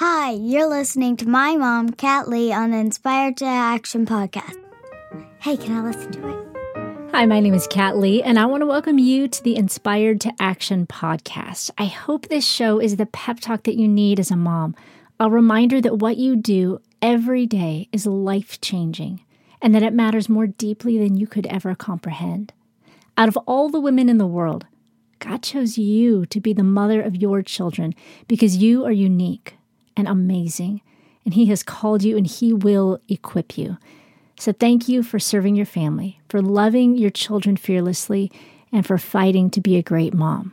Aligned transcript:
Hi, 0.00 0.30
you're 0.30 0.68
listening 0.68 1.16
to 1.16 1.28
my 1.28 1.56
mom, 1.56 1.88
Kat 1.88 2.28
Lee, 2.28 2.52
on 2.52 2.70
the 2.70 2.76
Inspired 2.76 3.36
to 3.38 3.46
Action 3.46 4.06
podcast. 4.06 4.54
Hey, 5.40 5.56
can 5.56 5.76
I 5.76 5.80
listen 5.80 6.12
to 6.12 6.28
it? 6.28 7.10
Hi, 7.12 7.26
my 7.26 7.40
name 7.40 7.52
is 7.52 7.66
Kat 7.66 7.96
Lee, 7.96 8.22
and 8.22 8.38
I 8.38 8.46
want 8.46 8.60
to 8.60 8.66
welcome 8.68 9.00
you 9.00 9.26
to 9.26 9.42
the 9.42 9.56
Inspired 9.56 10.20
to 10.20 10.32
Action 10.38 10.86
podcast. 10.86 11.72
I 11.76 11.86
hope 11.86 12.28
this 12.28 12.46
show 12.46 12.78
is 12.78 12.94
the 12.94 13.06
pep 13.06 13.40
talk 13.40 13.64
that 13.64 13.76
you 13.76 13.88
need 13.88 14.20
as 14.20 14.30
a 14.30 14.36
mom, 14.36 14.76
a 15.18 15.28
reminder 15.28 15.80
that 15.80 15.98
what 15.98 16.16
you 16.16 16.36
do 16.36 16.80
every 17.02 17.44
day 17.44 17.88
is 17.90 18.06
life 18.06 18.60
changing 18.60 19.24
and 19.60 19.74
that 19.74 19.82
it 19.82 19.92
matters 19.92 20.28
more 20.28 20.46
deeply 20.46 20.96
than 20.96 21.16
you 21.16 21.26
could 21.26 21.46
ever 21.48 21.74
comprehend. 21.74 22.52
Out 23.16 23.28
of 23.28 23.36
all 23.48 23.68
the 23.68 23.80
women 23.80 24.08
in 24.08 24.18
the 24.18 24.28
world, 24.28 24.64
God 25.18 25.42
chose 25.42 25.76
you 25.76 26.24
to 26.26 26.40
be 26.40 26.52
the 26.52 26.62
mother 26.62 27.02
of 27.02 27.16
your 27.16 27.42
children 27.42 27.96
because 28.28 28.58
you 28.58 28.84
are 28.84 28.92
unique 28.92 29.57
and 29.98 30.08
amazing, 30.08 30.80
and 31.24 31.34
He 31.34 31.46
has 31.46 31.62
called 31.62 32.02
you 32.02 32.16
and 32.16 32.26
He 32.26 32.52
will 32.52 33.00
equip 33.08 33.58
you. 33.58 33.76
So 34.38 34.52
thank 34.52 34.88
you 34.88 35.02
for 35.02 35.18
serving 35.18 35.56
your 35.56 35.66
family, 35.66 36.20
for 36.28 36.40
loving 36.40 36.96
your 36.96 37.10
children 37.10 37.56
fearlessly, 37.56 38.30
and 38.72 38.86
for 38.86 38.96
fighting 38.96 39.50
to 39.50 39.60
be 39.60 39.76
a 39.76 39.82
great 39.82 40.14
mom. 40.14 40.52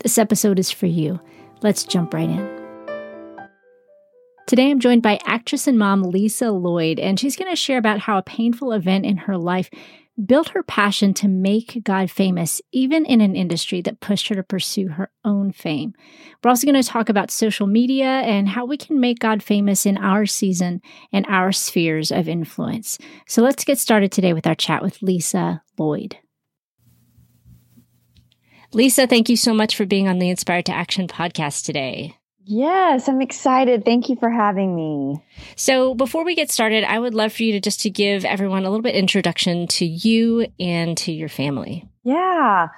This 0.00 0.18
episode 0.18 0.58
is 0.58 0.70
for 0.70 0.86
you. 0.86 1.20
Let's 1.62 1.84
jump 1.84 2.12
right 2.12 2.28
in. 2.28 2.62
Today, 4.48 4.70
I'm 4.70 4.80
joined 4.80 5.02
by 5.02 5.20
actress 5.24 5.68
and 5.68 5.78
mom 5.78 6.02
Lisa 6.02 6.50
Lloyd, 6.50 6.98
and 6.98 7.18
she's 7.18 7.36
going 7.36 7.50
to 7.50 7.56
share 7.56 7.78
about 7.78 8.00
how 8.00 8.18
a 8.18 8.22
painful 8.22 8.72
event 8.72 9.06
in 9.06 9.16
her 9.18 9.38
life 9.38 9.70
built 10.24 10.50
her 10.50 10.62
passion 10.62 11.14
to 11.14 11.28
make 11.28 11.82
God 11.84 12.10
famous, 12.10 12.60
even 12.70 13.04
in 13.04 13.20
an 13.20 13.34
industry 13.34 13.80
that 13.82 14.00
pushed 14.00 14.28
her 14.28 14.34
to 14.34 14.42
pursue 14.42 14.88
her 14.88 15.10
own 15.24 15.52
fame. 15.52 15.94
We're 16.42 16.50
also 16.50 16.66
going 16.66 16.80
to 16.80 16.88
talk 16.88 17.08
about 17.08 17.30
social 17.30 17.66
media 17.66 18.06
and 18.06 18.48
how 18.48 18.66
we 18.66 18.76
can 18.76 19.00
make 19.00 19.18
God 19.18 19.42
famous 19.42 19.86
in 19.86 19.96
our 19.96 20.26
season 20.26 20.80
and 21.12 21.26
our 21.28 21.52
spheres 21.52 22.12
of 22.12 22.28
influence. 22.28 22.98
So 23.26 23.42
let's 23.42 23.64
get 23.64 23.78
started 23.78 24.12
today 24.12 24.32
with 24.32 24.46
our 24.46 24.54
chat 24.54 24.82
with 24.82 25.00
Lisa 25.02 25.62
Lloyd. 25.78 26.18
Lisa, 28.74 29.06
thank 29.06 29.28
you 29.28 29.36
so 29.36 29.52
much 29.52 29.76
for 29.76 29.84
being 29.84 30.08
on 30.08 30.18
the 30.18 30.30
Inspired 30.30 30.66
to 30.66 30.72
Action 30.72 31.06
podcast 31.06 31.64
today. 31.64 32.16
Yes, 32.44 33.08
I'm 33.08 33.20
excited. 33.20 33.84
Thank 33.84 34.08
you 34.08 34.16
for 34.16 34.28
having 34.28 34.74
me. 34.74 35.22
So, 35.56 35.94
before 35.94 36.24
we 36.24 36.34
get 36.34 36.50
started, 36.50 36.84
I 36.84 36.98
would 36.98 37.14
love 37.14 37.32
for 37.32 37.42
you 37.42 37.52
to 37.52 37.60
just 37.60 37.80
to 37.80 37.90
give 37.90 38.24
everyone 38.24 38.64
a 38.64 38.70
little 38.70 38.82
bit 38.82 38.94
introduction 38.94 39.66
to 39.68 39.86
you 39.86 40.46
and 40.58 40.96
to 40.98 41.12
your 41.12 41.28
family. 41.28 41.88
Yeah. 42.02 42.68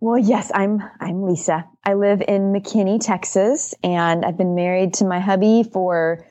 Well, 0.00 0.18
yes, 0.18 0.50
I'm 0.54 0.82
I'm 1.00 1.24
Lisa. 1.24 1.66
I 1.84 1.94
live 1.94 2.22
in 2.26 2.52
McKinney, 2.52 3.04
Texas, 3.04 3.74
and 3.82 4.24
I've 4.24 4.36
been 4.36 4.54
married 4.54 4.94
to 4.94 5.04
my 5.04 5.18
hubby 5.20 5.64
for 5.64 6.24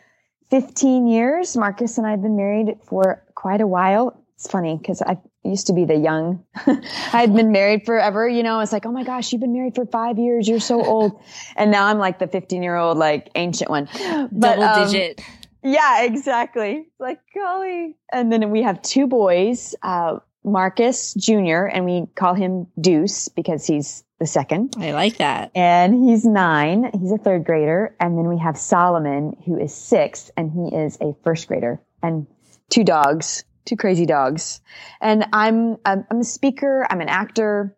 15 0.49 1.07
years. 1.07 1.57
Marcus 1.57 1.97
and 1.97 2.07
I've 2.07 2.21
been 2.21 2.37
married 2.37 2.77
for 2.85 3.23
quite 3.35 3.61
a 3.61 3.67
while. 3.67 4.23
It's 4.35 4.49
funny 4.49 4.77
because 4.77 5.01
I 5.01 5.17
used 5.47 5.67
to 5.67 5.73
be 5.73 5.85
the 5.85 5.95
young. 5.95 6.43
I 6.55 6.81
had 7.21 7.33
been 7.33 7.51
married 7.51 7.85
forever, 7.85 8.27
you 8.27 8.43
know. 8.43 8.59
It's 8.59 8.71
like, 8.71 8.85
oh 8.85 8.91
my 8.91 9.03
gosh, 9.03 9.31
you've 9.31 9.41
been 9.41 9.53
married 9.53 9.75
for 9.75 9.85
five 9.85 10.17
years. 10.17 10.47
You're 10.47 10.59
so 10.59 10.83
old. 10.83 11.21
And 11.55 11.71
now 11.71 11.85
I'm 11.85 11.97
like 11.97 12.19
the 12.19 12.27
15 12.27 12.61
year 12.61 12.75
old, 12.75 12.97
like 12.97 13.29
ancient 13.35 13.69
one. 13.69 13.87
But, 14.31 14.57
Double 14.57 14.63
um, 14.63 14.91
digit. 14.91 15.21
Yeah, 15.63 16.03
exactly. 16.03 16.87
Like, 16.99 17.19
golly. 17.33 17.95
And 18.11 18.31
then 18.31 18.51
we 18.51 18.61
have 18.61 18.81
two 18.81 19.07
boys, 19.07 19.75
uh, 19.81 20.19
Marcus 20.43 21.13
Jr., 21.15 21.65
and 21.65 21.83
we 21.85 22.05
call 22.15 22.35
him 22.35 22.67
Deuce 22.79 23.27
because 23.29 23.65
he's 23.65 24.03
the 24.19 24.25
second. 24.25 24.75
I 24.77 24.91
like 24.91 25.17
that. 25.17 25.51
And 25.55 25.93
he's 26.07 26.25
nine. 26.25 26.91
He's 26.99 27.11
a 27.11 27.17
third 27.17 27.43
grader. 27.43 27.95
And 27.99 28.17
then 28.17 28.27
we 28.27 28.37
have 28.39 28.57
Solomon, 28.57 29.35
who 29.45 29.59
is 29.59 29.73
six, 29.73 30.31
and 30.37 30.51
he 30.51 30.75
is 30.75 30.97
a 31.01 31.15
first 31.23 31.47
grader. 31.47 31.81
And 32.01 32.27
two 32.69 32.83
dogs 32.83 33.43
two 33.67 33.75
crazy 33.75 34.05
dogs. 34.05 34.61
And 34.99 35.25
I'm, 35.33 35.77
I'm, 35.85 36.05
I'm 36.09 36.21
a 36.21 36.23
speaker. 36.23 36.87
I'm 36.89 37.01
an 37.01 37.09
actor. 37.09 37.77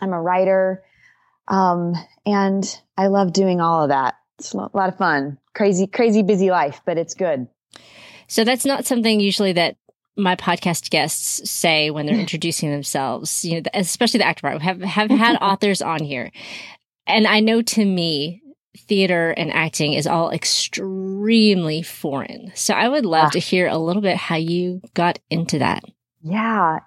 I'm 0.00 0.12
a 0.12 0.20
writer. 0.20 0.84
Um, 1.48 1.94
and 2.24 2.80
I 2.96 3.08
love 3.08 3.32
doing 3.32 3.60
all 3.60 3.82
of 3.82 3.88
that. 3.88 4.14
It's 4.38 4.52
a 4.52 4.56
lot 4.56 4.88
of 4.88 4.98
fun. 4.98 5.38
Crazy, 5.54 5.86
crazy 5.86 6.22
busy 6.22 6.50
life, 6.50 6.80
but 6.86 6.98
it's 6.98 7.14
good. 7.14 7.48
So 8.28 8.44
that's 8.44 8.64
not 8.64 8.86
something 8.86 9.18
usually 9.18 9.52
that 9.54 9.76
my 10.16 10.36
podcast 10.36 10.90
guests 10.90 11.48
say 11.50 11.90
when 11.90 12.06
they're 12.06 12.18
introducing 12.18 12.70
themselves, 12.70 13.44
you 13.44 13.56
know, 13.56 13.70
especially 13.72 14.18
the 14.18 14.26
actor 14.26 14.42
part. 14.42 14.58
We 14.58 14.64
have 14.64 14.82
have 14.82 15.10
had 15.10 15.36
authors 15.40 15.80
on 15.80 16.02
here. 16.02 16.30
And 17.06 17.26
I 17.26 17.40
know 17.40 17.62
to 17.62 17.84
me, 17.84 18.42
theater 18.86 19.30
and 19.30 19.52
acting 19.52 19.92
is 19.92 20.06
all 20.06 20.30
extremely 20.30 21.82
foreign. 21.82 22.52
So 22.54 22.74
I 22.74 22.88
would 22.88 23.06
love 23.06 23.32
to 23.32 23.38
hear 23.38 23.66
a 23.66 23.78
little 23.78 24.02
bit 24.02 24.16
how 24.16 24.36
you 24.36 24.80
got 24.94 25.18
into 25.30 25.58
that. 25.58 25.84
Yeah. 26.22 26.80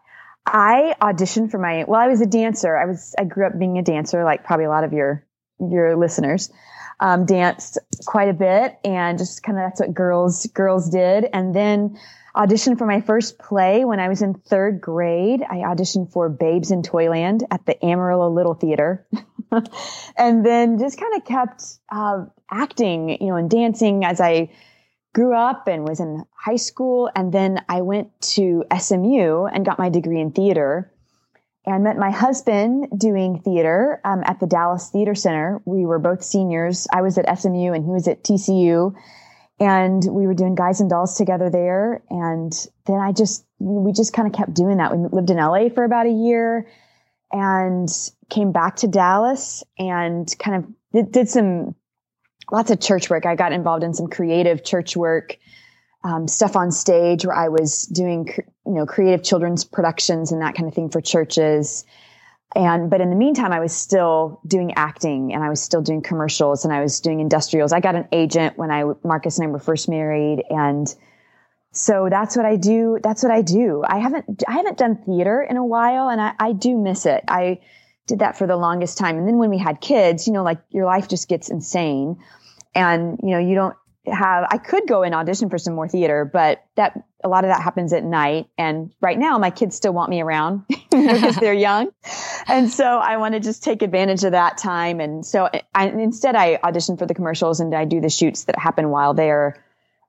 I 0.46 0.96
auditioned 1.02 1.52
for 1.52 1.60
my 1.60 1.86
well, 1.88 2.02
I 2.02 2.08
was 2.08 2.22
a 2.22 2.26
dancer. 2.26 2.76
I 2.76 2.86
was 2.86 3.16
I 3.18 3.26
grew 3.26 3.46
up 3.46 3.58
being 3.58 3.78
a 3.78 3.84
dancer, 3.84 4.24
like 4.24 4.44
probably 4.44 4.66
a 4.66 4.70
lot 4.70 4.84
of 4.84 4.94
your 4.94 5.26
your 5.60 5.96
listeners. 5.96 6.52
Um, 7.00 7.26
danced 7.26 7.80
quite 8.06 8.30
a 8.30 8.34
bit 8.34 8.78
and 8.84 9.18
just 9.18 9.42
kind 9.42 9.58
of 9.58 9.64
that's 9.64 9.80
what 9.80 9.94
girls 9.94 10.46
girls 10.48 10.90
did. 10.90 11.26
And 11.34 11.56
then 11.56 11.98
auditioned 12.36 12.78
for 12.78 12.86
my 12.86 13.02
first 13.02 13.40
play 13.40 13.86
when 13.86 14.00
I 14.00 14.10
was 14.10 14.22
in 14.22 14.34
third 14.34 14.82
grade. 14.82 15.42
I 15.42 15.58
auditioned 15.58 16.12
for 16.12 16.30
Babes 16.30 16.72
in 16.72 16.84
Toyland 16.84 17.44
at 17.50 17.66
the 17.66 17.84
Amarillo 17.84 18.30
Little 18.30 18.54
Theater. 18.54 19.06
and 20.18 20.46
then 20.46 20.80
just 20.80 21.00
kind 21.00 21.16
of 21.16 21.26
kept 21.26 21.64
uh, 21.92 22.26
acting, 22.50 23.10
you 23.10 23.28
know, 23.28 23.36
and 23.36 23.50
dancing 23.50 24.06
as 24.06 24.22
I 24.22 24.50
grew 25.14 25.36
up 25.36 25.68
and 25.68 25.88
was 25.88 26.00
in 26.00 26.24
high 26.36 26.56
school. 26.56 27.10
And 27.16 27.34
then 27.34 27.64
I 27.68 27.82
went 27.82 28.10
to 28.36 28.64
SMU 28.78 29.46
and 29.46 29.66
got 29.66 29.80
my 29.80 29.90
degree 29.90 30.22
in 30.22 30.32
theater 30.32 30.92
and 31.66 31.84
met 31.84 31.98
my 31.98 32.12
husband 32.12 32.88
doing 32.98 33.40
theater 33.42 34.02
um, 34.04 34.24
at 34.26 34.40
the 34.40 34.48
Dallas 34.48 34.90
Theater 34.90 35.14
Center. 35.14 35.62
We 35.66 35.86
were 35.86 36.00
both 36.00 36.24
seniors. 36.24 36.88
I 36.92 37.02
was 37.02 37.18
at 37.18 37.38
SMU 37.38 37.74
and 37.74 37.84
he 37.84 37.92
was 37.92 38.08
at 38.08 38.24
TCU. 38.24 38.96
And 39.60 40.04
we 40.10 40.26
were 40.26 40.34
doing 40.34 40.56
Guys 40.56 40.82
and 40.82 40.90
Dolls 40.90 41.16
together 41.16 41.52
there. 41.52 42.02
And 42.10 42.52
then 42.88 42.98
I 42.98 43.12
just, 43.12 43.46
we 43.60 43.92
just 43.92 44.12
kind 44.12 44.28
of 44.28 44.34
kept 44.34 44.56
doing 44.56 44.78
that. 44.78 44.98
We 44.98 45.08
lived 45.12 45.30
in 45.30 45.38
LA 45.38 45.70
for 45.70 45.84
about 45.84 46.08
a 46.08 46.12
year 46.12 46.68
and 47.32 47.88
came 48.32 48.52
back 48.52 48.78
to 48.78 48.88
Dallas 48.88 49.64
and 49.78 50.28
kind 50.40 50.64
of 50.64 50.72
did, 50.94 51.12
did 51.12 51.30
some 51.30 51.76
lots 52.52 52.72
of 52.72 52.80
church 52.80 53.10
work. 53.10 53.26
I 53.26 53.36
got 53.36 53.52
involved 53.52 53.84
in 53.84 53.94
some 53.94 54.08
creative 54.08 54.64
church 54.64 54.98
work, 54.98 55.38
um, 56.04 56.28
stuff 56.28 56.56
on 56.56 56.72
stage 56.72 57.26
where 57.26 57.36
I 57.36 57.50
was 57.50 57.84
doing, 57.84 58.28
you 58.66 58.74
know, 58.74 58.86
creative 58.88 59.24
children's 59.24 59.64
productions 59.64 60.32
and 60.32 60.42
that 60.42 60.56
kind 60.56 60.68
of 60.68 60.74
thing 60.74 60.90
for 60.90 61.02
churches. 61.02 61.86
And, 62.56 62.90
but 62.90 63.02
in 63.02 63.10
the 63.10 63.16
meantime, 63.16 63.52
I 63.52 63.60
was 63.60 63.74
still 63.74 64.42
doing 64.48 64.74
acting 64.76 65.34
and 65.34 65.44
I 65.44 65.50
was 65.50 65.62
still 65.62 65.82
doing 65.82 66.02
commercials 66.02 66.66
and 66.66 66.74
I 66.74 66.82
was 66.82 67.00
doing 67.00 67.20
industrials. 67.20 67.72
I 67.72 67.80
got 67.82 67.96
an 67.96 68.08
agent 68.12 68.58
when 68.58 68.72
I, 68.72 68.86
Marcus 69.04 69.38
and 69.38 69.48
I 69.48 69.52
were 69.52 69.60
first 69.60 69.88
married 69.88 70.44
and, 70.50 70.94
so 71.74 72.10
that's 72.10 72.36
what 72.36 72.46
I 72.46 72.58
do. 72.58 73.00
That's 73.02 73.24
what 73.24 73.32
I 73.32 73.42
do. 73.42 73.82
I 73.88 74.00
haven't, 74.00 74.44
I 74.46 74.52
haven't 74.52 74.78
done 74.78 74.98
theater 74.98 75.42
in 75.42 75.56
a 75.56 75.66
while 75.66 76.10
and 76.10 76.20
I, 76.20 76.34
I 76.38 76.52
do 76.52 76.78
miss 76.78 77.06
it. 77.06 77.24
I 77.30 77.62
did 78.12 78.20
that 78.20 78.38
for 78.38 78.46
the 78.46 78.58
longest 78.58 78.98
time. 78.98 79.18
And 79.18 79.28
then 79.28 79.38
when 79.38 79.50
we 79.50 79.58
had 79.58 79.80
kids, 79.80 80.28
you 80.28 80.34
know, 80.34 80.44
like 80.44 80.60
your 80.70 80.86
life 80.86 81.08
just 81.08 81.30
gets 81.30 81.50
insane 81.50 82.18
and, 82.76 83.18
you 83.24 83.30
know, 83.30 83.40
you 83.40 83.56
don't 83.56 83.76
have, 84.06 84.46
I 84.50 84.58
could 84.58 84.88
go 84.88 85.04
and 85.04 85.16
audition 85.16 85.50
for 85.50 85.58
some 85.58 85.76
more 85.76 85.88
theater, 85.88 86.30
but 86.32 86.64
that, 86.76 87.02
a 87.24 87.30
lot 87.30 87.46
of 87.46 87.50
that 87.50 87.62
happens 87.62 87.94
at 87.94 88.04
night. 88.04 88.48
And 88.58 88.92
right 89.00 89.18
now 89.18 89.38
my 89.38 89.50
kids 89.50 89.76
still 89.76 89.94
want 89.94 90.10
me 90.10 90.22
around 90.22 90.66
because 90.92 91.38
they're 91.38 91.54
young. 91.70 91.92
And 92.48 92.70
so 92.70 92.86
I 92.86 93.18
want 93.18 93.36
to 93.36 93.40
just 93.40 93.64
take 93.64 93.82
advantage 93.82 94.24
of 94.26 94.34
that 94.34 94.58
time. 94.58 95.00
And 95.00 95.26
so 95.26 95.50
I, 95.74 95.88
instead 95.88 96.36
I 96.36 96.60
audition 96.64 96.98
for 96.98 97.06
the 97.06 97.14
commercials 97.14 97.62
and 97.62 97.74
I 97.74 97.86
do 97.86 98.02
the 98.02 98.10
shoots 98.10 98.44
that 98.46 98.60
happen 98.60 98.90
while 98.90 99.14
they're, 99.14 99.64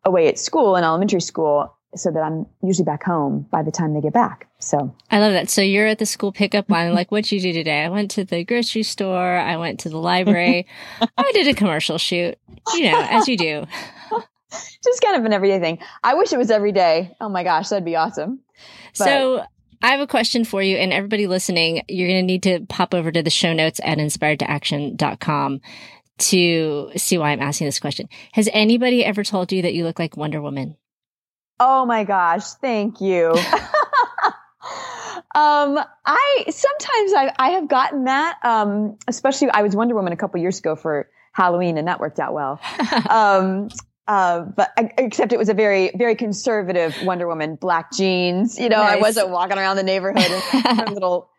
away 0.05 0.29
at 0.29 0.39
school 0.39 0.77
in 0.77 0.85
elementary 0.85 1.21
school 1.21 1.77
so 1.95 2.11
that 2.11 2.21
I'm 2.21 2.47
usually 2.63 2.85
back 2.85 3.03
home 3.03 3.47
by 3.51 3.63
the 3.63 3.71
time 3.71 3.93
they 3.95 4.01
get 4.01 4.13
back. 4.13 4.49
So 4.59 4.95
I 5.11 5.19
love 5.19 5.33
that. 5.33 5.51
So 5.51 5.61
you're 5.61 5.87
at 5.87 5.99
the 5.99 6.07
school 6.07 6.33
pickup 6.33 6.71
line. 6.71 6.95
Like, 6.95 7.11
what'd 7.11 7.31
you 7.31 7.41
do 7.41 7.53
today? 7.53 7.85
I 7.85 7.89
went 7.89 8.11
to 8.13 8.25
the 8.25 8.45
grocery 8.45 8.83
store. 8.83 9.37
I 9.37 9.57
went 9.57 9.81
to 9.81 9.89
the 9.89 9.99
library. 9.99 10.67
I 11.01 11.33
did 11.33 11.49
a 11.49 11.55
commercial 11.55 11.99
shoot, 11.99 12.39
you 12.75 12.91
know, 12.91 13.01
as 13.11 13.29
you 13.29 13.37
do. 13.37 13.67
Just 14.85 15.01
kind 15.03 15.17
of 15.17 15.25
an 15.25 15.33
everyday 15.33 15.61
thing. 15.61 15.79
I 16.03 16.15
wish 16.15 16.33
it 16.33 16.39
was 16.39 16.51
every 16.51 16.73
day. 16.73 17.15
Oh 17.21 17.29
my 17.29 17.45
gosh, 17.45 17.69
that'd 17.69 17.85
be 17.85 17.97
awesome. 17.97 18.41
But- 18.99 19.05
so 19.05 19.45
I 19.83 19.89
have 19.89 20.01
a 20.01 20.07
question 20.07 20.45
for 20.45 20.63
you 20.63 20.77
and 20.77 20.93
everybody 20.93 21.27
listening. 21.27 21.83
You're 21.89 22.09
going 22.09 22.23
to 22.23 22.27
need 22.27 22.43
to 22.45 22.61
pop 22.69 22.95
over 22.95 23.11
to 23.11 23.23
the 23.23 23.31
show 23.31 23.53
notes 23.53 23.81
at 23.83 23.99
inspiredtoaction.com 23.99 25.61
to 26.19 26.91
see 26.97 27.19
why 27.19 27.31
I'm 27.33 27.41
asking 27.41 27.67
this 27.67 27.81
question. 27.81 28.09
Has 28.33 28.49
anybody 28.53 29.05
ever 29.05 29.25
told 29.25 29.51
you 29.51 29.63
that 29.63 29.75
you 29.75 29.85
look 29.85 29.99
like 29.99 30.17
Wonder 30.17 30.41
Woman? 30.41 30.77
Oh 31.65 31.87
my 31.87 32.03
gosh, 32.03 32.45
thank 32.55 33.01
you. 33.01 33.31
um, 35.33 35.79
I 36.05 36.45
sometimes 36.51 37.13
I, 37.13 37.33
I 37.39 37.51
have 37.51 37.69
gotten 37.69 38.07
that. 38.07 38.37
Um, 38.43 38.99
especially 39.07 39.49
I 39.49 39.63
was 39.63 39.77
Wonder 39.77 39.95
Woman 39.95 40.13
a 40.13 40.17
couple 40.17 40.41
years 40.41 40.59
ago 40.59 40.75
for 40.75 41.09
Halloween, 41.31 41.79
and 41.79 41.87
that 41.87 42.01
worked 42.01 42.19
out 42.19 42.35
well. 42.35 42.61
um, 43.09 43.69
uh, 44.09 44.41
but 44.41 44.73
except 44.77 45.33
it 45.33 45.39
was 45.39 45.49
a 45.49 45.55
very, 45.55 45.93
very 45.95 46.17
conservative 46.17 46.97
Wonder 47.05 47.29
Woman, 47.29 47.55
black 47.55 47.93
jeans. 47.93 48.59
You 48.59 48.69
know, 48.69 48.83
nice. 48.83 48.95
I 48.95 49.01
wasn't 49.01 49.31
walking 49.31 49.57
around 49.57 49.77
the 49.77 49.85
neighborhood 49.85 50.43
in 50.67 50.85
little 50.95 51.31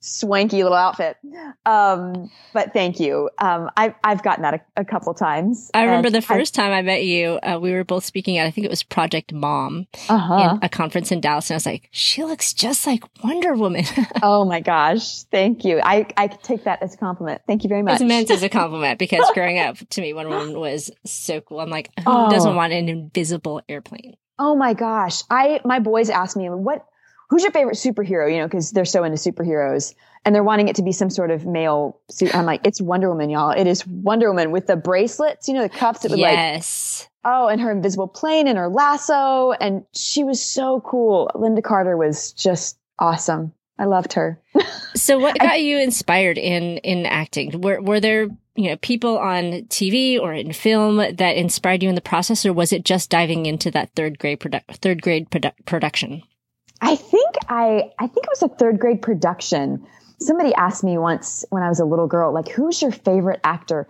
swanky 0.00 0.62
little 0.62 0.76
outfit. 0.76 1.16
Um, 1.64 2.30
but 2.52 2.72
thank 2.72 3.00
you. 3.00 3.30
Um, 3.38 3.70
I've, 3.76 3.94
I've 4.04 4.22
gotten 4.22 4.42
that 4.42 4.54
a, 4.54 4.80
a 4.80 4.84
couple 4.84 5.12
times. 5.14 5.70
I 5.74 5.84
remember 5.84 6.10
the 6.10 6.22
first 6.22 6.58
I, 6.58 6.62
time 6.62 6.72
I 6.72 6.82
met 6.82 7.04
you, 7.04 7.38
uh, 7.42 7.58
we 7.60 7.72
were 7.72 7.84
both 7.84 8.04
speaking 8.04 8.38
at, 8.38 8.46
I 8.46 8.50
think 8.50 8.64
it 8.64 8.70
was 8.70 8.82
Project 8.82 9.32
Mom 9.32 9.86
uh-huh. 10.08 10.54
in 10.54 10.58
a 10.62 10.68
conference 10.68 11.10
in 11.10 11.20
Dallas. 11.20 11.50
And 11.50 11.54
I 11.54 11.56
was 11.56 11.66
like, 11.66 11.88
she 11.90 12.24
looks 12.24 12.52
just 12.52 12.86
like 12.86 13.04
Wonder 13.22 13.54
Woman. 13.54 13.84
oh 14.22 14.44
my 14.44 14.60
gosh. 14.60 15.22
Thank 15.24 15.64
you. 15.64 15.80
I, 15.82 16.06
I 16.16 16.28
take 16.28 16.64
that 16.64 16.82
as 16.82 16.94
a 16.94 16.98
compliment. 16.98 17.42
Thank 17.46 17.64
you 17.64 17.68
very 17.68 17.82
much. 17.82 18.00
It's 18.00 18.04
meant 18.04 18.30
as 18.30 18.42
a 18.42 18.48
compliment 18.48 18.98
because 18.98 19.28
growing 19.34 19.58
up 19.58 19.76
to 19.76 20.00
me, 20.00 20.12
Wonder 20.12 20.30
Woman 20.30 20.58
was 20.58 20.90
so 21.04 21.40
cool. 21.40 21.60
I'm 21.60 21.70
like, 21.70 21.90
who 21.98 22.04
oh. 22.06 22.30
doesn't 22.30 22.54
want 22.54 22.72
an 22.72 22.88
invisible 22.88 23.62
airplane? 23.68 24.16
Oh 24.38 24.54
my 24.54 24.74
gosh. 24.74 25.22
I, 25.30 25.60
my 25.64 25.78
boys 25.80 26.10
asked 26.10 26.36
me, 26.36 26.48
what, 26.50 26.86
who's 27.28 27.42
your 27.42 27.52
favorite 27.52 27.76
superhero? 27.76 28.30
You 28.30 28.38
know, 28.38 28.46
because 28.46 28.72
they're 28.72 28.84
so 28.84 29.04
into 29.04 29.18
superheroes 29.18 29.94
and 30.24 30.34
they're 30.34 30.44
wanting 30.44 30.68
it 30.68 30.76
to 30.76 30.82
be 30.82 30.92
some 30.92 31.10
sort 31.10 31.30
of 31.30 31.46
male 31.46 32.00
suit. 32.10 32.34
I'm 32.34 32.46
like, 32.46 32.66
it's 32.66 32.80
Wonder 32.80 33.08
Woman, 33.08 33.30
y'all. 33.30 33.50
It 33.50 33.66
is 33.66 33.86
Wonder 33.86 34.28
Woman 34.28 34.50
with 34.50 34.66
the 34.66 34.76
bracelets, 34.76 35.48
you 35.48 35.54
know, 35.54 35.62
the 35.62 35.68
cuffs 35.68 36.00
that 36.00 36.10
would 36.10 36.18
yes. 36.18 37.08
like, 37.24 37.32
oh, 37.32 37.48
and 37.48 37.60
her 37.60 37.70
invisible 37.70 38.08
plane 38.08 38.48
and 38.48 38.58
her 38.58 38.68
lasso. 38.68 39.52
And 39.52 39.84
she 39.94 40.24
was 40.24 40.44
so 40.44 40.80
cool. 40.80 41.30
Lynda 41.34 41.62
Carter 41.62 41.96
was 41.96 42.32
just 42.32 42.78
awesome. 42.98 43.52
I 43.78 43.84
loved 43.84 44.14
her. 44.14 44.40
so 44.94 45.18
what 45.18 45.38
got 45.38 45.60
you 45.60 45.78
inspired 45.78 46.38
in, 46.38 46.78
in 46.78 47.06
acting? 47.06 47.60
Were, 47.60 47.80
were 47.80 48.00
there, 48.00 48.28
you 48.54 48.70
know, 48.70 48.76
people 48.78 49.18
on 49.18 49.66
TV 49.68 50.18
or 50.18 50.32
in 50.32 50.52
film 50.52 50.96
that 50.96 51.36
inspired 51.36 51.82
you 51.82 51.88
in 51.88 51.94
the 51.94 52.00
process, 52.00 52.46
or 52.46 52.52
was 52.52 52.72
it 52.72 52.84
just 52.84 53.10
diving 53.10 53.44
into 53.44 53.70
that 53.72 53.90
third 53.94 54.18
grade, 54.18 54.40
produ- 54.40 54.62
third 54.78 55.02
grade 55.02 55.30
produ- 55.30 55.52
production? 55.66 56.22
I 56.80 56.96
think 56.96 57.36
I, 57.48 57.90
I 57.98 58.06
think 58.06 58.26
it 58.26 58.30
was 58.30 58.42
a 58.42 58.48
third 58.48 58.78
grade 58.78 59.02
production. 59.02 59.86
Somebody 60.20 60.54
asked 60.54 60.84
me 60.84 60.98
once 60.98 61.44
when 61.50 61.62
I 61.62 61.68
was 61.68 61.80
a 61.80 61.84
little 61.84 62.06
girl, 62.06 62.32
like, 62.32 62.48
who's 62.48 62.80
your 62.80 62.92
favorite 62.92 63.40
actor? 63.44 63.88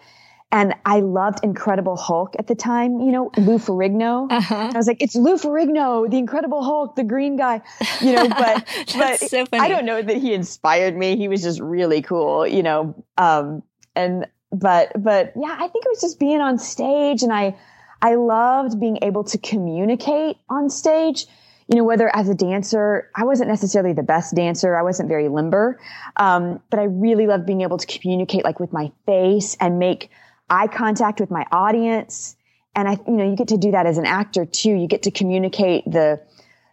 And 0.52 0.74
I 0.84 1.00
loved 1.00 1.40
Incredible 1.42 1.96
Hulk 1.96 2.36
at 2.38 2.46
the 2.46 2.54
time, 2.54 3.00
you 3.00 3.10
know, 3.10 3.30
Lou 3.36 3.58
Ferrigno. 3.58 4.30
Uh-huh. 4.30 4.70
I 4.72 4.76
was 4.76 4.86
like, 4.86 5.02
it's 5.02 5.16
Lou 5.16 5.36
Ferrigno, 5.36 6.08
the 6.08 6.18
Incredible 6.18 6.62
Hulk, 6.62 6.94
the 6.94 7.02
green 7.02 7.36
guy, 7.36 7.60
you 8.00 8.12
know, 8.12 8.28
but, 8.28 8.66
but 8.96 9.18
so 9.18 9.44
I 9.52 9.68
don't 9.68 9.84
know 9.84 10.00
that 10.00 10.16
he 10.16 10.34
inspired 10.34 10.96
me. 10.96 11.16
He 11.16 11.26
was 11.26 11.42
just 11.42 11.60
really 11.60 12.00
cool, 12.00 12.46
you 12.46 12.62
know. 12.62 12.94
Um, 13.18 13.64
and, 13.96 14.26
but, 14.52 14.92
but 15.02 15.32
yeah, 15.36 15.56
I 15.58 15.66
think 15.68 15.84
it 15.84 15.88
was 15.88 16.00
just 16.00 16.20
being 16.20 16.40
on 16.40 16.58
stage 16.58 17.22
and 17.22 17.32
I, 17.32 17.56
I 18.00 18.14
loved 18.14 18.78
being 18.78 18.98
able 19.02 19.24
to 19.24 19.38
communicate 19.38 20.36
on 20.48 20.70
stage 20.70 21.26
you 21.68 21.76
know, 21.76 21.84
whether 21.84 22.14
as 22.14 22.28
a 22.28 22.34
dancer, 22.34 23.10
I 23.14 23.24
wasn't 23.24 23.48
necessarily 23.48 23.92
the 23.92 24.02
best 24.02 24.34
dancer. 24.34 24.76
I 24.76 24.82
wasn't 24.82 25.08
very 25.08 25.28
limber. 25.28 25.80
Um, 26.16 26.60
but 26.70 26.78
I 26.78 26.84
really 26.84 27.26
loved 27.26 27.44
being 27.44 27.62
able 27.62 27.78
to 27.78 27.86
communicate 27.86 28.44
like 28.44 28.60
with 28.60 28.72
my 28.72 28.92
face 29.04 29.56
and 29.58 29.78
make 29.78 30.10
eye 30.48 30.68
contact 30.68 31.18
with 31.18 31.30
my 31.30 31.44
audience. 31.50 32.36
And 32.76 32.88
I, 32.88 32.98
you 33.06 33.14
know, 33.14 33.28
you 33.28 33.36
get 33.36 33.48
to 33.48 33.56
do 33.56 33.72
that 33.72 33.86
as 33.86 33.98
an 33.98 34.06
actor 34.06 34.44
too. 34.44 34.70
You 34.70 34.86
get 34.86 35.04
to 35.04 35.10
communicate 35.10 35.84
the, 35.90 36.20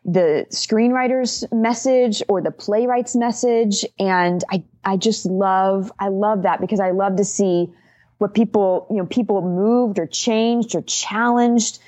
the 0.06 0.46
screenwriter's 0.52 1.44
message 1.52 2.22
or 2.28 2.42
the 2.42 2.52
playwright's 2.52 3.16
message. 3.16 3.86
And 3.98 4.44
I, 4.52 4.64
I 4.84 4.98
just 4.98 5.26
love, 5.26 5.92
I 5.98 6.10
love 6.10 6.44
that 6.44 6.62
because 6.62 6.80
I 6.80 6.92
love 6.92 7.16
to 7.16 7.26
see 7.26 7.74
what 8.20 8.36
people, 8.36 8.86
you 8.92 8.98
know, 8.98 9.06
people 9.08 9.42
moved 9.42 9.98
or 9.98 10.06
changed 10.06 10.76
or 10.76 10.82
challenged 10.84 11.80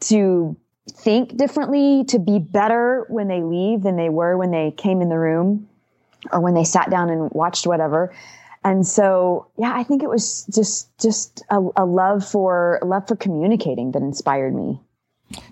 to 0.00 0.56
think 0.90 1.36
differently, 1.36 2.04
to 2.08 2.18
be 2.18 2.38
better 2.38 3.06
when 3.08 3.28
they 3.28 3.42
leave 3.42 3.82
than 3.82 3.96
they 3.96 4.08
were 4.08 4.36
when 4.36 4.50
they 4.50 4.72
came 4.76 5.00
in 5.00 5.08
the 5.08 5.18
room 5.18 5.68
or 6.32 6.40
when 6.40 6.54
they 6.54 6.64
sat 6.64 6.90
down 6.90 7.10
and 7.10 7.30
watched 7.32 7.66
whatever. 7.66 8.14
And 8.64 8.86
so, 8.86 9.46
yeah, 9.56 9.72
I 9.74 9.84
think 9.84 10.02
it 10.02 10.08
was 10.08 10.44
just 10.52 10.90
just 10.98 11.42
a, 11.50 11.60
a 11.76 11.84
love 11.84 12.26
for 12.26 12.80
love 12.82 13.06
for 13.06 13.16
communicating 13.16 13.92
that 13.92 14.02
inspired 14.02 14.54
me. 14.54 14.80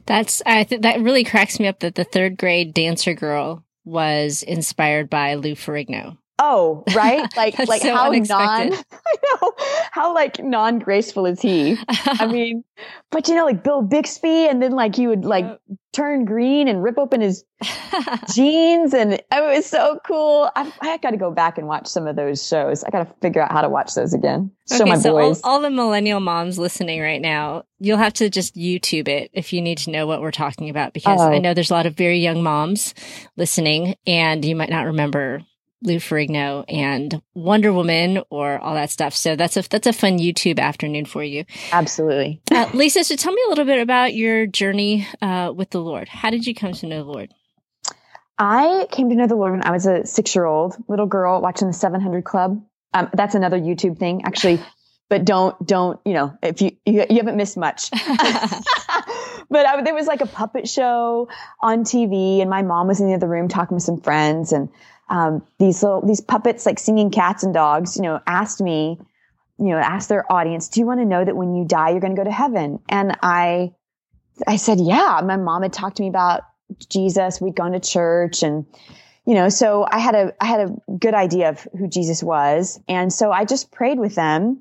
That's 0.06 0.42
I 0.44 0.64
think 0.64 0.82
that 0.82 1.00
really 1.00 1.24
cracks 1.24 1.60
me 1.60 1.66
up 1.66 1.80
that 1.80 1.94
the 1.94 2.04
third 2.04 2.36
grade 2.36 2.74
dancer 2.74 3.14
girl 3.14 3.64
was 3.84 4.42
inspired 4.42 5.08
by 5.08 5.34
Lou 5.34 5.54
Ferrigno. 5.54 6.18
Oh, 6.38 6.84
right. 6.94 7.26
Like, 7.36 7.58
like 7.58 7.82
so 7.82 7.94
how 7.94 8.08
unexpected. 8.08 8.70
non, 8.70 8.84
I 9.06 9.14
know, 9.22 9.52
how 9.90 10.14
like 10.14 10.42
non 10.42 10.78
graceful 10.78 11.26
is 11.26 11.40
he? 11.40 11.76
I 11.88 12.26
mean, 12.30 12.64
but 13.10 13.28
you 13.28 13.34
know, 13.34 13.44
like 13.44 13.62
Bill 13.62 13.82
Bixby 13.82 14.48
and 14.48 14.62
then 14.62 14.72
like 14.72 14.96
he 14.96 15.06
would 15.06 15.24
like 15.24 15.58
turn 15.92 16.24
green 16.24 16.66
and 16.68 16.82
rip 16.82 16.98
open 16.98 17.20
his 17.20 17.44
jeans. 18.34 18.94
And 18.94 19.14
it 19.14 19.24
was 19.32 19.66
so 19.66 19.98
cool. 20.06 20.50
I, 20.56 20.72
I 20.80 20.96
got 20.98 21.10
to 21.10 21.16
go 21.16 21.30
back 21.30 21.58
and 21.58 21.66
watch 21.66 21.86
some 21.88 22.06
of 22.06 22.16
those 22.16 22.46
shows. 22.46 22.84
I 22.84 22.90
got 22.90 23.06
to 23.06 23.14
figure 23.20 23.42
out 23.42 23.52
how 23.52 23.60
to 23.60 23.68
watch 23.68 23.94
those 23.94 24.14
again. 24.14 24.50
Show 24.68 24.82
okay, 24.82 24.90
my 24.90 24.98
so 24.98 25.12
boys. 25.12 25.40
All, 25.42 25.54
all 25.54 25.60
the 25.60 25.70
millennial 25.70 26.20
moms 26.20 26.58
listening 26.58 27.00
right 27.00 27.20
now, 27.20 27.64
you'll 27.78 27.98
have 27.98 28.14
to 28.14 28.30
just 28.30 28.56
YouTube 28.56 29.08
it 29.08 29.30
if 29.34 29.52
you 29.52 29.60
need 29.60 29.78
to 29.78 29.90
know 29.90 30.06
what 30.06 30.22
we're 30.22 30.30
talking 30.30 30.70
about, 30.70 30.94
because 30.94 31.20
oh. 31.20 31.28
I 31.28 31.38
know 31.38 31.54
there's 31.54 31.70
a 31.70 31.74
lot 31.74 31.86
of 31.86 31.94
very 31.94 32.18
young 32.18 32.42
moms 32.42 32.94
listening 33.36 33.96
and 34.06 34.44
you 34.44 34.56
might 34.56 34.70
not 34.70 34.86
remember 34.86 35.42
Lou 35.82 35.96
Ferrigno 35.96 36.64
and 36.68 37.20
Wonder 37.34 37.72
Woman 37.72 38.22
or 38.30 38.58
all 38.58 38.74
that 38.74 38.90
stuff. 38.90 39.14
So 39.14 39.36
that's 39.36 39.56
a 39.56 39.68
that's 39.68 39.86
a 39.86 39.92
fun 39.92 40.18
YouTube 40.18 40.58
afternoon 40.58 41.04
for 41.04 41.22
you. 41.22 41.44
Absolutely, 41.72 42.40
uh, 42.50 42.70
Lisa. 42.74 43.04
So 43.04 43.16
tell 43.16 43.32
me 43.32 43.42
a 43.46 43.48
little 43.48 43.64
bit 43.64 43.80
about 43.80 44.14
your 44.14 44.46
journey 44.46 45.06
uh, 45.22 45.52
with 45.54 45.70
the 45.70 45.80
Lord. 45.80 46.08
How 46.08 46.30
did 46.30 46.46
you 46.46 46.54
come 46.54 46.72
to 46.72 46.86
know 46.86 47.04
the 47.04 47.10
Lord? 47.10 47.34
I 48.38 48.86
came 48.90 49.08
to 49.08 49.14
know 49.14 49.26
the 49.26 49.36
Lord 49.36 49.52
when 49.52 49.64
I 49.64 49.70
was 49.70 49.86
a 49.86 50.04
six 50.04 50.34
year 50.34 50.44
old 50.44 50.76
little 50.88 51.06
girl 51.06 51.40
watching 51.40 51.68
the 51.68 51.74
700 51.74 52.24
Club. 52.24 52.62
Um, 52.92 53.08
that's 53.12 53.34
another 53.34 53.58
YouTube 53.58 53.98
thing, 53.98 54.22
actually. 54.24 54.60
But 55.08 55.24
don't 55.24 55.64
don't 55.64 56.00
you 56.04 56.14
know 56.14 56.36
if 56.42 56.60
you 56.60 56.76
you, 56.84 57.06
you 57.08 57.16
haven't 57.16 57.36
missed 57.36 57.56
much. 57.56 57.90
but 59.50 59.66
I, 59.66 59.82
there 59.82 59.94
was 59.94 60.06
like 60.06 60.20
a 60.20 60.26
puppet 60.26 60.68
show 60.68 61.28
on 61.60 61.84
TV, 61.84 62.40
and 62.40 62.50
my 62.50 62.62
mom 62.62 62.88
was 62.88 63.00
in 63.00 63.06
the 63.06 63.14
other 63.14 63.28
room 63.28 63.48
talking 63.48 63.76
with 63.76 63.84
some 63.84 64.00
friends, 64.00 64.52
and 64.52 64.68
um, 65.08 65.46
these 65.58 65.82
little 65.82 66.00
these 66.04 66.20
puppets 66.20 66.66
like 66.66 66.78
singing 66.78 67.10
cats 67.10 67.42
and 67.42 67.54
dogs 67.54 67.96
you 67.96 68.02
know 68.02 68.20
asked 68.26 68.60
me 68.60 68.98
you 69.58 69.66
know 69.66 69.78
asked 69.78 70.08
their 70.08 70.30
audience 70.32 70.68
do 70.68 70.80
you 70.80 70.86
want 70.86 71.00
to 71.00 71.06
know 71.06 71.24
that 71.24 71.36
when 71.36 71.54
you 71.54 71.64
die 71.64 71.90
you're 71.90 72.00
going 72.00 72.14
to 72.14 72.20
go 72.20 72.24
to 72.24 72.32
heaven? 72.32 72.78
And 72.88 73.16
i 73.22 73.72
i 74.46 74.56
said 74.56 74.80
yeah. 74.80 75.20
My 75.24 75.36
mom 75.36 75.62
had 75.62 75.72
talked 75.72 75.96
to 75.96 76.02
me 76.02 76.08
about 76.08 76.42
jesus. 76.88 77.40
We'd 77.40 77.56
gone 77.56 77.72
to 77.72 77.80
church 77.80 78.42
and 78.42 78.66
you 79.26 79.34
know 79.34 79.48
so 79.48 79.86
i 79.90 79.98
had 79.98 80.14
a 80.14 80.32
i 80.40 80.46
had 80.46 80.60
a 80.60 80.96
good 80.98 81.14
idea 81.14 81.48
of 81.50 81.66
who 81.78 81.88
jesus 81.88 82.22
was. 82.22 82.80
And 82.88 83.12
so 83.12 83.30
i 83.30 83.44
just 83.44 83.70
prayed 83.70 83.98
with 83.98 84.14
them 84.14 84.60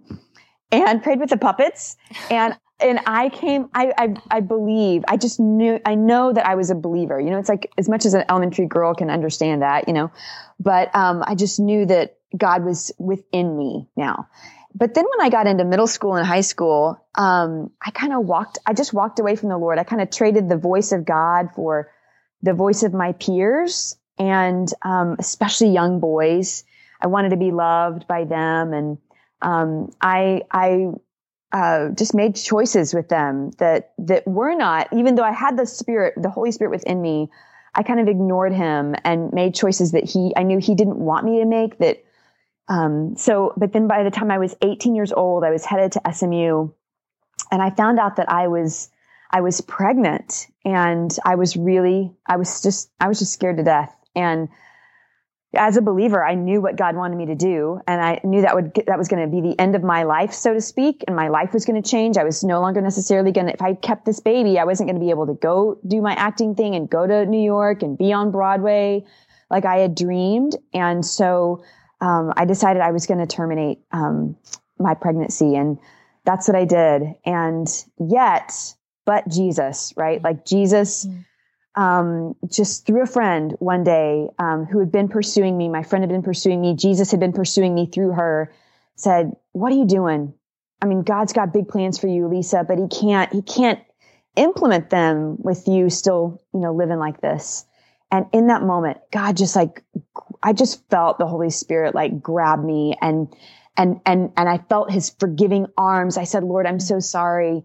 and 0.71 1.01
prayed 1.01 1.19
with 1.19 1.29
the 1.29 1.37
puppets. 1.37 1.97
And 2.29 2.55
and 2.79 2.99
I 3.05 3.29
came, 3.29 3.69
I, 3.73 3.93
I, 3.97 4.13
I 4.29 4.39
believe, 4.41 5.03
I 5.07 5.17
just 5.17 5.39
knew, 5.39 5.79
I 5.85 5.95
know 5.95 6.33
that 6.33 6.45
I 6.45 6.55
was 6.55 6.69
a 6.69 6.75
believer. 6.75 7.19
You 7.19 7.29
know, 7.29 7.39
it's 7.39 7.49
like 7.49 7.71
as 7.77 7.87
much 7.87 8.05
as 8.05 8.13
an 8.13 8.25
elementary 8.29 8.65
girl 8.67 8.93
can 8.93 9.09
understand 9.09 9.61
that, 9.61 9.87
you 9.87 9.93
know, 9.93 10.11
but, 10.59 10.93
um, 10.95 11.23
I 11.25 11.35
just 11.35 11.59
knew 11.59 11.85
that 11.85 12.17
God 12.35 12.65
was 12.65 12.91
within 12.97 13.57
me 13.57 13.87
now. 13.95 14.27
But 14.73 14.93
then 14.93 15.05
when 15.05 15.25
I 15.25 15.29
got 15.29 15.47
into 15.47 15.63
middle 15.63 15.87
school 15.87 16.15
and 16.15 16.27
high 16.27 16.41
school, 16.41 17.01
um, 17.15 17.71
I 17.81 17.91
kind 17.91 18.11
of 18.11 18.25
walked, 18.25 18.57
I 18.65 18.73
just 18.73 18.93
walked 18.93 19.19
away 19.19 19.37
from 19.37 19.47
the 19.47 19.57
Lord. 19.57 19.79
I 19.79 19.85
kind 19.85 20.01
of 20.01 20.11
traded 20.11 20.49
the 20.49 20.57
voice 20.57 20.91
of 20.91 21.05
God 21.05 21.51
for 21.55 21.89
the 22.41 22.53
voice 22.53 22.83
of 22.83 22.93
my 22.93 23.13
peers 23.13 23.95
and, 24.19 24.67
um, 24.81 25.15
especially 25.17 25.69
young 25.69 26.01
boys. 26.01 26.65
I 26.99 27.07
wanted 27.07 27.29
to 27.29 27.37
be 27.37 27.51
loved 27.51 28.05
by 28.05 28.25
them. 28.25 28.73
And, 28.73 28.97
um, 29.41 29.93
I, 30.01 30.41
I 30.51 30.87
uh, 31.55 31.89
just 31.89 32.13
made 32.13 32.35
choices 32.35 32.93
with 32.93 33.07
them 33.07 33.51
that 33.59 33.93
that 33.97 34.27
were 34.27 34.53
not 34.55 34.89
even 34.91 35.15
though 35.15 35.23
I 35.23 35.31
had 35.31 35.57
the 35.57 35.65
spirit 35.65 36.13
the 36.17 36.29
Holy 36.29 36.51
Spirit 36.51 36.71
within 36.71 37.01
me 37.01 37.29
I 37.73 37.83
kind 37.83 38.01
of 38.01 38.09
ignored 38.09 38.53
him 38.53 38.93
and 39.05 39.31
made 39.31 39.55
choices 39.55 39.93
that 39.93 40.03
he 40.03 40.33
I 40.35 40.43
knew 40.43 40.59
he 40.59 40.75
didn't 40.75 40.97
want 40.97 41.25
me 41.25 41.39
to 41.39 41.45
make 41.45 41.77
that 41.77 42.03
um, 42.67 43.15
so 43.15 43.53
but 43.55 43.71
then 43.71 43.87
by 43.87 44.03
the 44.03 44.11
time 44.11 44.31
I 44.31 44.37
was 44.37 44.53
18 44.61 44.95
years 44.95 45.13
old 45.13 45.45
I 45.45 45.51
was 45.51 45.63
headed 45.63 45.93
to 45.93 46.01
SMU 46.13 46.71
and 47.51 47.61
I 47.61 47.69
found 47.69 47.99
out 47.99 48.17
that 48.17 48.29
I 48.29 48.47
was 48.49 48.89
I 49.31 49.39
was 49.41 49.61
pregnant 49.61 50.47
and 50.65 51.17
I 51.25 51.35
was 51.35 51.55
really 51.55 52.11
I 52.27 52.35
was 52.35 52.61
just 52.61 52.91
I 52.99 53.07
was 53.07 53.19
just 53.19 53.33
scared 53.33 53.57
to 53.57 53.63
death. 53.63 53.95
And 54.13 54.49
as 55.55 55.77
a 55.77 55.81
believer, 55.81 56.25
I 56.25 56.35
knew 56.35 56.61
what 56.61 56.75
God 56.75 56.95
wanted 56.95 57.17
me 57.17 57.25
to 57.27 57.35
do, 57.35 57.79
and 57.87 58.01
I 58.01 58.19
knew 58.23 58.41
that 58.41 58.55
would 58.55 58.73
that 58.87 58.97
was 58.97 59.07
going 59.07 59.23
to 59.23 59.27
be 59.29 59.41
the 59.41 59.59
end 59.59 59.75
of 59.75 59.83
my 59.83 60.03
life, 60.03 60.33
so 60.33 60.53
to 60.53 60.61
speak, 60.61 61.03
and 61.07 61.15
my 61.15 61.27
life 61.27 61.53
was 61.53 61.65
going 61.65 61.81
to 61.81 61.89
change. 61.89 62.17
I 62.17 62.23
was 62.23 62.43
no 62.43 62.61
longer 62.61 62.81
necessarily 62.81 63.31
going 63.31 63.47
to. 63.47 63.53
If 63.53 63.61
I 63.61 63.73
kept 63.73 64.05
this 64.05 64.19
baby, 64.19 64.59
I 64.59 64.63
wasn't 64.63 64.87
going 64.87 64.99
to 64.99 65.05
be 65.05 65.09
able 65.09 65.27
to 65.27 65.33
go 65.33 65.77
do 65.87 66.01
my 66.01 66.13
acting 66.13 66.55
thing 66.55 66.75
and 66.75 66.89
go 66.89 67.05
to 67.07 67.25
New 67.25 67.43
York 67.43 67.83
and 67.83 67.97
be 67.97 68.13
on 68.13 68.31
Broadway 68.31 69.05
like 69.49 69.65
I 69.65 69.77
had 69.77 69.95
dreamed. 69.95 70.55
And 70.73 71.05
so 71.05 71.63
um, 72.01 72.33
I 72.35 72.45
decided 72.45 72.81
I 72.81 72.91
was 72.91 73.05
going 73.05 73.19
to 73.19 73.27
terminate 73.27 73.79
um, 73.91 74.35
my 74.79 74.93
pregnancy, 74.93 75.55
and 75.55 75.77
that's 76.25 76.47
what 76.47 76.55
I 76.55 76.65
did. 76.65 77.15
And 77.25 77.67
yet, 77.99 78.51
but 79.05 79.27
Jesus, 79.27 79.93
right? 79.95 80.21
Like 80.23 80.45
Jesus, 80.45 81.05
mm. 81.05 81.25
Um, 81.75 82.35
just 82.49 82.85
through 82.85 83.03
a 83.03 83.07
friend 83.07 83.55
one 83.59 83.83
day, 83.83 84.29
um, 84.39 84.65
who 84.65 84.79
had 84.79 84.91
been 84.91 85.09
pursuing 85.09 85.57
me. 85.57 85.69
My 85.69 85.83
friend 85.83 86.03
had 86.03 86.09
been 86.09 86.23
pursuing 86.23 86.61
me. 86.61 86.75
Jesus 86.75 87.11
had 87.11 87.19
been 87.19 87.33
pursuing 87.33 87.75
me 87.75 87.85
through 87.85 88.11
her 88.13 88.53
said, 88.95 89.35
what 89.51 89.71
are 89.71 89.75
you 89.75 89.85
doing? 89.85 90.33
I 90.81 90.85
mean, 90.85 91.03
God's 91.03 91.33
got 91.33 91.53
big 91.53 91.67
plans 91.67 91.99
for 91.99 92.07
you, 92.07 92.27
Lisa, 92.27 92.63
but 92.67 92.77
he 92.77 92.87
can't, 92.87 93.31
he 93.31 93.41
can't 93.41 93.79
implement 94.35 94.89
them 94.89 95.37
with 95.39 95.67
you 95.67 95.89
still, 95.89 96.41
you 96.53 96.59
know, 96.59 96.73
living 96.73 96.99
like 96.99 97.21
this. 97.21 97.65
And 98.11 98.27
in 98.31 98.47
that 98.47 98.61
moment, 98.61 98.97
God 99.11 99.35
just 99.35 99.55
like, 99.55 99.83
I 100.41 100.53
just 100.53 100.87
felt 100.89 101.17
the 101.17 101.27
Holy 101.27 101.49
Spirit 101.49 101.95
like 101.95 102.21
grab 102.21 102.63
me 102.63 102.95
and, 103.01 103.33
and, 103.75 103.99
and, 104.05 104.31
and 104.37 104.47
I 104.47 104.59
felt 104.69 104.91
his 104.91 105.09
forgiving 105.09 105.67
arms. 105.77 106.17
I 106.17 106.23
said, 106.23 106.43
Lord, 106.43 106.65
I'm 106.65 106.79
so 106.79 106.99
sorry. 106.99 107.63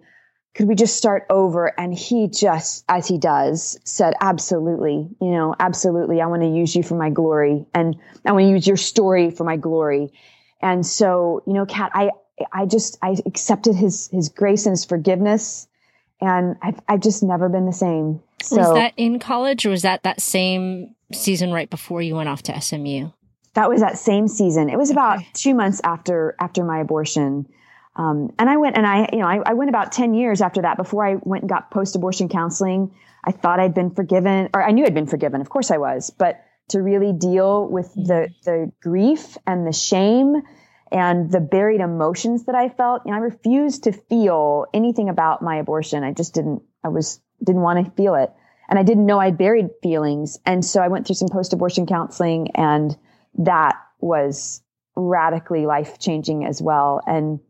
Could 0.54 0.66
we 0.66 0.74
just 0.74 0.96
start 0.96 1.26
over? 1.30 1.78
And 1.78 1.94
he 1.94 2.28
just, 2.28 2.84
as 2.88 3.06
he 3.06 3.18
does, 3.18 3.78
said, 3.84 4.14
absolutely, 4.20 5.08
you 5.20 5.30
know, 5.30 5.54
absolutely. 5.58 6.20
I 6.20 6.26
want 6.26 6.42
to 6.42 6.48
use 6.48 6.74
you 6.74 6.82
for 6.82 6.96
my 6.96 7.10
glory 7.10 7.66
and 7.72 7.96
I 8.24 8.32
want 8.32 8.44
to 8.44 8.50
use 8.50 8.66
your 8.66 8.76
story 8.76 9.30
for 9.30 9.44
my 9.44 9.56
glory. 9.56 10.12
And 10.60 10.84
so, 10.84 11.42
you 11.46 11.52
know, 11.52 11.66
Kat, 11.66 11.92
I, 11.94 12.10
I 12.52 12.66
just, 12.66 12.98
I 13.00 13.16
accepted 13.26 13.76
his, 13.76 14.08
his 14.08 14.28
grace 14.28 14.66
and 14.66 14.72
his 14.72 14.84
forgiveness 14.84 15.68
and 16.20 16.56
I've, 16.62 16.80
I've 16.88 17.00
just 17.00 17.22
never 17.22 17.48
been 17.48 17.66
the 17.66 17.72
same. 17.72 18.20
So, 18.42 18.56
was 18.56 18.74
that 18.74 18.92
in 18.96 19.18
college 19.18 19.66
or 19.66 19.70
was 19.70 19.82
that 19.82 20.02
that 20.02 20.20
same 20.20 20.94
season 21.12 21.52
right 21.52 21.68
before 21.68 22.02
you 22.02 22.14
went 22.14 22.28
off 22.28 22.42
to 22.44 22.60
SMU? 22.60 23.10
That 23.54 23.68
was 23.68 23.80
that 23.80 23.98
same 23.98 24.28
season. 24.28 24.70
It 24.70 24.76
was 24.76 24.90
about 24.90 25.20
two 25.34 25.54
months 25.54 25.80
after 25.84 26.36
after 26.38 26.64
my 26.64 26.80
abortion. 26.80 27.46
Um, 28.00 28.32
and 28.38 28.48
I 28.48 28.56
went 28.56 28.78
and 28.78 28.86
I, 28.86 29.08
you 29.12 29.18
know, 29.18 29.26
I, 29.26 29.42
I, 29.44 29.52
went 29.52 29.68
about 29.68 29.92
10 29.92 30.14
years 30.14 30.40
after 30.40 30.62
that 30.62 30.78
before 30.78 31.06
I 31.06 31.16
went 31.16 31.42
and 31.42 31.50
got 31.50 31.70
post 31.70 31.96
abortion 31.96 32.30
counseling. 32.30 32.94
I 33.22 33.32
thought 33.32 33.60
I'd 33.60 33.74
been 33.74 33.90
forgiven, 33.90 34.48
or 34.54 34.62
I 34.62 34.70
knew 34.70 34.86
I'd 34.86 34.94
been 34.94 35.06
forgiven. 35.06 35.42
Of 35.42 35.50
course 35.50 35.70
I 35.70 35.76
was, 35.76 36.08
but 36.08 36.42
to 36.70 36.80
really 36.80 37.12
deal 37.12 37.68
with 37.68 37.92
the, 37.92 38.30
mm-hmm. 38.30 38.32
the 38.44 38.72
grief 38.80 39.36
and 39.46 39.66
the 39.66 39.72
shame 39.72 40.34
and 40.90 41.30
the 41.30 41.40
buried 41.40 41.82
emotions 41.82 42.46
that 42.46 42.54
I 42.54 42.70
felt. 42.70 43.02
You 43.04 43.12
know, 43.12 43.18
I 43.18 43.20
refused 43.20 43.84
to 43.84 43.92
feel 43.92 44.64
anything 44.72 45.10
about 45.10 45.42
my 45.42 45.56
abortion. 45.56 46.02
I 46.02 46.12
just 46.12 46.32
didn't, 46.32 46.62
I 46.82 46.88
was, 46.88 47.20
didn't 47.44 47.60
want 47.60 47.84
to 47.84 47.92
feel 47.92 48.14
it. 48.14 48.32
And 48.70 48.78
I 48.78 48.82
didn't 48.82 49.04
know 49.04 49.18
I 49.18 49.30
buried 49.30 49.68
feelings. 49.82 50.38
And 50.46 50.64
so 50.64 50.80
I 50.80 50.88
went 50.88 51.06
through 51.06 51.16
some 51.16 51.28
post 51.28 51.52
abortion 51.52 51.84
counseling 51.84 52.52
and 52.54 52.96
that 53.40 53.76
was 54.00 54.62
radically 54.96 55.66
life 55.66 55.98
changing 55.98 56.46
as 56.46 56.62
well. 56.62 57.02
And, 57.06 57.40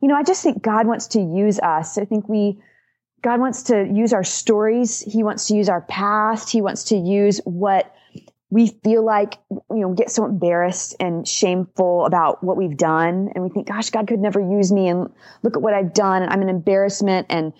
you 0.00 0.08
know, 0.08 0.14
I 0.14 0.22
just 0.22 0.42
think 0.42 0.62
God 0.62 0.86
wants 0.86 1.08
to 1.08 1.20
use 1.20 1.58
us. 1.58 1.98
I 1.98 2.04
think 2.04 2.28
we, 2.28 2.58
God 3.22 3.40
wants 3.40 3.64
to 3.64 3.84
use 3.84 4.12
our 4.12 4.24
stories. 4.24 5.00
He 5.00 5.22
wants 5.22 5.46
to 5.48 5.54
use 5.54 5.68
our 5.68 5.80
past. 5.82 6.50
He 6.50 6.60
wants 6.60 6.84
to 6.84 6.96
use 6.96 7.40
what 7.44 7.92
we 8.50 8.68
feel 8.82 9.04
like, 9.04 9.38
you 9.50 9.60
know, 9.70 9.92
get 9.92 10.10
so 10.10 10.24
embarrassed 10.24 10.96
and 11.00 11.28
shameful 11.28 12.06
about 12.06 12.42
what 12.42 12.56
we've 12.56 12.76
done. 12.76 13.30
And 13.34 13.44
we 13.44 13.50
think, 13.50 13.68
gosh, 13.68 13.90
God 13.90 14.06
could 14.08 14.20
never 14.20 14.40
use 14.40 14.72
me. 14.72 14.88
And 14.88 15.10
look 15.42 15.56
at 15.56 15.62
what 15.62 15.74
I've 15.74 15.92
done. 15.92 16.22
And 16.22 16.32
I'm 16.32 16.40
an 16.40 16.48
embarrassment. 16.48 17.26
And, 17.28 17.52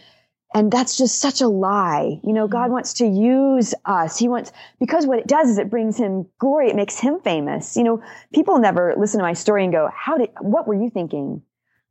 and 0.55 0.73
that's 0.73 0.97
just 0.97 1.21
such 1.21 1.43
a 1.43 1.49
lie. 1.49 2.21
You 2.25 2.33
know, 2.33 2.49
God 2.49 2.67
mm-hmm. 2.67 2.73
wants 2.73 2.95
to 2.95 3.07
use 3.07 3.75
us. 3.85 4.19
He 4.19 4.29
wants, 4.29 4.51
because 4.81 5.07
what 5.07 5.19
it 5.19 5.27
does 5.27 5.51
is 5.51 5.59
it 5.59 5.69
brings 5.69 5.99
him 5.99 6.27
glory. 6.39 6.71
It 6.71 6.77
makes 6.77 6.99
him 6.99 7.21
famous. 7.21 7.77
You 7.77 7.85
know, 7.85 8.03
people 8.33 8.59
never 8.59 8.95
listen 8.97 9.19
to 9.19 9.25
my 9.25 9.35
story 9.35 9.65
and 9.65 9.73
go, 9.73 9.91
how 9.95 10.17
did, 10.17 10.31
what 10.41 10.67
were 10.67 10.81
you 10.81 10.89
thinking? 10.89 11.43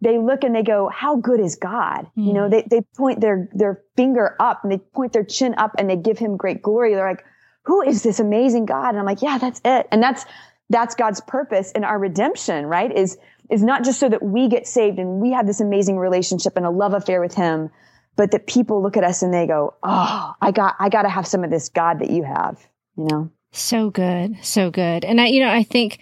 They 0.01 0.17
look 0.17 0.43
and 0.43 0.55
they 0.55 0.63
go, 0.63 0.89
how 0.89 1.15
good 1.15 1.39
is 1.39 1.55
God? 1.55 2.07
Mm. 2.17 2.27
You 2.27 2.33
know, 2.33 2.47
mm. 2.47 2.51
they, 2.51 2.67
they 2.69 2.81
point 2.95 3.19
their, 3.21 3.49
their 3.53 3.81
finger 3.95 4.35
up 4.39 4.63
and 4.63 4.71
they 4.71 4.77
point 4.77 5.13
their 5.13 5.23
chin 5.23 5.55
up 5.57 5.71
and 5.77 5.89
they 5.89 5.95
give 5.95 6.19
him 6.19 6.37
great 6.37 6.61
glory. 6.61 6.93
They're 6.93 7.07
like, 7.07 7.25
who 7.63 7.81
is 7.81 8.03
this 8.03 8.19
amazing 8.19 8.65
God? 8.65 8.89
And 8.89 8.99
I'm 8.99 9.05
like, 9.05 9.21
yeah, 9.21 9.37
that's 9.37 9.59
it. 9.65 9.87
And 9.91 10.01
that's, 10.01 10.25
that's 10.69 10.95
God's 10.95 11.21
purpose 11.21 11.71
in 11.71 11.83
our 11.83 11.97
redemption, 11.97 12.65
right? 12.65 12.95
Is, 12.95 13.17
is 13.49 13.63
not 13.63 13.83
just 13.83 13.99
so 13.99 14.07
that 14.09 14.21
we 14.21 14.47
get 14.47 14.67
saved 14.67 14.99
and 14.99 15.19
we 15.19 15.31
have 15.31 15.47
this 15.47 15.59
amazing 15.59 15.97
relationship 15.97 16.57
and 16.57 16.65
a 16.65 16.69
love 16.69 16.93
affair 16.93 17.19
with 17.21 17.33
him, 17.33 17.69
but 18.15 18.31
that 18.31 18.47
people 18.47 18.81
look 18.81 18.97
at 18.97 19.03
us 19.03 19.21
and 19.21 19.33
they 19.33 19.47
go, 19.47 19.75
Oh, 19.83 20.33
I 20.41 20.51
got, 20.51 20.75
I 20.79 20.89
got 20.89 21.03
to 21.03 21.09
have 21.09 21.25
some 21.27 21.43
of 21.43 21.49
this 21.49 21.69
God 21.69 21.99
that 21.99 22.09
you 22.09 22.23
have, 22.23 22.59
you 22.97 23.05
know? 23.05 23.31
So 23.51 23.89
good. 23.89 24.37
So 24.43 24.69
good. 24.69 25.05
And 25.05 25.19
I, 25.21 25.27
you 25.27 25.39
know, 25.39 25.51
I 25.51 25.63
think 25.63 25.99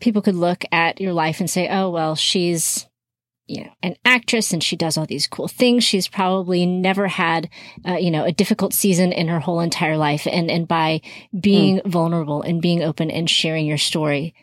people 0.00 0.22
could 0.22 0.34
look 0.34 0.64
at 0.72 1.00
your 1.00 1.12
life 1.12 1.40
and 1.40 1.48
say, 1.48 1.68
Oh, 1.68 1.90
well, 1.90 2.16
she's, 2.16 2.86
you 3.46 3.64
know, 3.64 3.70
an 3.82 3.96
actress 4.04 4.52
and 4.52 4.62
she 4.62 4.76
does 4.76 4.96
all 4.96 5.06
these 5.06 5.26
cool 5.26 5.48
things. 5.48 5.84
She's 5.84 6.08
probably 6.08 6.66
never 6.66 7.08
had, 7.08 7.48
uh, 7.86 7.96
you 7.96 8.10
know, 8.10 8.24
a 8.24 8.32
difficult 8.32 8.74
season 8.74 9.12
in 9.12 9.28
her 9.28 9.40
whole 9.40 9.60
entire 9.60 9.96
life. 9.96 10.26
And, 10.26 10.50
and 10.50 10.66
by 10.66 11.00
being 11.38 11.78
mm. 11.78 11.86
vulnerable 11.86 12.42
and 12.42 12.62
being 12.62 12.82
open 12.82 13.10
and 13.10 13.28
sharing 13.28 13.66
your 13.66 13.78
story, 13.78 14.34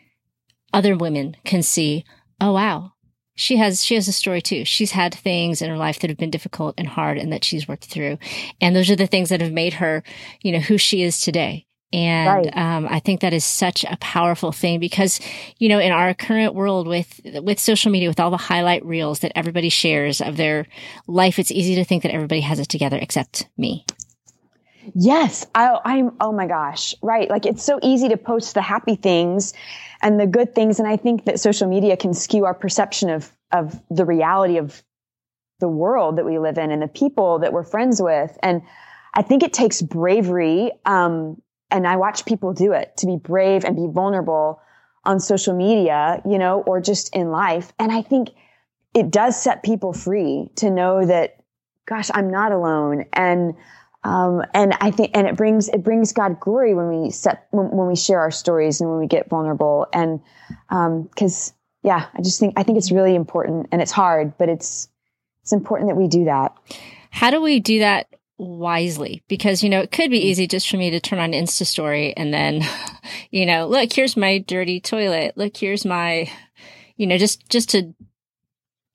other 0.72 0.96
women 0.96 1.36
can 1.44 1.62
see, 1.62 2.04
oh, 2.40 2.52
wow, 2.52 2.92
she 3.34 3.56
has, 3.56 3.84
she 3.84 3.94
has 3.94 4.08
a 4.08 4.12
story 4.12 4.42
too. 4.42 4.64
She's 4.64 4.90
had 4.90 5.14
things 5.14 5.62
in 5.62 5.70
her 5.70 5.76
life 5.76 6.00
that 6.00 6.10
have 6.10 6.18
been 6.18 6.30
difficult 6.30 6.74
and 6.76 6.88
hard 6.88 7.18
and 7.18 7.32
that 7.32 7.44
she's 7.44 7.68
worked 7.68 7.84
through. 7.84 8.18
And 8.60 8.74
those 8.74 8.90
are 8.90 8.96
the 8.96 9.06
things 9.06 9.28
that 9.28 9.40
have 9.40 9.52
made 9.52 9.74
her, 9.74 10.02
you 10.42 10.50
know, 10.50 10.58
who 10.58 10.76
she 10.76 11.02
is 11.02 11.20
today. 11.20 11.67
And 11.92 12.46
right. 12.46 12.56
um, 12.56 12.86
I 12.86 13.00
think 13.00 13.22
that 13.22 13.32
is 13.32 13.44
such 13.44 13.82
a 13.84 13.96
powerful 13.98 14.52
thing 14.52 14.78
because, 14.78 15.20
you 15.56 15.70
know, 15.70 15.78
in 15.78 15.90
our 15.90 16.12
current 16.12 16.54
world 16.54 16.86
with 16.86 17.20
with 17.42 17.58
social 17.58 17.90
media, 17.90 18.08
with 18.08 18.20
all 18.20 18.30
the 18.30 18.36
highlight 18.36 18.84
reels 18.84 19.20
that 19.20 19.32
everybody 19.34 19.70
shares 19.70 20.20
of 20.20 20.36
their 20.36 20.66
life, 21.06 21.38
it's 21.38 21.50
easy 21.50 21.74
to 21.76 21.84
think 21.84 22.02
that 22.02 22.12
everybody 22.12 22.42
has 22.42 22.58
it 22.58 22.68
together 22.68 22.98
except 22.98 23.48
me. 23.56 23.86
Yes, 24.94 25.46
I, 25.54 25.78
I'm. 25.84 26.16
Oh 26.20 26.32
my 26.32 26.46
gosh, 26.46 26.94
right? 27.02 27.28
Like 27.28 27.46
it's 27.46 27.64
so 27.64 27.78
easy 27.82 28.08
to 28.08 28.16
post 28.16 28.54
the 28.54 28.62
happy 28.62 28.96
things 28.96 29.54
and 30.02 30.20
the 30.20 30.26
good 30.26 30.54
things, 30.54 30.78
and 30.78 30.88
I 30.88 30.96
think 30.96 31.24
that 31.24 31.40
social 31.40 31.68
media 31.68 31.96
can 31.96 32.14
skew 32.14 32.44
our 32.44 32.54
perception 32.54 33.10
of 33.10 33.32
of 33.50 33.80
the 33.90 34.04
reality 34.04 34.58
of 34.58 34.82
the 35.60 35.68
world 35.68 36.16
that 36.16 36.24
we 36.24 36.38
live 36.38 36.58
in 36.58 36.70
and 36.70 36.82
the 36.82 36.88
people 36.88 37.40
that 37.40 37.52
we're 37.52 37.64
friends 37.64 38.00
with, 38.00 38.36
and 38.42 38.62
I 39.14 39.22
think 39.22 39.42
it 39.42 39.52
takes 39.52 39.82
bravery. 39.82 40.70
Um, 40.84 41.40
and 41.70 41.86
I 41.86 41.96
watch 41.96 42.24
people 42.24 42.52
do 42.52 42.72
it 42.72 42.96
to 42.98 43.06
be 43.06 43.16
brave 43.16 43.64
and 43.64 43.76
be 43.76 43.86
vulnerable 43.86 44.60
on 45.04 45.20
social 45.20 45.54
media, 45.54 46.20
you 46.26 46.38
know, 46.38 46.60
or 46.62 46.80
just 46.80 47.14
in 47.14 47.30
life. 47.30 47.72
And 47.78 47.92
I 47.92 48.02
think 48.02 48.30
it 48.94 49.10
does 49.10 49.40
set 49.40 49.62
people 49.62 49.92
free 49.92 50.50
to 50.56 50.70
know 50.70 51.04
that, 51.04 51.42
gosh, 51.86 52.10
I'm 52.12 52.30
not 52.30 52.52
alone. 52.52 53.06
And, 53.12 53.54
um, 54.04 54.42
and 54.54 54.74
I 54.80 54.90
think, 54.90 55.12
and 55.14 55.26
it 55.26 55.36
brings, 55.36 55.68
it 55.68 55.82
brings 55.82 56.12
God 56.12 56.40
glory 56.40 56.74
when 56.74 56.88
we 56.88 57.10
set, 57.10 57.46
when, 57.50 57.70
when 57.70 57.86
we 57.86 57.96
share 57.96 58.20
our 58.20 58.30
stories 58.30 58.80
and 58.80 58.90
when 58.90 58.98
we 58.98 59.06
get 59.06 59.28
vulnerable. 59.28 59.86
And, 59.92 60.20
um, 60.70 61.08
cause 61.16 61.52
yeah, 61.82 62.06
I 62.14 62.22
just 62.22 62.40
think, 62.40 62.54
I 62.56 62.62
think 62.62 62.78
it's 62.78 62.90
really 62.90 63.14
important 63.14 63.68
and 63.72 63.80
it's 63.80 63.92
hard, 63.92 64.36
but 64.36 64.48
it's, 64.48 64.88
it's 65.42 65.52
important 65.52 65.90
that 65.90 65.96
we 65.96 66.08
do 66.08 66.24
that. 66.24 66.54
How 67.10 67.30
do 67.30 67.40
we 67.40 67.60
do 67.60 67.78
that 67.78 68.08
wisely 68.38 69.22
because 69.26 69.64
you 69.64 69.68
know 69.68 69.80
it 69.80 69.90
could 69.90 70.10
be 70.10 70.20
mm. 70.20 70.24
easy 70.24 70.46
just 70.46 70.70
for 70.70 70.76
me 70.76 70.90
to 70.90 71.00
turn 71.00 71.18
on 71.18 71.32
insta 71.32 71.66
story 71.66 72.16
and 72.16 72.32
then 72.32 72.62
you 73.30 73.44
know 73.44 73.66
look 73.66 73.92
here's 73.92 74.16
my 74.16 74.38
dirty 74.38 74.80
toilet. 74.80 75.36
Look 75.36 75.56
here's 75.56 75.84
my 75.84 76.30
you 76.96 77.06
know 77.06 77.18
just 77.18 77.48
just 77.48 77.70
to 77.70 77.94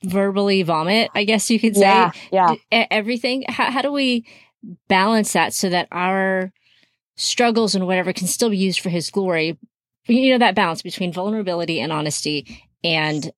verbally 0.06 0.64
vomit 0.64 1.10
i 1.16 1.24
guess 1.24 1.50
you 1.50 1.60
could 1.60 1.76
say. 1.76 1.82
Yeah, 1.82 2.12
yeah. 2.32 2.56
everything. 2.72 3.46
How, 3.48 3.72
how 3.72 3.82
do 3.82 3.92
we 3.92 4.26
balance 4.88 5.34
that 5.34 5.54
so 5.54 5.70
that 5.70 5.88
our 5.92 6.52
struggles 7.16 7.76
and 7.76 7.86
whatever 7.86 8.12
can 8.12 8.28
still 8.28 8.50
be 8.50 8.58
used 8.58 8.80
for 8.80 8.90
his 8.90 9.10
glory? 9.10 9.58
You 10.08 10.32
know 10.32 10.40
that 10.40 10.56
balance 10.56 10.82
between 10.82 11.14
vulnerability 11.14 11.80
and 11.80 11.92
honesty 11.92 12.64
and 12.84 13.32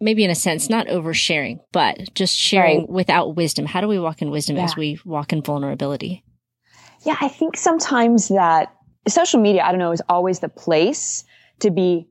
maybe 0.00 0.24
in 0.24 0.30
a 0.30 0.34
sense 0.34 0.68
not 0.68 0.86
oversharing 0.86 1.60
but 1.72 1.98
just 2.14 2.36
sharing 2.36 2.80
right. 2.80 2.88
without 2.88 3.36
wisdom 3.36 3.66
how 3.66 3.80
do 3.80 3.88
we 3.88 3.98
walk 3.98 4.22
in 4.22 4.30
wisdom 4.30 4.56
yeah. 4.56 4.64
as 4.64 4.76
we 4.76 4.98
walk 5.04 5.32
in 5.32 5.42
vulnerability 5.42 6.24
yeah 7.04 7.16
i 7.20 7.28
think 7.28 7.56
sometimes 7.56 8.28
that 8.28 8.74
social 9.06 9.40
media 9.40 9.62
i 9.62 9.70
don't 9.70 9.78
know 9.78 9.92
is 9.92 10.02
always 10.08 10.40
the 10.40 10.48
place 10.48 11.24
to 11.60 11.70
be 11.70 12.08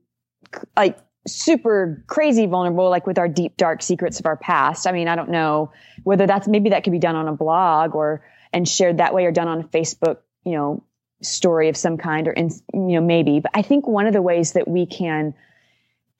like 0.76 0.98
super 1.26 2.02
crazy 2.06 2.46
vulnerable 2.46 2.88
like 2.88 3.06
with 3.06 3.18
our 3.18 3.28
deep 3.28 3.56
dark 3.56 3.82
secrets 3.82 4.18
of 4.18 4.26
our 4.26 4.36
past 4.36 4.86
i 4.86 4.92
mean 4.92 5.08
i 5.08 5.16
don't 5.16 5.30
know 5.30 5.70
whether 6.04 6.26
that's 6.26 6.48
maybe 6.48 6.70
that 6.70 6.84
could 6.84 6.92
be 6.92 6.98
done 6.98 7.16
on 7.16 7.28
a 7.28 7.32
blog 7.32 7.94
or 7.94 8.24
and 8.52 8.68
shared 8.68 8.98
that 8.98 9.14
way 9.14 9.26
or 9.26 9.32
done 9.32 9.48
on 9.48 9.60
a 9.60 9.64
facebook 9.64 10.18
you 10.44 10.52
know 10.52 10.82
story 11.20 11.68
of 11.68 11.76
some 11.76 11.98
kind 11.98 12.28
or 12.28 12.32
in 12.32 12.50
you 12.72 12.80
know 12.80 13.00
maybe 13.00 13.40
but 13.40 13.50
i 13.54 13.62
think 13.62 13.86
one 13.86 14.06
of 14.06 14.12
the 14.12 14.22
ways 14.22 14.52
that 14.52 14.68
we 14.68 14.86
can 14.86 15.34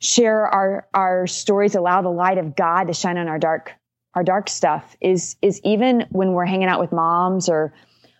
share 0.01 0.47
our 0.47 0.87
our 0.95 1.27
stories 1.27 1.75
allow 1.75 2.03
the 2.03 2.09
light 2.09 2.39
of 2.39 2.55
god 2.55 2.85
to 2.85 2.95
shine 2.95 3.19
on 3.19 3.29
our 3.29 3.39
dark 3.39 3.73
our 4.15 4.23
dark 4.23 4.49
stuff 4.49 4.97
is 5.01 5.37
is 5.43 5.61
even 5.65 6.07
when 6.11 6.33
we're 6.33 6.47
hanging 6.47 6.69
out 6.69 6.81
with 6.81 6.93
moms 6.93 7.49
or 7.49 7.75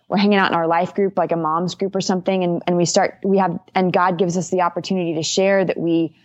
we're 0.09 0.17
hanging 0.17 0.37
out 0.37 0.49
in 0.49 0.55
our 0.55 0.67
life 0.67 0.93
group 0.93 1.17
like 1.17 1.31
a 1.31 1.37
moms 1.37 1.75
group 1.75 1.95
or 1.95 2.01
something 2.01 2.43
and, 2.43 2.61
and 2.67 2.75
we 2.75 2.85
start 2.85 3.19
we 3.23 3.37
have 3.37 3.59
and 3.75 3.93
god 3.93 4.17
gives 4.17 4.37
us 4.37 4.49
the 4.49 4.61
opportunity 4.61 5.15
to 5.15 5.23
share 5.23 5.63
that 5.63 5.77
we 5.77 6.15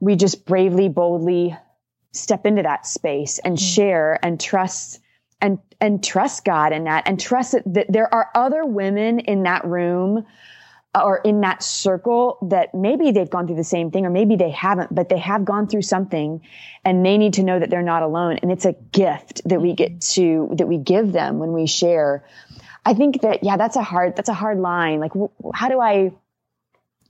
we 0.00 0.16
just 0.16 0.44
bravely 0.44 0.88
boldly 0.88 1.56
step 2.12 2.46
into 2.46 2.62
that 2.62 2.86
space 2.86 3.38
and 3.38 3.56
mm-hmm. 3.56 3.64
share 3.64 4.18
and 4.24 4.40
trust 4.40 5.00
and 5.40 5.58
and 5.80 6.02
trust 6.02 6.44
God 6.44 6.72
in 6.72 6.84
that 6.84 7.04
and 7.06 7.20
trust 7.20 7.52
that, 7.52 7.62
that 7.74 7.86
there 7.92 8.12
are 8.12 8.30
other 8.34 8.64
women 8.64 9.20
in 9.20 9.42
that 9.42 9.64
room 9.64 10.24
or 11.04 11.18
in 11.18 11.40
that 11.40 11.62
circle 11.62 12.38
that 12.50 12.74
maybe 12.74 13.10
they've 13.10 13.28
gone 13.30 13.46
through 13.46 13.56
the 13.56 13.64
same 13.64 13.90
thing 13.90 14.06
or 14.06 14.10
maybe 14.10 14.36
they 14.36 14.50
haven't, 14.50 14.94
but 14.94 15.08
they 15.08 15.18
have 15.18 15.44
gone 15.44 15.66
through 15.66 15.82
something 15.82 16.40
and 16.84 17.04
they 17.04 17.18
need 17.18 17.34
to 17.34 17.42
know 17.42 17.58
that 17.58 17.70
they're 17.70 17.82
not 17.82 18.02
alone. 18.02 18.38
And 18.42 18.50
it's 18.50 18.64
a 18.64 18.72
gift 18.92 19.42
that 19.46 19.60
we 19.60 19.74
get 19.74 20.00
to, 20.12 20.50
that 20.58 20.66
we 20.66 20.78
give 20.78 21.12
them 21.12 21.38
when 21.38 21.52
we 21.52 21.66
share. 21.66 22.24
I 22.84 22.94
think 22.94 23.22
that, 23.22 23.42
yeah, 23.42 23.56
that's 23.56 23.76
a 23.76 23.82
hard, 23.82 24.16
that's 24.16 24.28
a 24.28 24.34
hard 24.34 24.58
line. 24.58 25.00
Like, 25.00 25.12
how 25.54 25.68
do 25.68 25.80
I, 25.80 26.12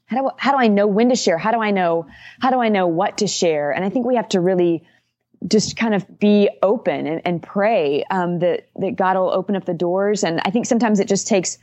how 0.07 0.23
do, 0.23 0.31
how 0.37 0.52
do 0.52 0.59
I 0.59 0.69
know 0.69 0.87
when 0.87 1.09
to 1.11 1.16
share? 1.16 1.38
How 1.38 1.50
do 1.50 1.61
I 1.61 1.71
know, 1.71 2.07
how 2.40 2.50
do 2.50 2.61
I 2.61 2.69
know 2.69 2.87
what 2.87 3.19
to 3.19 3.26
share? 3.26 3.71
And 3.73 3.85
I 3.85 3.90
think 3.90 4.07
we 4.07 4.16
have 4.16 4.28
to 4.31 4.40
really, 4.40 4.85
just 5.47 5.76
kind 5.76 5.95
of 5.95 6.19
be 6.19 6.49
open 6.62 7.07
and, 7.07 7.21
and 7.26 7.43
pray 7.43 8.02
um, 8.11 8.38
that 8.38 8.69
that 8.76 8.97
God 8.97 9.16
will 9.16 9.31
open 9.31 9.55
up 9.55 9.66
the 9.66 9.75
doors. 9.75 10.25
And 10.25 10.40
I 10.45 10.50
think 10.50 10.64
sometimes 10.64 10.99
it 10.99 11.09
just 11.09 11.28
takes 11.28 11.59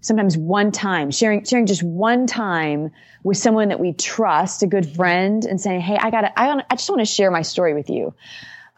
sometimes 0.00 0.36
one 0.36 0.72
time 0.72 1.10
sharing 1.10 1.44
sharing 1.44 1.66
just 1.66 1.82
one 1.82 2.26
time 2.26 2.90
with 3.22 3.36
someone 3.36 3.68
that 3.68 3.80
we 3.80 3.92
trust, 3.92 4.62
a 4.62 4.66
good 4.66 4.88
friend, 4.88 5.44
and 5.44 5.60
saying, 5.60 5.80
"Hey, 5.80 5.96
I 5.96 6.10
got 6.10 6.32
I 6.36 6.62
I 6.70 6.74
just 6.74 6.88
want 6.88 7.00
to 7.00 7.06
share 7.06 7.30
my 7.30 7.42
story 7.42 7.74
with 7.74 7.90
you." 7.90 8.14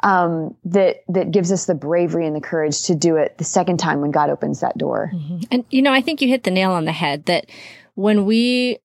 Um, 0.03 0.57
that 0.65 1.05
that 1.09 1.31
gives 1.31 1.53
us 1.53 1.67
the 1.67 1.75
bravery 1.75 2.27
and 2.27 2.35
the 2.35 2.41
courage 2.41 2.85
to 2.85 2.95
do 2.95 3.17
it 3.17 3.37
the 3.37 3.45
second 3.45 3.79
time 3.79 4.01
when 4.01 4.11
God 4.11 4.31
opens 4.31 4.61
that 4.61 4.79
door. 4.79 5.11
Mm-hmm. 5.15 5.39
And 5.51 5.65
you 5.71 5.83
know, 5.83 5.93
I 5.93 6.01
think 6.01 6.23
you 6.23 6.29
hit 6.29 6.45
the 6.45 6.51
nail 6.51 6.73
on 6.73 6.87
the 6.87 6.93
head 6.93 7.27
that 7.27 7.47
when 7.95 8.25
we 8.25 8.79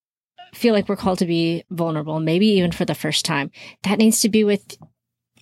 feel 0.53 0.73
like 0.73 0.89
we're 0.89 0.95
called 0.95 1.19
to 1.19 1.25
be 1.25 1.63
vulnerable, 1.69 2.19
maybe 2.19 2.47
even 2.47 2.71
for 2.71 2.85
the 2.85 2.95
first 2.95 3.25
time, 3.25 3.51
that 3.83 3.97
needs 3.97 4.21
to 4.21 4.29
be 4.29 4.43
with 4.43 4.77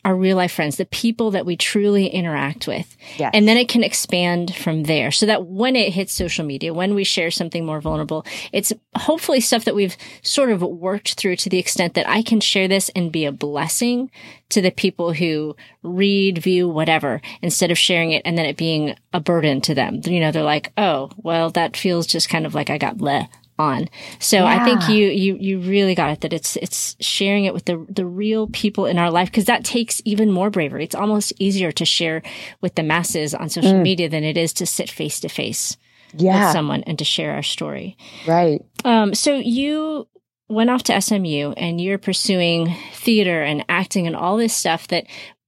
our 0.06 0.16
real 0.16 0.38
life 0.38 0.52
friends, 0.52 0.76
the 0.76 0.86
people 0.86 1.32
that 1.32 1.46
we 1.46 1.56
truly 1.56 2.08
interact 2.08 2.68
with. 2.68 2.96
Yes. 3.18 3.32
And 3.34 3.48
then 3.48 3.58
it 3.58 3.70
can 3.70 3.84
expand 3.84 4.54
from 4.56 4.84
there 4.84 5.12
so 5.12 5.26
that 5.26 5.46
when 5.46 5.76
it 5.76 5.94
hits 5.94 6.14
social 6.14 6.46
media, 6.46 6.74
when 6.74 6.94
we 6.94 7.04
share 7.04 7.32
something 7.32 7.66
more 7.66 7.80
vulnerable, 7.80 8.26
it's 8.52 8.74
hopefully 8.96 9.40
stuff 9.40 9.66
that 9.66 9.76
we've 9.76 9.96
sort 10.22 10.50
of 10.50 10.62
worked 10.62 11.14
through 11.14 11.38
to 11.38 11.50
the 11.50 11.60
extent 11.60 11.94
that 11.94 12.08
I 12.08 12.22
can 12.22 12.42
share 12.42 12.68
this 12.68 12.90
and 12.90 13.12
be 13.12 13.26
a 13.26 13.32
blessing 13.32 14.12
to 14.50 14.62
the 14.62 14.72
people 14.72 15.14
who 15.14 15.56
read, 15.84 16.38
view, 16.38 16.68
whatever, 16.68 17.22
instead 17.42 17.72
of 17.72 17.78
sharing 17.78 18.12
it 18.12 18.22
and 18.26 18.38
then 18.38 18.46
it 18.46 18.58
being 18.58 18.96
a 19.14 19.20
burden 19.20 19.62
to 19.62 19.74
them. 19.74 20.02
You 20.04 20.20
know, 20.20 20.32
they're 20.32 20.44
like, 20.44 20.72
oh, 20.78 21.12
well, 21.18 21.50
that 21.52 21.78
feels 21.78 22.08
just 22.08 22.30
kind 22.30 22.46
of 22.46 22.54
like 22.54 22.70
I 22.70 22.78
got 22.78 22.98
bleh 22.98 23.28
on. 23.60 23.90
So 24.20 24.38
yeah. 24.38 24.46
I 24.46 24.66
think 24.66 24.90
you 24.90 25.08
you 25.08 25.38
you 25.40 25.60
really 25.60 25.96
got 25.96 26.12
it 26.12 26.22
that 26.22 26.34
it's 26.34 26.56
it's 26.58 26.96
sharing 27.00 27.46
it 27.46 27.54
with 27.54 27.66
the 27.66 27.86
the 27.90 28.06
real 28.06 28.48
people 28.48 28.86
in 28.86 28.98
our 28.98 29.12
life 29.12 29.30
because 29.30 29.46
that 29.46 29.64
takes 29.64 30.02
even 30.06 30.32
more 30.32 30.50
bravery. 30.50 30.84
It's 30.84 30.96
almost 30.96 31.34
easier 31.40 31.72
to 31.74 31.86
share 31.86 32.24
with 32.62 32.76
the 32.76 32.84
masses 32.84 33.34
on 33.34 33.50
social 33.50 33.74
mm. 33.74 33.84
media 33.84 34.10
than 34.10 34.24
it 34.24 34.38
is 34.38 34.54
to 34.54 34.66
sit 34.66 34.90
face 34.90 35.20
to 35.22 35.30
face 35.30 35.78
with 36.14 36.52
someone 36.52 36.84
and 36.84 36.98
to 37.00 37.06
share 37.06 37.34
our 37.34 37.44
story. 37.44 37.98
Right. 38.28 38.62
Um 38.86 39.14
so 39.14 39.36
you 39.36 40.08
went 40.50 40.70
off 40.70 40.84
to 40.84 41.02
SMU 41.02 41.52
and 41.58 41.80
you're 41.80 41.98
pursuing 41.98 42.76
theater 42.94 43.42
and 43.44 43.66
acting 43.70 44.08
and 44.08 44.16
all 44.16 44.38
this 44.38 44.56
stuff 44.56 44.88
that 44.90 45.06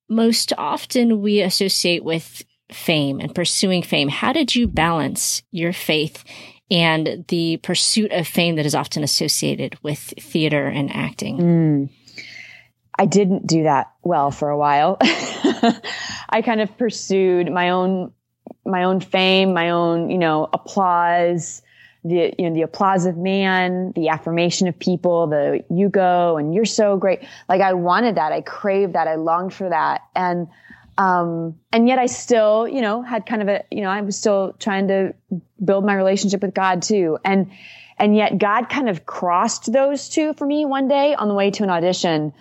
most 0.09 0.53
often 0.57 1.21
we 1.21 1.41
associate 1.41 2.03
with 2.03 2.43
fame 2.71 3.19
and 3.19 3.33
pursuing 3.35 3.83
fame. 3.83 4.09
How 4.09 4.33
did 4.33 4.55
you 4.55 4.67
balance 4.67 5.43
your 5.51 5.73
faith 5.73 6.23
and 6.71 7.25
the 7.27 7.57
pursuit 7.57 8.11
of 8.11 8.27
fame 8.27 8.55
that 8.55 8.65
is 8.65 8.75
often 8.75 9.03
associated 9.03 9.77
with 9.83 9.99
theater 9.99 10.67
and 10.67 10.91
acting. 10.93 11.37
Mm. 11.37 11.89
I 12.97 13.05
didn't 13.05 13.45
do 13.45 13.63
that 13.63 13.91
well 14.03 14.31
for 14.31 14.49
a 14.49 14.57
while. 14.57 14.97
I 15.01 16.41
kind 16.43 16.61
of 16.61 16.75
pursued 16.77 17.51
my 17.51 17.69
own 17.69 18.11
my 18.67 18.83
own 18.83 18.99
fame, 18.99 19.53
my 19.53 19.69
own, 19.69 20.09
you 20.09 20.17
know, 20.17 20.49
applause, 20.53 21.61
the 22.03 22.33
you 22.37 22.47
know 22.47 22.55
the 22.55 22.61
applause 22.61 23.05
of 23.05 23.17
man, 23.17 23.91
the 23.95 24.09
affirmation 24.09 24.67
of 24.67 24.77
people, 24.77 25.27
the 25.27 25.63
you 25.69 25.89
go 25.89 26.37
and 26.37 26.53
you're 26.53 26.65
so 26.65 26.97
great. 26.97 27.19
Like 27.49 27.61
I 27.61 27.73
wanted 27.73 28.15
that, 28.15 28.31
I 28.31 28.41
craved 28.41 28.93
that, 28.93 29.07
I 29.07 29.15
longed 29.15 29.53
for 29.53 29.67
that, 29.69 30.01
and 30.15 30.47
um, 30.97 31.59
and 31.71 31.87
yet 31.87 31.99
I 31.99 32.05
still, 32.05 32.67
you 32.67 32.81
know, 32.81 33.01
had 33.01 33.25
kind 33.25 33.41
of 33.41 33.47
a, 33.49 33.63
you 33.69 33.81
know, 33.81 33.89
I 33.89 34.01
was 34.01 34.17
still 34.17 34.53
trying 34.59 34.87
to 34.87 35.13
build 35.63 35.85
my 35.85 35.93
relationship 35.93 36.41
with 36.41 36.53
God 36.53 36.81
too. 36.81 37.17
And, 37.25 37.51
and 37.97 38.15
yet 38.15 38.37
God 38.37 38.69
kind 38.69 38.89
of 38.89 39.05
crossed 39.05 39.71
those 39.71 40.09
two 40.09 40.33
for 40.33 40.45
me 40.45 40.65
one 40.65 40.87
day 40.87 41.13
on 41.13 41.27
the 41.27 41.33
way 41.33 41.51
to 41.51 41.63
an 41.63 41.69
audition. 41.69 42.33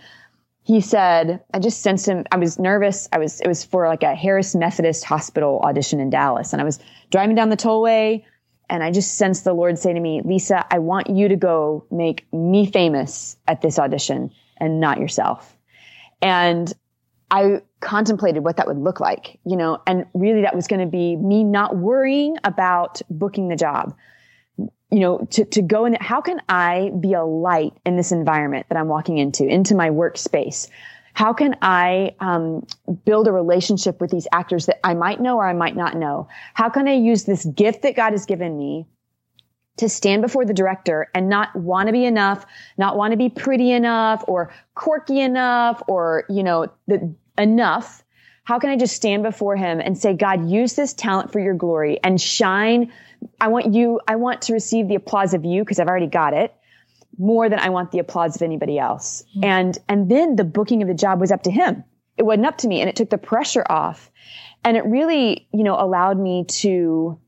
He 0.62 0.80
said, 0.80 1.42
I 1.52 1.58
just 1.58 1.82
sensed 1.82 2.06
him. 2.06 2.24
I 2.30 2.36
was 2.36 2.58
nervous. 2.58 3.08
I 3.12 3.18
was, 3.18 3.40
it 3.40 3.48
was 3.48 3.64
for 3.64 3.86
like 3.88 4.02
a 4.02 4.14
Harris 4.14 4.54
Methodist 4.54 5.04
Hospital 5.04 5.60
audition 5.60 6.00
in 6.00 6.10
Dallas. 6.10 6.52
And 6.52 6.62
I 6.62 6.64
was 6.64 6.78
driving 7.10 7.34
down 7.34 7.50
the 7.50 7.56
tollway 7.56 8.24
and 8.70 8.82
I 8.82 8.90
just 8.90 9.16
sensed 9.16 9.44
the 9.44 9.52
Lord 9.52 9.78
say 9.78 9.92
to 9.92 10.00
me, 10.00 10.22
Lisa, 10.24 10.64
I 10.72 10.78
want 10.78 11.10
you 11.10 11.28
to 11.28 11.36
go 11.36 11.84
make 11.90 12.26
me 12.32 12.66
famous 12.66 13.36
at 13.46 13.60
this 13.60 13.78
audition 13.78 14.30
and 14.56 14.80
not 14.80 14.98
yourself. 14.98 15.56
And 16.22 16.72
I 17.30 17.62
contemplated 17.80 18.44
what 18.44 18.56
that 18.56 18.66
would 18.66 18.78
look 18.78 19.00
like, 19.00 19.38
you 19.44 19.56
know, 19.56 19.80
and 19.86 20.06
really 20.14 20.42
that 20.42 20.54
was 20.54 20.66
going 20.66 20.80
to 20.80 20.86
be 20.86 21.16
me 21.16 21.44
not 21.44 21.76
worrying 21.76 22.36
about 22.44 23.02
booking 23.10 23.48
the 23.48 23.56
job. 23.56 23.96
You 24.58 25.00
know, 25.00 25.18
to, 25.30 25.44
to 25.44 25.62
go 25.62 25.86
in, 25.86 25.94
how 26.00 26.20
can 26.20 26.40
I 26.48 26.92
be 27.00 27.14
a 27.14 27.24
light 27.24 27.72
in 27.84 27.96
this 27.96 28.12
environment 28.12 28.66
that 28.68 28.78
I'm 28.78 28.86
walking 28.86 29.18
into, 29.18 29.44
into 29.44 29.74
my 29.74 29.90
workspace? 29.90 30.68
How 31.14 31.32
can 31.32 31.56
I 31.62 32.14
um, 32.20 32.66
build 33.04 33.26
a 33.26 33.32
relationship 33.32 34.00
with 34.00 34.10
these 34.10 34.28
actors 34.32 34.66
that 34.66 34.80
I 34.84 34.94
might 34.94 35.20
know 35.20 35.36
or 35.38 35.48
I 35.48 35.52
might 35.52 35.76
not 35.76 35.96
know? 35.96 36.28
How 36.54 36.68
can 36.68 36.86
I 36.86 36.94
use 36.94 37.24
this 37.24 37.44
gift 37.44 37.82
that 37.82 37.96
God 37.96 38.12
has 38.12 38.26
given 38.26 38.56
me 38.56 38.86
to 39.76 39.88
stand 39.88 40.22
before 40.22 40.44
the 40.44 40.54
director 40.54 41.10
and 41.14 41.28
not 41.28 41.54
want 41.56 41.88
to 41.88 41.92
be 41.92 42.04
enough, 42.04 42.46
not 42.78 42.96
want 42.96 43.12
to 43.12 43.16
be 43.16 43.28
pretty 43.28 43.72
enough 43.72 44.24
or 44.28 44.52
quirky 44.74 45.20
enough 45.20 45.82
or, 45.88 46.24
you 46.28 46.42
know, 46.42 46.68
the, 46.86 47.14
enough 47.36 48.04
how 48.44 48.58
can 48.58 48.70
I 48.70 48.76
just 48.76 48.94
stand 48.94 49.22
before 49.22 49.56
him 49.56 49.80
and 49.80 49.98
say, 49.98 50.14
God, 50.14 50.48
use 50.48 50.74
this 50.74 50.92
talent 50.92 51.32
for 51.32 51.40
your 51.40 51.54
glory 51.54 51.98
and 52.04 52.20
shine. 52.20 52.92
I 53.40 53.48
want 53.48 53.74
you, 53.74 54.00
I 54.06 54.16
want 54.16 54.42
to 54.42 54.52
receive 54.52 54.86
the 54.86 54.94
applause 54.94 55.32
of 55.32 55.46
you 55.46 55.62
because 55.62 55.80
I've 55.80 55.88
already 55.88 56.06
got 56.06 56.34
it 56.34 56.54
more 57.18 57.48
than 57.48 57.58
I 57.58 57.70
want 57.70 57.90
the 57.90 58.00
applause 58.00 58.36
of 58.36 58.42
anybody 58.42 58.78
else. 58.78 59.24
Mm-hmm. 59.30 59.44
And, 59.44 59.78
and 59.88 60.10
then 60.10 60.36
the 60.36 60.44
booking 60.44 60.82
of 60.82 60.88
the 60.88 60.94
job 60.94 61.20
was 61.20 61.32
up 61.32 61.44
to 61.44 61.50
him. 61.50 61.84
It 62.18 62.22
wasn't 62.24 62.46
up 62.46 62.58
to 62.58 62.68
me 62.68 62.80
and 62.80 62.88
it 62.88 62.96
took 62.96 63.08
the 63.08 63.18
pressure 63.18 63.64
off. 63.68 64.10
And 64.62 64.76
it 64.76 64.84
really, 64.84 65.48
you 65.52 65.64
know, 65.64 65.80
allowed 65.80 66.18
me 66.18 66.44
to 66.44 67.18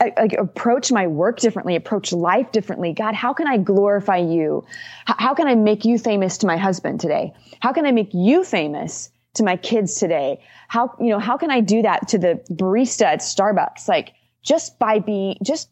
like 0.00 0.34
approach 0.34 0.92
my 0.92 1.06
work 1.06 1.38
differently, 1.38 1.76
approach 1.76 2.12
life 2.12 2.52
differently. 2.52 2.92
God, 2.92 3.14
how 3.14 3.32
can 3.32 3.46
I 3.46 3.56
glorify 3.56 4.18
you? 4.18 4.66
How 5.06 5.34
can 5.34 5.46
I 5.46 5.54
make 5.54 5.84
you 5.84 5.98
famous 5.98 6.38
to 6.38 6.46
my 6.46 6.56
husband 6.56 7.00
today? 7.00 7.32
How 7.60 7.72
can 7.72 7.86
I 7.86 7.92
make 7.92 8.12
you 8.12 8.44
famous 8.44 9.10
to 9.34 9.44
my 9.44 9.56
kids 9.56 9.94
today? 9.94 10.42
How, 10.68 10.94
you 11.00 11.08
know, 11.08 11.18
how 11.18 11.36
can 11.36 11.50
I 11.50 11.60
do 11.60 11.82
that 11.82 12.08
to 12.08 12.18
the 12.18 12.40
barista 12.50 13.06
at 13.06 13.20
Starbucks? 13.20 13.88
Like 13.88 14.12
just 14.42 14.78
by 14.78 14.98
being, 14.98 15.36
just 15.42 15.68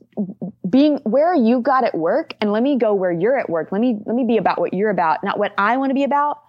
being 0.69 0.97
where 1.05 1.35
you 1.35 1.61
got 1.61 1.85
at 1.85 1.95
work 1.95 2.35
and 2.41 2.53
let 2.53 2.63
me 2.63 2.79
go 2.79 2.95
where 2.95 3.13
you're 3.13 3.39
at 3.39 3.51
work. 3.51 3.71
Let 3.71 3.81
me, 3.81 3.99
let 4.07 4.17
me 4.17 4.25
be 4.25 4.39
about 4.39 4.59
what 4.59 4.73
you're 4.73 4.91
about, 4.91 5.23
not 5.23 5.39
what 5.39 5.53
I 5.59 5.77
want 5.77 5.91
to 5.91 5.95
be 5.95 6.05
about, 6.05 6.43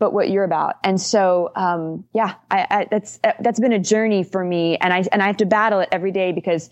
but 0.00 0.12
what 0.12 0.30
you're 0.30 0.44
about. 0.44 0.76
And 0.82 1.00
so, 1.00 1.52
um, 1.54 2.04
yeah, 2.12 2.34
I, 2.50 2.66
I, 2.70 2.86
that's, 2.90 3.20
that's 3.38 3.60
been 3.60 3.72
a 3.72 3.78
journey 3.78 4.24
for 4.24 4.42
me. 4.42 4.76
And 4.78 4.92
I, 4.92 5.04
and 5.12 5.22
I 5.22 5.28
have 5.28 5.36
to 5.36 5.46
battle 5.46 5.78
it 5.78 5.90
every 5.92 6.10
day 6.10 6.32
because 6.32 6.70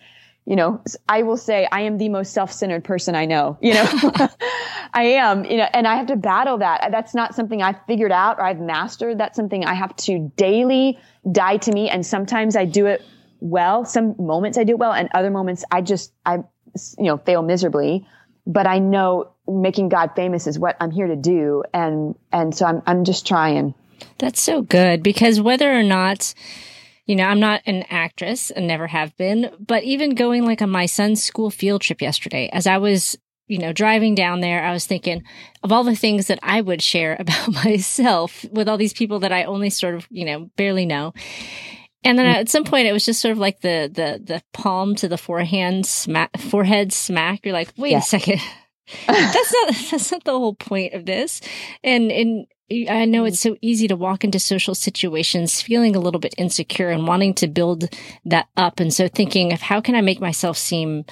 you 0.48 0.56
know, 0.56 0.82
I 1.06 1.24
will 1.24 1.36
say 1.36 1.68
I 1.70 1.82
am 1.82 1.98
the 1.98 2.08
most 2.08 2.32
self-centered 2.32 2.82
person 2.82 3.14
I 3.14 3.26
know, 3.26 3.58
you 3.60 3.74
know, 3.74 3.84
I 4.94 5.02
am, 5.02 5.44
you 5.44 5.58
know, 5.58 5.68
and 5.74 5.86
I 5.86 5.96
have 5.96 6.06
to 6.06 6.16
battle 6.16 6.56
that. 6.58 6.88
That's 6.90 7.14
not 7.14 7.34
something 7.34 7.62
I've 7.62 7.76
figured 7.86 8.12
out 8.12 8.38
or 8.38 8.44
I've 8.44 8.58
mastered. 8.58 9.18
That's 9.18 9.36
something 9.36 9.66
I 9.66 9.74
have 9.74 9.94
to 9.96 10.32
daily 10.36 10.98
die 11.30 11.58
to 11.58 11.70
me. 11.70 11.90
And 11.90 12.04
sometimes 12.04 12.56
I 12.56 12.64
do 12.64 12.86
it 12.86 13.02
well. 13.40 13.84
Some 13.84 14.16
moments 14.18 14.56
I 14.56 14.64
do 14.64 14.72
it 14.72 14.78
well 14.78 14.94
and 14.94 15.10
other 15.12 15.30
moments 15.30 15.66
I 15.70 15.82
just, 15.82 16.14
I, 16.24 16.36
you 16.36 17.04
know, 17.04 17.18
fail 17.18 17.42
miserably. 17.42 18.06
But 18.48 18.66
I 18.66 18.78
know 18.80 19.30
making 19.46 19.90
God 19.90 20.12
famous 20.16 20.46
is 20.46 20.58
what 20.58 20.76
I'm 20.80 20.90
here 20.90 21.06
to 21.06 21.16
do. 21.16 21.62
And, 21.72 22.16
and 22.32 22.54
so 22.54 22.66
I'm, 22.66 22.82
I'm 22.86 23.04
just 23.04 23.26
trying. 23.26 23.74
That's 24.18 24.40
so 24.40 24.62
good 24.62 25.02
because 25.02 25.40
whether 25.40 25.72
or 25.72 25.82
not, 25.82 26.34
you 27.06 27.16
know, 27.16 27.24
I'm 27.24 27.40
not 27.40 27.62
an 27.66 27.84
actress 27.90 28.50
and 28.50 28.66
never 28.66 28.86
have 28.86 29.16
been, 29.16 29.50
but 29.58 29.84
even 29.84 30.14
going 30.14 30.44
like 30.44 30.62
on 30.62 30.70
my 30.70 30.86
son's 30.86 31.22
school 31.22 31.50
field 31.50 31.82
trip 31.82 32.02
yesterday, 32.02 32.48
as 32.52 32.66
I 32.66 32.78
was, 32.78 33.16
you 33.46 33.58
know, 33.58 33.72
driving 33.72 34.14
down 34.14 34.40
there, 34.40 34.62
I 34.62 34.72
was 34.72 34.86
thinking 34.86 35.22
of 35.62 35.72
all 35.72 35.84
the 35.84 35.96
things 35.96 36.26
that 36.26 36.38
I 36.42 36.60
would 36.60 36.82
share 36.82 37.16
about 37.18 37.52
myself 37.52 38.44
with 38.50 38.68
all 38.68 38.76
these 38.76 38.92
people 38.92 39.20
that 39.20 39.32
I 39.32 39.44
only 39.44 39.70
sort 39.70 39.94
of, 39.94 40.06
you 40.10 40.24
know, 40.24 40.50
barely 40.56 40.86
know. 40.86 41.12
And 42.04 42.18
then 42.18 42.26
mm. 42.26 42.38
at 42.38 42.48
some 42.48 42.64
point, 42.64 42.86
it 42.86 42.92
was 42.92 43.04
just 43.04 43.20
sort 43.20 43.32
of 43.32 43.38
like 43.38 43.60
the 43.60 43.90
the 43.92 44.22
the 44.22 44.42
palm 44.52 44.94
to 44.96 45.08
the 45.08 45.18
forehand 45.18 45.86
smack, 45.86 46.38
forehead 46.38 46.92
smack. 46.92 47.44
You're 47.44 47.52
like, 47.52 47.72
wait 47.76 47.92
yeah. 47.92 47.98
a 47.98 48.02
second, 48.02 48.40
that's 49.06 49.52
not 49.52 49.74
that's 49.90 50.12
not 50.12 50.24
the 50.24 50.38
whole 50.38 50.54
point 50.54 50.94
of 50.94 51.06
this. 51.06 51.40
And 51.82 52.12
and 52.12 52.46
I 52.88 53.06
know 53.06 53.24
it's 53.24 53.38
mm. 53.38 53.50
so 53.50 53.56
easy 53.60 53.88
to 53.88 53.96
walk 53.96 54.24
into 54.24 54.38
social 54.38 54.74
situations 54.74 55.60
feeling 55.60 55.96
a 55.96 56.00
little 56.00 56.20
bit 56.20 56.34
insecure 56.38 56.90
and 56.90 57.06
wanting 57.06 57.34
to 57.34 57.48
build 57.48 57.88
that 58.26 58.48
up. 58.56 58.78
And 58.78 58.92
so 58.92 59.08
thinking 59.08 59.52
of 59.52 59.60
how 59.60 59.80
can 59.80 59.94
I 59.94 60.00
make 60.00 60.20
myself 60.20 60.56
seem 60.56 61.04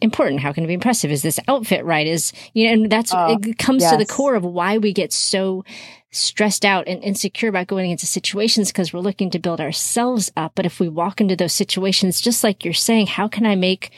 important? 0.00 0.40
How 0.40 0.52
can 0.52 0.64
it 0.64 0.68
be 0.68 0.74
impressive? 0.74 1.10
Is 1.10 1.22
this 1.22 1.40
outfit 1.48 1.84
right? 1.84 2.06
Is, 2.06 2.32
you 2.52 2.66
know, 2.66 2.72
and 2.72 2.92
that's, 2.92 3.12
uh, 3.12 3.36
it 3.40 3.58
comes 3.58 3.82
yes. 3.82 3.92
to 3.92 3.96
the 3.96 4.06
core 4.06 4.34
of 4.34 4.44
why 4.44 4.78
we 4.78 4.92
get 4.92 5.12
so 5.12 5.64
stressed 6.12 6.64
out 6.64 6.88
and 6.88 7.02
insecure 7.02 7.48
about 7.48 7.66
going 7.66 7.90
into 7.90 8.06
situations 8.06 8.72
because 8.72 8.92
we're 8.92 9.00
looking 9.00 9.30
to 9.30 9.38
build 9.38 9.60
ourselves 9.60 10.30
up. 10.36 10.52
But 10.54 10.66
if 10.66 10.80
we 10.80 10.88
walk 10.88 11.20
into 11.20 11.36
those 11.36 11.52
situations, 11.52 12.20
just 12.20 12.42
like 12.42 12.64
you're 12.64 12.74
saying, 12.74 13.08
how 13.08 13.28
can 13.28 13.46
I 13.46 13.54
make 13.54 13.90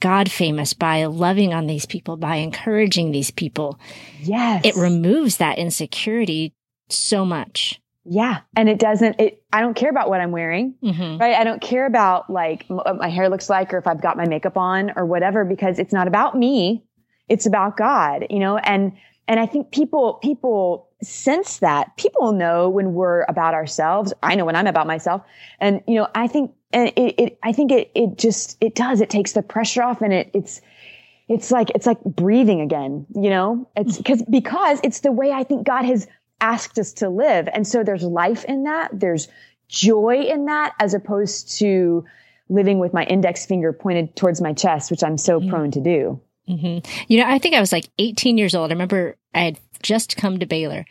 God 0.00 0.30
famous 0.30 0.72
by 0.72 1.04
loving 1.06 1.52
on 1.52 1.66
these 1.66 1.86
people, 1.86 2.16
by 2.16 2.36
encouraging 2.36 3.10
these 3.10 3.30
people? 3.30 3.78
Yes. 4.20 4.62
It 4.64 4.76
removes 4.76 5.38
that 5.38 5.58
insecurity 5.58 6.54
so 6.88 7.24
much. 7.24 7.80
Yeah. 8.10 8.40
And 8.56 8.68
it 8.68 8.78
doesn't, 8.78 9.20
it, 9.20 9.42
I 9.52 9.60
don't 9.60 9.74
care 9.74 9.90
about 9.90 10.08
what 10.08 10.20
I'm 10.20 10.30
wearing, 10.30 10.74
mm-hmm. 10.82 11.18
right? 11.18 11.34
I 11.34 11.44
don't 11.44 11.60
care 11.60 11.84
about 11.84 12.30
like 12.30 12.64
what 12.68 12.96
my 12.96 13.08
hair 13.08 13.28
looks 13.28 13.50
like 13.50 13.74
or 13.74 13.78
if 13.78 13.86
I've 13.86 14.00
got 14.00 14.16
my 14.16 14.26
makeup 14.26 14.56
on 14.56 14.92
or 14.96 15.04
whatever, 15.04 15.44
because 15.44 15.78
it's 15.78 15.92
not 15.92 16.08
about 16.08 16.36
me. 16.36 16.84
It's 17.28 17.44
about 17.44 17.76
God, 17.76 18.26
you 18.30 18.38
know, 18.38 18.56
and, 18.56 18.92
and 19.26 19.38
I 19.38 19.44
think 19.44 19.72
people, 19.72 20.14
people 20.22 20.88
sense 21.02 21.58
that 21.58 21.96
people 21.98 22.32
know 22.32 22.70
when 22.70 22.94
we're 22.94 23.24
about 23.28 23.52
ourselves. 23.52 24.14
I 24.22 24.34
know 24.34 24.46
when 24.46 24.56
I'm 24.56 24.66
about 24.66 24.86
myself. 24.86 25.22
And, 25.60 25.82
you 25.86 25.96
know, 25.96 26.08
I 26.14 26.28
think, 26.28 26.52
and 26.72 26.88
it, 26.96 27.14
it 27.18 27.38
I 27.42 27.52
think 27.52 27.70
it, 27.70 27.90
it 27.94 28.16
just, 28.16 28.56
it 28.62 28.74
does, 28.74 29.02
it 29.02 29.10
takes 29.10 29.32
the 29.32 29.42
pressure 29.42 29.82
off 29.82 30.00
and 30.00 30.14
it, 30.14 30.30
it's, 30.32 30.62
it's 31.28 31.50
like, 31.50 31.68
it's 31.74 31.84
like 31.84 32.02
breathing 32.04 32.62
again, 32.62 33.06
you 33.14 33.28
know, 33.28 33.68
it's 33.76 33.98
because, 33.98 34.22
because 34.30 34.80
it's 34.82 35.00
the 35.00 35.12
way 35.12 35.30
I 35.30 35.44
think 35.44 35.66
God 35.66 35.84
has 35.84 36.08
asked 36.40 36.78
us 36.78 36.92
to 36.94 37.08
live. 37.08 37.48
And 37.52 37.66
so 37.66 37.82
there's 37.82 38.02
life 38.02 38.44
in 38.44 38.64
that. 38.64 38.90
There's 38.92 39.28
joy 39.68 40.22
in 40.22 40.46
that 40.46 40.74
as 40.80 40.94
opposed 40.94 41.58
to 41.58 42.04
living 42.48 42.78
with 42.78 42.94
my 42.94 43.04
index 43.04 43.44
finger 43.44 43.72
pointed 43.72 44.16
towards 44.16 44.40
my 44.40 44.52
chest, 44.52 44.90
which 44.90 45.04
I'm 45.04 45.18
so 45.18 45.38
mm-hmm. 45.38 45.50
prone 45.50 45.70
to 45.72 45.80
do. 45.80 46.20
Mm-hmm. 46.48 46.90
You 47.08 47.20
know, 47.20 47.26
I 47.28 47.38
think 47.38 47.54
I 47.54 47.60
was 47.60 47.72
like 47.72 47.88
18 47.98 48.38
years 48.38 48.54
old. 48.54 48.70
I 48.70 48.74
remember 48.74 49.16
I 49.34 49.40
had 49.40 49.60
just 49.82 50.16
come 50.16 50.38
to 50.38 50.46
Baylor. 50.46 50.86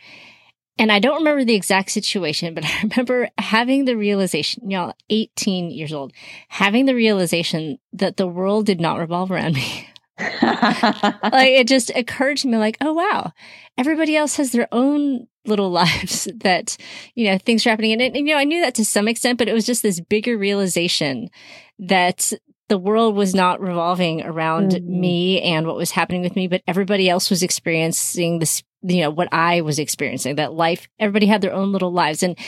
And 0.80 0.92
I 0.92 1.00
don't 1.00 1.18
remember 1.18 1.44
the 1.44 1.56
exact 1.56 1.90
situation, 1.90 2.54
but 2.54 2.64
I 2.66 2.82
remember 2.82 3.28
having 3.38 3.84
the 3.84 3.96
realization, 3.96 4.70
y'all, 4.70 4.94
18 5.10 5.70
years 5.70 5.92
old, 5.92 6.12
having 6.48 6.86
the 6.86 6.94
realization 6.94 7.78
that 7.92 8.16
the 8.16 8.28
world 8.28 8.66
did 8.66 8.80
not 8.80 8.98
revolve 8.98 9.30
around 9.30 9.54
me. 9.54 9.88
like 10.42 11.50
it 11.50 11.68
just 11.68 11.90
occurred 11.94 12.36
to 12.38 12.48
me 12.48 12.56
like, 12.56 12.76
oh 12.80 12.92
wow, 12.92 13.32
everybody 13.76 14.16
else 14.16 14.36
has 14.36 14.52
their 14.52 14.68
own 14.72 15.26
little 15.44 15.70
lives 15.72 16.28
that, 16.36 16.76
you 17.14 17.30
know, 17.30 17.38
things 17.38 17.66
are 17.66 17.70
happening. 17.70 17.92
And, 17.92 18.16
and, 18.16 18.28
you 18.28 18.34
know, 18.34 18.40
I 18.40 18.44
knew 18.44 18.60
that 18.60 18.74
to 18.76 18.84
some 18.84 19.08
extent, 19.08 19.38
but 19.38 19.48
it 19.48 19.54
was 19.54 19.66
just 19.66 19.82
this 19.82 20.00
bigger 20.00 20.36
realization 20.36 21.30
that 21.78 22.32
the 22.68 22.78
world 22.78 23.14
was 23.14 23.34
not 23.34 23.60
revolving 23.60 24.22
around 24.22 24.72
mm-hmm. 24.72 25.00
me 25.00 25.42
and 25.42 25.66
what 25.66 25.76
was 25.76 25.92
happening 25.92 26.22
with 26.22 26.36
me, 26.36 26.48
but 26.48 26.62
everybody 26.66 27.08
else 27.08 27.30
was 27.30 27.42
experiencing 27.42 28.40
this, 28.40 28.62
you 28.82 29.00
know, 29.00 29.10
what 29.10 29.32
I 29.32 29.62
was 29.62 29.78
experiencing, 29.78 30.36
that 30.36 30.52
life, 30.52 30.86
everybody 30.98 31.26
had 31.26 31.40
their 31.40 31.54
own 31.54 31.72
little 31.72 31.92
lives. 31.92 32.22
And 32.22 32.38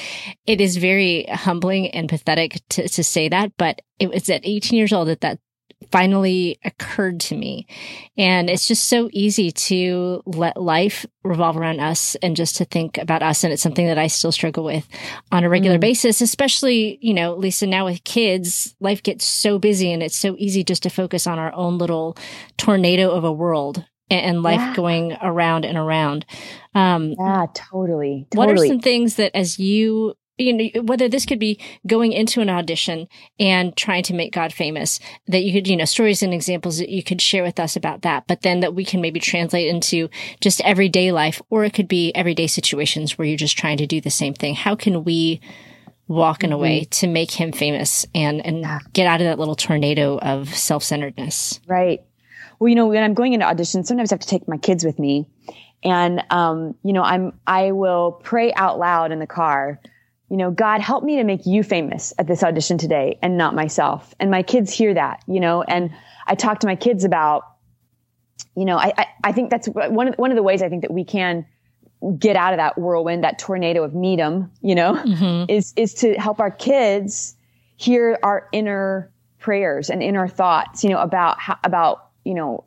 it 0.46 0.60
is 0.60 0.76
very 0.76 1.24
humbling 1.24 1.88
and 1.88 2.08
pathetic 2.08 2.60
to, 2.70 2.86
to 2.88 3.02
say 3.02 3.28
that, 3.28 3.52
but 3.56 3.80
it 3.98 4.10
was 4.10 4.28
at 4.28 4.42
18 4.44 4.76
years 4.76 4.92
old 4.92 5.08
that 5.08 5.22
that 5.22 5.38
finally 5.90 6.58
occurred 6.64 7.20
to 7.20 7.36
me. 7.36 7.66
And 8.16 8.50
it's 8.50 8.68
just 8.68 8.88
so 8.88 9.08
easy 9.12 9.50
to 9.50 10.22
let 10.26 10.60
life 10.60 11.06
revolve 11.24 11.56
around 11.56 11.80
us 11.80 12.16
and 12.16 12.36
just 12.36 12.56
to 12.56 12.64
think 12.64 12.98
about 12.98 13.22
us. 13.22 13.44
And 13.44 13.52
it's 13.52 13.62
something 13.62 13.86
that 13.86 13.98
I 13.98 14.06
still 14.06 14.32
struggle 14.32 14.64
with 14.64 14.86
on 15.32 15.44
a 15.44 15.48
regular 15.48 15.78
mm. 15.78 15.82
basis, 15.82 16.20
especially, 16.20 16.98
you 17.00 17.14
know, 17.14 17.34
Lisa, 17.34 17.66
now 17.66 17.86
with 17.86 18.04
kids, 18.04 18.74
life 18.80 19.02
gets 19.02 19.24
so 19.24 19.58
busy 19.58 19.92
and 19.92 20.02
it's 20.02 20.16
so 20.16 20.36
easy 20.38 20.62
just 20.62 20.82
to 20.84 20.90
focus 20.90 21.26
on 21.26 21.38
our 21.38 21.52
own 21.54 21.78
little 21.78 22.16
tornado 22.56 23.10
of 23.10 23.24
a 23.24 23.32
world 23.32 23.84
and 24.10 24.42
life 24.42 24.60
yeah. 24.60 24.74
going 24.74 25.16
around 25.22 25.64
and 25.64 25.78
around. 25.78 26.26
Um, 26.74 27.14
yeah, 27.18 27.46
totally, 27.54 28.26
totally. 28.30 28.46
What 28.46 28.50
are 28.50 28.66
some 28.66 28.80
things 28.80 29.16
that 29.16 29.34
as 29.34 29.58
you 29.58 30.14
you 30.40 30.52
know, 30.52 30.82
whether 30.82 31.08
this 31.08 31.26
could 31.26 31.38
be 31.38 31.60
going 31.86 32.12
into 32.12 32.40
an 32.40 32.48
audition 32.48 33.08
and 33.38 33.76
trying 33.76 34.02
to 34.04 34.14
make 34.14 34.32
God 34.32 34.52
famous, 34.52 34.98
that 35.26 35.42
you 35.42 35.52
could, 35.52 35.68
you 35.68 35.76
know, 35.76 35.84
stories 35.84 36.22
and 36.22 36.32
examples 36.32 36.78
that 36.78 36.88
you 36.88 37.02
could 37.02 37.20
share 37.20 37.42
with 37.42 37.60
us 37.60 37.76
about 37.76 38.02
that, 38.02 38.26
but 38.26 38.42
then 38.42 38.60
that 38.60 38.74
we 38.74 38.84
can 38.84 39.00
maybe 39.00 39.20
translate 39.20 39.68
into 39.68 40.08
just 40.40 40.60
everyday 40.62 41.12
life, 41.12 41.42
or 41.50 41.64
it 41.64 41.74
could 41.74 41.88
be 41.88 42.14
everyday 42.14 42.46
situations 42.46 43.16
where 43.16 43.26
you're 43.26 43.36
just 43.36 43.58
trying 43.58 43.76
to 43.76 43.86
do 43.86 44.00
the 44.00 44.10
same 44.10 44.34
thing. 44.34 44.54
How 44.54 44.74
can 44.74 45.04
we 45.04 45.40
walk 46.08 46.42
in 46.42 46.52
a 46.52 46.58
way 46.58 46.80
mm-hmm. 46.80 46.90
to 46.90 47.06
make 47.06 47.30
him 47.30 47.52
famous 47.52 48.04
and, 48.14 48.44
and 48.44 48.66
get 48.92 49.06
out 49.06 49.20
of 49.20 49.26
that 49.26 49.38
little 49.38 49.54
tornado 49.54 50.18
of 50.18 50.52
self-centeredness? 50.54 51.60
Right. 51.68 52.00
Well, 52.58 52.68
you 52.68 52.74
know, 52.74 52.88
when 52.88 53.02
I'm 53.02 53.14
going 53.14 53.32
into 53.32 53.46
auditions, 53.46 53.86
sometimes 53.86 54.10
I 54.10 54.14
have 54.14 54.20
to 54.20 54.26
take 54.26 54.48
my 54.48 54.58
kids 54.58 54.84
with 54.84 54.98
me. 54.98 55.26
And, 55.82 56.22
um, 56.30 56.74
you 56.82 56.92
know, 56.92 57.02
I'm, 57.02 57.32
I 57.46 57.72
will 57.72 58.12
pray 58.12 58.52
out 58.52 58.78
loud 58.78 59.12
in 59.12 59.18
the 59.18 59.26
car 59.26 59.80
you 60.30 60.36
know, 60.36 60.52
God, 60.52 60.80
help 60.80 61.02
me 61.02 61.16
to 61.16 61.24
make 61.24 61.44
you 61.44 61.64
famous 61.64 62.14
at 62.16 62.28
this 62.28 62.44
audition 62.44 62.78
today 62.78 63.18
and 63.20 63.36
not 63.36 63.54
myself. 63.54 64.14
And 64.20 64.30
my 64.30 64.44
kids 64.44 64.72
hear 64.72 64.94
that, 64.94 65.24
you 65.26 65.40
know, 65.40 65.62
and 65.62 65.90
I 66.26 66.36
talk 66.36 66.60
to 66.60 66.68
my 66.68 66.76
kids 66.76 67.02
about, 67.02 67.42
you 68.56 68.64
know, 68.64 68.76
I, 68.76 68.92
I, 68.96 69.06
I 69.24 69.32
think 69.32 69.50
that's 69.50 69.66
one 69.68 70.08
of, 70.08 70.14
one 70.14 70.30
of 70.30 70.36
the 70.36 70.42
ways 70.44 70.62
I 70.62 70.68
think 70.68 70.82
that 70.82 70.92
we 70.92 71.04
can 71.04 71.46
get 72.16 72.36
out 72.36 72.52
of 72.52 72.58
that 72.58 72.78
whirlwind, 72.78 73.24
that 73.24 73.40
tornado 73.40 73.82
of 73.82 73.92
needham, 73.92 74.52
you 74.62 74.76
know, 74.76 74.94
mm-hmm. 74.94 75.50
is, 75.50 75.74
is 75.76 75.94
to 75.94 76.14
help 76.14 76.40
our 76.40 76.50
kids 76.50 77.34
hear 77.76 78.16
our 78.22 78.48
inner 78.52 79.10
prayers 79.40 79.90
and 79.90 80.00
inner 80.00 80.28
thoughts, 80.28 80.84
you 80.84 80.90
know, 80.90 81.00
about 81.00 81.40
how, 81.40 81.58
about, 81.64 82.08
you 82.24 82.34
know, 82.34 82.64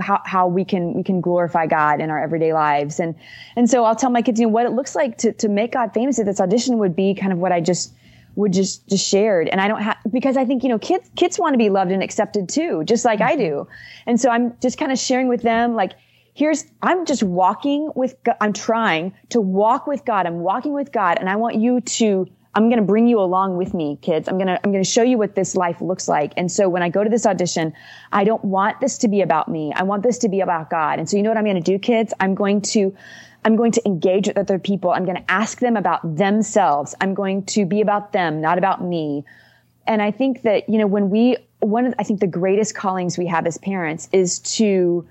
how, 0.00 0.20
how 0.24 0.48
we 0.48 0.64
can 0.64 0.94
we 0.94 1.02
can 1.02 1.20
glorify 1.20 1.66
God 1.66 2.00
in 2.00 2.10
our 2.10 2.22
everyday 2.22 2.52
lives. 2.52 3.00
And 3.00 3.14
and 3.56 3.68
so 3.68 3.84
I'll 3.84 3.96
tell 3.96 4.10
my 4.10 4.22
kids, 4.22 4.40
you 4.40 4.46
know, 4.46 4.52
what 4.52 4.66
it 4.66 4.70
looks 4.70 4.94
like 4.94 5.18
to 5.18 5.32
to 5.34 5.48
make 5.48 5.72
God 5.72 5.92
famous 5.94 6.18
at 6.18 6.26
this 6.26 6.40
audition 6.40 6.78
would 6.78 6.96
be 6.96 7.14
kind 7.14 7.32
of 7.32 7.38
what 7.38 7.52
I 7.52 7.60
just 7.60 7.94
would 8.36 8.52
just 8.52 8.86
just 8.88 9.06
shared. 9.06 9.48
And 9.48 9.60
I 9.60 9.68
don't 9.68 9.82
have 9.82 9.96
because 10.10 10.36
I 10.36 10.44
think, 10.44 10.62
you 10.62 10.68
know, 10.68 10.78
kids 10.78 11.08
kids 11.16 11.38
want 11.38 11.54
to 11.54 11.58
be 11.58 11.70
loved 11.70 11.92
and 11.92 12.02
accepted 12.02 12.48
too, 12.48 12.84
just 12.84 13.04
like 13.04 13.20
I 13.20 13.32
mm-hmm. 13.32 13.40
do. 13.40 13.68
And 14.06 14.20
so 14.20 14.30
I'm 14.30 14.58
just 14.60 14.78
kind 14.78 14.90
of 14.90 14.98
sharing 14.98 15.28
with 15.28 15.42
them 15.42 15.74
like 15.74 15.92
here's 16.34 16.64
I'm 16.82 17.06
just 17.06 17.22
walking 17.22 17.92
with 17.94 18.16
God. 18.24 18.36
I'm 18.40 18.52
trying 18.52 19.14
to 19.30 19.40
walk 19.40 19.86
with 19.86 20.04
God. 20.04 20.26
I'm 20.26 20.40
walking 20.40 20.72
with 20.72 20.92
God 20.92 21.18
and 21.18 21.30
I 21.30 21.36
want 21.36 21.56
you 21.56 21.80
to 21.80 22.28
I'm 22.56 22.68
going 22.68 22.78
to 22.78 22.84
bring 22.84 23.06
you 23.06 23.20
along 23.20 23.56
with 23.56 23.74
me, 23.74 23.98
kids. 24.00 24.28
I'm 24.28 24.36
going 24.36 24.46
to, 24.46 24.60
I'm 24.64 24.70
going 24.70 24.82
to 24.82 24.88
show 24.88 25.02
you 25.02 25.18
what 25.18 25.34
this 25.34 25.56
life 25.56 25.80
looks 25.80 26.06
like. 26.08 26.32
And 26.36 26.50
so 26.50 26.68
when 26.68 26.82
I 26.82 26.88
go 26.88 27.02
to 27.02 27.10
this 27.10 27.26
audition, 27.26 27.72
I 28.12 28.24
don't 28.24 28.44
want 28.44 28.80
this 28.80 28.98
to 28.98 29.08
be 29.08 29.22
about 29.22 29.48
me. 29.48 29.72
I 29.74 29.82
want 29.82 30.02
this 30.02 30.18
to 30.18 30.28
be 30.28 30.40
about 30.40 30.70
God. 30.70 30.98
And 30.98 31.08
so 31.08 31.16
you 31.16 31.22
know 31.22 31.30
what 31.30 31.36
I'm 31.38 31.44
going 31.44 31.56
to 31.56 31.60
do, 31.60 31.78
kids? 31.78 32.14
I'm 32.20 32.34
going 32.34 32.60
to, 32.62 32.94
I'm 33.44 33.56
going 33.56 33.72
to 33.72 33.82
engage 33.86 34.28
with 34.28 34.38
other 34.38 34.58
people. 34.58 34.90
I'm 34.90 35.04
going 35.04 35.16
to 35.16 35.30
ask 35.30 35.58
them 35.58 35.76
about 35.76 36.16
themselves. 36.16 36.94
I'm 37.00 37.14
going 37.14 37.44
to 37.46 37.66
be 37.66 37.80
about 37.80 38.12
them, 38.12 38.40
not 38.40 38.58
about 38.58 38.82
me. 38.82 39.24
And 39.86 40.00
I 40.00 40.12
think 40.12 40.42
that, 40.42 40.68
you 40.68 40.78
know, 40.78 40.86
when 40.86 41.10
we, 41.10 41.36
one 41.58 41.86
of, 41.86 41.94
I 41.98 42.04
think 42.04 42.20
the 42.20 42.26
greatest 42.26 42.74
callings 42.74 43.18
we 43.18 43.26
have 43.26 43.46
as 43.46 43.58
parents 43.58 44.08
is 44.12 44.38
to, 44.56 45.06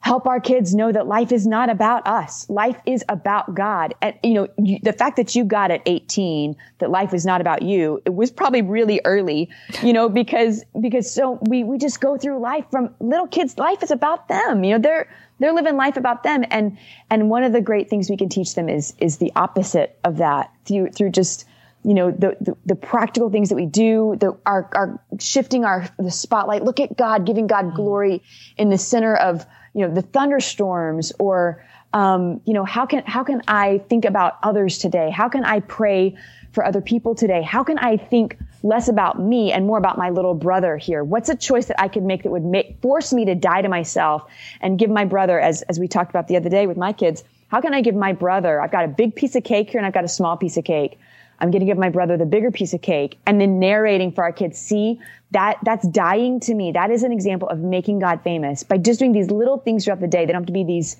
help 0.00 0.26
our 0.26 0.40
kids 0.40 0.74
know 0.74 0.92
that 0.92 1.06
life 1.06 1.32
is 1.32 1.46
not 1.46 1.68
about 1.68 2.06
us. 2.06 2.48
Life 2.48 2.80
is 2.86 3.04
about 3.08 3.54
God. 3.54 3.94
And, 4.00 4.14
you 4.22 4.34
know, 4.34 4.48
you, 4.56 4.78
the 4.82 4.92
fact 4.92 5.16
that 5.16 5.34
you 5.34 5.44
got 5.44 5.70
at 5.70 5.82
18 5.86 6.56
that 6.78 6.90
life 6.90 7.12
is 7.12 7.26
not 7.26 7.40
about 7.40 7.62
you, 7.62 8.00
it 8.04 8.14
was 8.14 8.30
probably 8.30 8.62
really 8.62 9.00
early, 9.04 9.50
you 9.82 9.92
know, 9.92 10.08
because, 10.08 10.64
because 10.80 11.12
so 11.12 11.38
we, 11.42 11.64
we 11.64 11.78
just 11.78 12.00
go 12.00 12.16
through 12.16 12.38
life 12.38 12.64
from 12.70 12.94
little 13.00 13.26
kids. 13.26 13.58
Life 13.58 13.82
is 13.82 13.90
about 13.90 14.28
them. 14.28 14.62
You 14.62 14.74
know, 14.74 14.78
they're, 14.78 15.10
they're 15.40 15.52
living 15.52 15.76
life 15.76 15.96
about 15.96 16.22
them. 16.22 16.44
And, 16.50 16.78
and 17.10 17.28
one 17.28 17.42
of 17.42 17.52
the 17.52 17.60
great 17.60 17.90
things 17.90 18.08
we 18.08 18.16
can 18.16 18.28
teach 18.28 18.54
them 18.54 18.68
is, 18.68 18.94
is 18.98 19.18
the 19.18 19.32
opposite 19.34 19.98
of 20.04 20.18
that 20.18 20.52
through, 20.64 20.90
through 20.90 21.10
just, 21.10 21.44
you 21.84 21.94
know 21.94 22.10
the, 22.10 22.36
the, 22.40 22.56
the 22.66 22.74
practical 22.74 23.30
things 23.30 23.50
that 23.50 23.54
we 23.54 23.64
do 23.64 24.16
the 24.18 24.36
our, 24.44 24.68
our 24.74 25.00
shifting 25.20 25.64
our 25.64 25.88
the 25.96 26.10
spotlight 26.10 26.64
look 26.64 26.80
at 26.80 26.96
god 26.96 27.24
giving 27.24 27.46
god 27.46 27.66
mm-hmm. 27.66 27.76
glory 27.76 28.22
in 28.56 28.68
the 28.68 28.76
center 28.76 29.14
of 29.14 29.46
you 29.74 29.86
know 29.86 29.92
the 29.92 30.02
thunderstorms 30.02 31.12
or 31.18 31.64
um, 31.92 32.40
you 32.44 32.52
know 32.52 32.64
how 32.64 32.86
can 32.86 33.02
how 33.06 33.24
can 33.24 33.42
i 33.48 33.78
think 33.88 34.04
about 34.04 34.38
others 34.42 34.78
today? 34.78 35.10
How 35.10 35.28
can 35.28 35.44
i 35.44 35.60
pray 35.60 36.16
for 36.52 36.64
other 36.64 36.80
people 36.80 37.14
today? 37.14 37.42
How 37.42 37.64
can 37.64 37.78
i 37.78 37.96
think 37.96 38.38
less 38.62 38.88
about 38.88 39.20
me 39.20 39.52
and 39.52 39.66
more 39.66 39.78
about 39.78 39.98
my 39.98 40.10
little 40.10 40.34
brother 40.34 40.76
here? 40.76 41.04
What's 41.04 41.28
a 41.28 41.36
choice 41.36 41.66
that 41.66 41.80
i 41.80 41.88
could 41.88 42.02
make 42.02 42.22
that 42.22 42.30
would 42.30 42.44
make 42.44 42.80
force 42.82 43.12
me 43.12 43.24
to 43.24 43.34
die 43.34 43.62
to 43.62 43.68
myself 43.68 44.22
and 44.60 44.78
give 44.78 44.90
my 44.90 45.04
brother 45.04 45.40
as 45.40 45.62
as 45.62 45.78
we 45.78 45.88
talked 45.88 46.10
about 46.10 46.28
the 46.28 46.36
other 46.36 46.50
day 46.50 46.66
with 46.66 46.76
my 46.76 46.92
kids 46.92 47.24
how 47.48 47.60
can 47.60 47.74
i 47.74 47.80
give 47.80 47.94
my 47.94 48.12
brother 48.12 48.60
i've 48.60 48.70
got 48.72 48.84
a 48.84 48.88
big 48.88 49.14
piece 49.14 49.34
of 49.34 49.44
cake 49.44 49.70
here 49.70 49.78
and 49.78 49.86
i've 49.86 49.94
got 49.94 50.04
a 50.04 50.08
small 50.08 50.36
piece 50.36 50.56
of 50.56 50.64
cake 50.64 50.98
I'm 51.38 51.50
going 51.50 51.60
to 51.60 51.66
give 51.66 51.78
my 51.78 51.88
brother 51.88 52.16
the 52.16 52.26
bigger 52.26 52.50
piece 52.50 52.74
of 52.74 52.82
cake 52.82 53.18
and 53.26 53.40
then 53.40 53.58
narrating 53.58 54.12
for 54.12 54.24
our 54.24 54.32
kids. 54.32 54.58
See, 54.58 55.00
that, 55.30 55.58
that's 55.62 55.86
dying 55.88 56.40
to 56.40 56.54
me. 56.54 56.72
That 56.72 56.90
is 56.90 57.02
an 57.02 57.12
example 57.12 57.48
of 57.48 57.58
making 57.58 58.00
God 58.00 58.22
famous 58.22 58.64
by 58.64 58.78
just 58.78 58.98
doing 58.98 59.12
these 59.12 59.30
little 59.30 59.58
things 59.58 59.84
throughout 59.84 60.00
the 60.00 60.08
day. 60.08 60.26
They 60.26 60.32
don't 60.32 60.42
have 60.42 60.46
to 60.46 60.52
be 60.52 60.64
these 60.64 60.96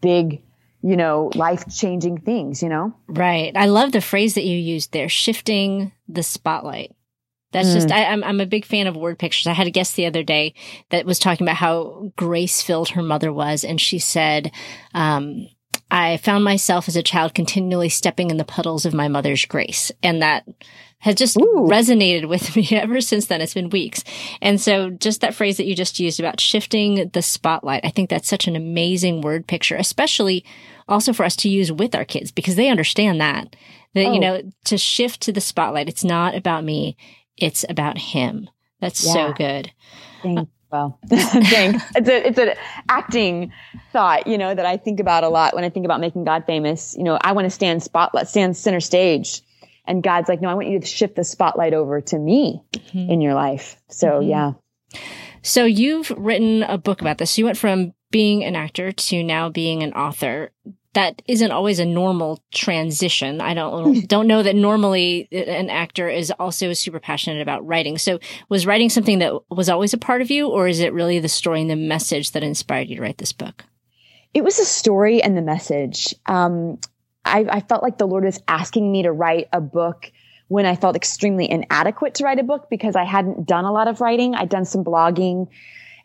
big, 0.00 0.42
you 0.82 0.96
know, 0.96 1.30
life 1.34 1.64
changing 1.68 2.18
things, 2.18 2.62
you 2.62 2.68
know? 2.68 2.94
Right. 3.08 3.52
I 3.56 3.66
love 3.66 3.92
the 3.92 4.00
phrase 4.00 4.34
that 4.34 4.44
you 4.44 4.56
used 4.56 4.92
there, 4.92 5.08
shifting 5.08 5.92
the 6.08 6.22
spotlight. 6.22 6.94
That's 7.52 7.68
mm. 7.68 7.74
just, 7.74 7.90
I, 7.90 8.00
am 8.00 8.24
I'm, 8.24 8.30
I'm 8.30 8.40
a 8.40 8.46
big 8.46 8.64
fan 8.64 8.86
of 8.86 8.96
word 8.96 9.18
pictures. 9.18 9.46
I 9.46 9.52
had 9.52 9.66
a 9.66 9.70
guest 9.70 9.96
the 9.96 10.06
other 10.06 10.22
day 10.22 10.54
that 10.90 11.06
was 11.06 11.18
talking 11.18 11.46
about 11.46 11.56
how 11.56 12.12
grace 12.16 12.62
filled 12.62 12.90
her 12.90 13.02
mother 13.02 13.32
was. 13.32 13.64
And 13.64 13.80
she 13.80 13.98
said, 13.98 14.52
um, 14.94 15.48
I 15.92 16.16
found 16.16 16.42
myself 16.42 16.88
as 16.88 16.96
a 16.96 17.02
child 17.02 17.34
continually 17.34 17.90
stepping 17.90 18.30
in 18.30 18.38
the 18.38 18.46
puddles 18.46 18.86
of 18.86 18.94
my 18.94 19.08
mother's 19.08 19.44
grace. 19.44 19.92
And 20.02 20.22
that 20.22 20.48
has 21.00 21.16
just 21.16 21.36
Ooh. 21.36 21.68
resonated 21.70 22.30
with 22.30 22.56
me 22.56 22.66
ever 22.72 23.02
since 23.02 23.26
then. 23.26 23.42
It's 23.42 23.52
been 23.52 23.68
weeks. 23.68 24.02
And 24.40 24.58
so 24.58 24.88
just 24.88 25.20
that 25.20 25.34
phrase 25.34 25.58
that 25.58 25.66
you 25.66 25.76
just 25.76 26.00
used 26.00 26.18
about 26.18 26.40
shifting 26.40 27.10
the 27.12 27.20
spotlight, 27.20 27.84
I 27.84 27.90
think 27.90 28.08
that's 28.08 28.28
such 28.28 28.48
an 28.48 28.56
amazing 28.56 29.20
word 29.20 29.46
picture, 29.46 29.76
especially 29.76 30.46
also 30.88 31.12
for 31.12 31.24
us 31.24 31.36
to 31.36 31.50
use 31.50 31.70
with 31.70 31.94
our 31.94 32.06
kids 32.06 32.32
because 32.32 32.56
they 32.56 32.70
understand 32.70 33.20
that, 33.20 33.54
that, 33.92 34.06
oh. 34.06 34.12
you 34.14 34.20
know, 34.20 34.42
to 34.64 34.78
shift 34.78 35.20
to 35.22 35.32
the 35.32 35.42
spotlight. 35.42 35.90
It's 35.90 36.04
not 36.04 36.34
about 36.34 36.64
me. 36.64 36.96
It's 37.36 37.66
about 37.68 37.98
him. 37.98 38.48
That's 38.80 39.04
yeah. 39.04 39.12
so 39.12 39.32
good. 39.34 39.72
Thank 40.22 40.48
well, 40.72 40.98
thanks. 41.06 41.84
It's 41.94 42.08
a 42.08 42.26
it's 42.26 42.38
an 42.38 42.54
acting 42.88 43.52
thought, 43.92 44.26
you 44.26 44.38
know, 44.38 44.54
that 44.54 44.64
I 44.64 44.78
think 44.78 45.00
about 45.00 45.22
a 45.22 45.28
lot 45.28 45.54
when 45.54 45.64
I 45.64 45.68
think 45.68 45.84
about 45.84 46.00
making 46.00 46.24
God 46.24 46.44
famous. 46.46 46.96
You 46.96 47.04
know, 47.04 47.18
I 47.20 47.32
want 47.32 47.44
to 47.44 47.50
stand 47.50 47.82
spotlight, 47.82 48.28
stand 48.28 48.56
center 48.56 48.80
stage, 48.80 49.42
and 49.86 50.02
God's 50.02 50.28
like, 50.28 50.40
no, 50.40 50.48
I 50.48 50.54
want 50.54 50.68
you 50.68 50.80
to 50.80 50.86
shift 50.86 51.14
the 51.14 51.24
spotlight 51.24 51.74
over 51.74 52.00
to 52.00 52.18
me 52.18 52.62
mm-hmm. 52.72 53.10
in 53.10 53.20
your 53.20 53.34
life. 53.34 53.76
So 53.88 54.08
mm-hmm. 54.08 54.28
yeah. 54.30 54.52
So 55.42 55.64
you've 55.64 56.10
written 56.10 56.62
a 56.62 56.78
book 56.78 57.00
about 57.00 57.18
this. 57.18 57.36
You 57.36 57.44
went 57.44 57.58
from 57.58 57.92
being 58.10 58.42
an 58.44 58.56
actor 58.56 58.92
to 58.92 59.22
now 59.22 59.50
being 59.50 59.82
an 59.82 59.92
author 59.92 60.52
that 60.94 61.22
isn't 61.26 61.50
always 61.50 61.78
a 61.78 61.86
normal 61.86 62.40
transition. 62.52 63.40
I 63.40 63.54
don't 63.54 64.06
don't 64.08 64.26
know 64.26 64.42
that 64.42 64.54
normally 64.54 65.28
an 65.32 65.70
actor 65.70 66.08
is 66.08 66.30
also 66.38 66.72
super 66.72 67.00
passionate 67.00 67.40
about 67.40 67.66
writing. 67.66 67.98
So 67.98 68.18
was 68.48 68.66
writing 68.66 68.90
something 68.90 69.18
that 69.20 69.32
was 69.50 69.68
always 69.68 69.94
a 69.94 69.98
part 69.98 70.22
of 70.22 70.30
you 70.30 70.48
or 70.48 70.68
is 70.68 70.80
it 70.80 70.92
really 70.92 71.18
the 71.18 71.28
story 71.28 71.60
and 71.60 71.70
the 71.70 71.76
message 71.76 72.32
that 72.32 72.42
inspired 72.42 72.88
you 72.88 72.96
to 72.96 73.02
write 73.02 73.18
this 73.18 73.32
book? 73.32 73.64
It 74.34 74.44
was 74.44 74.56
the 74.56 74.64
story 74.64 75.22
and 75.22 75.36
the 75.36 75.42
message. 75.42 76.14
Um, 76.26 76.78
I, 77.24 77.46
I 77.48 77.60
felt 77.60 77.82
like 77.82 77.98
the 77.98 78.06
Lord 78.06 78.24
was 78.24 78.40
asking 78.48 78.90
me 78.90 79.02
to 79.02 79.12
write 79.12 79.48
a 79.52 79.60
book 79.60 80.10
when 80.48 80.66
I 80.66 80.76
felt 80.76 80.96
extremely 80.96 81.50
inadequate 81.50 82.14
to 82.14 82.24
write 82.24 82.38
a 82.38 82.42
book 82.42 82.68
because 82.68 82.96
I 82.96 83.04
hadn't 83.04 83.46
done 83.46 83.64
a 83.64 83.72
lot 83.72 83.88
of 83.88 84.00
writing. 84.00 84.34
I'd 84.34 84.48
done 84.48 84.64
some 84.64 84.84
blogging. 84.84 85.48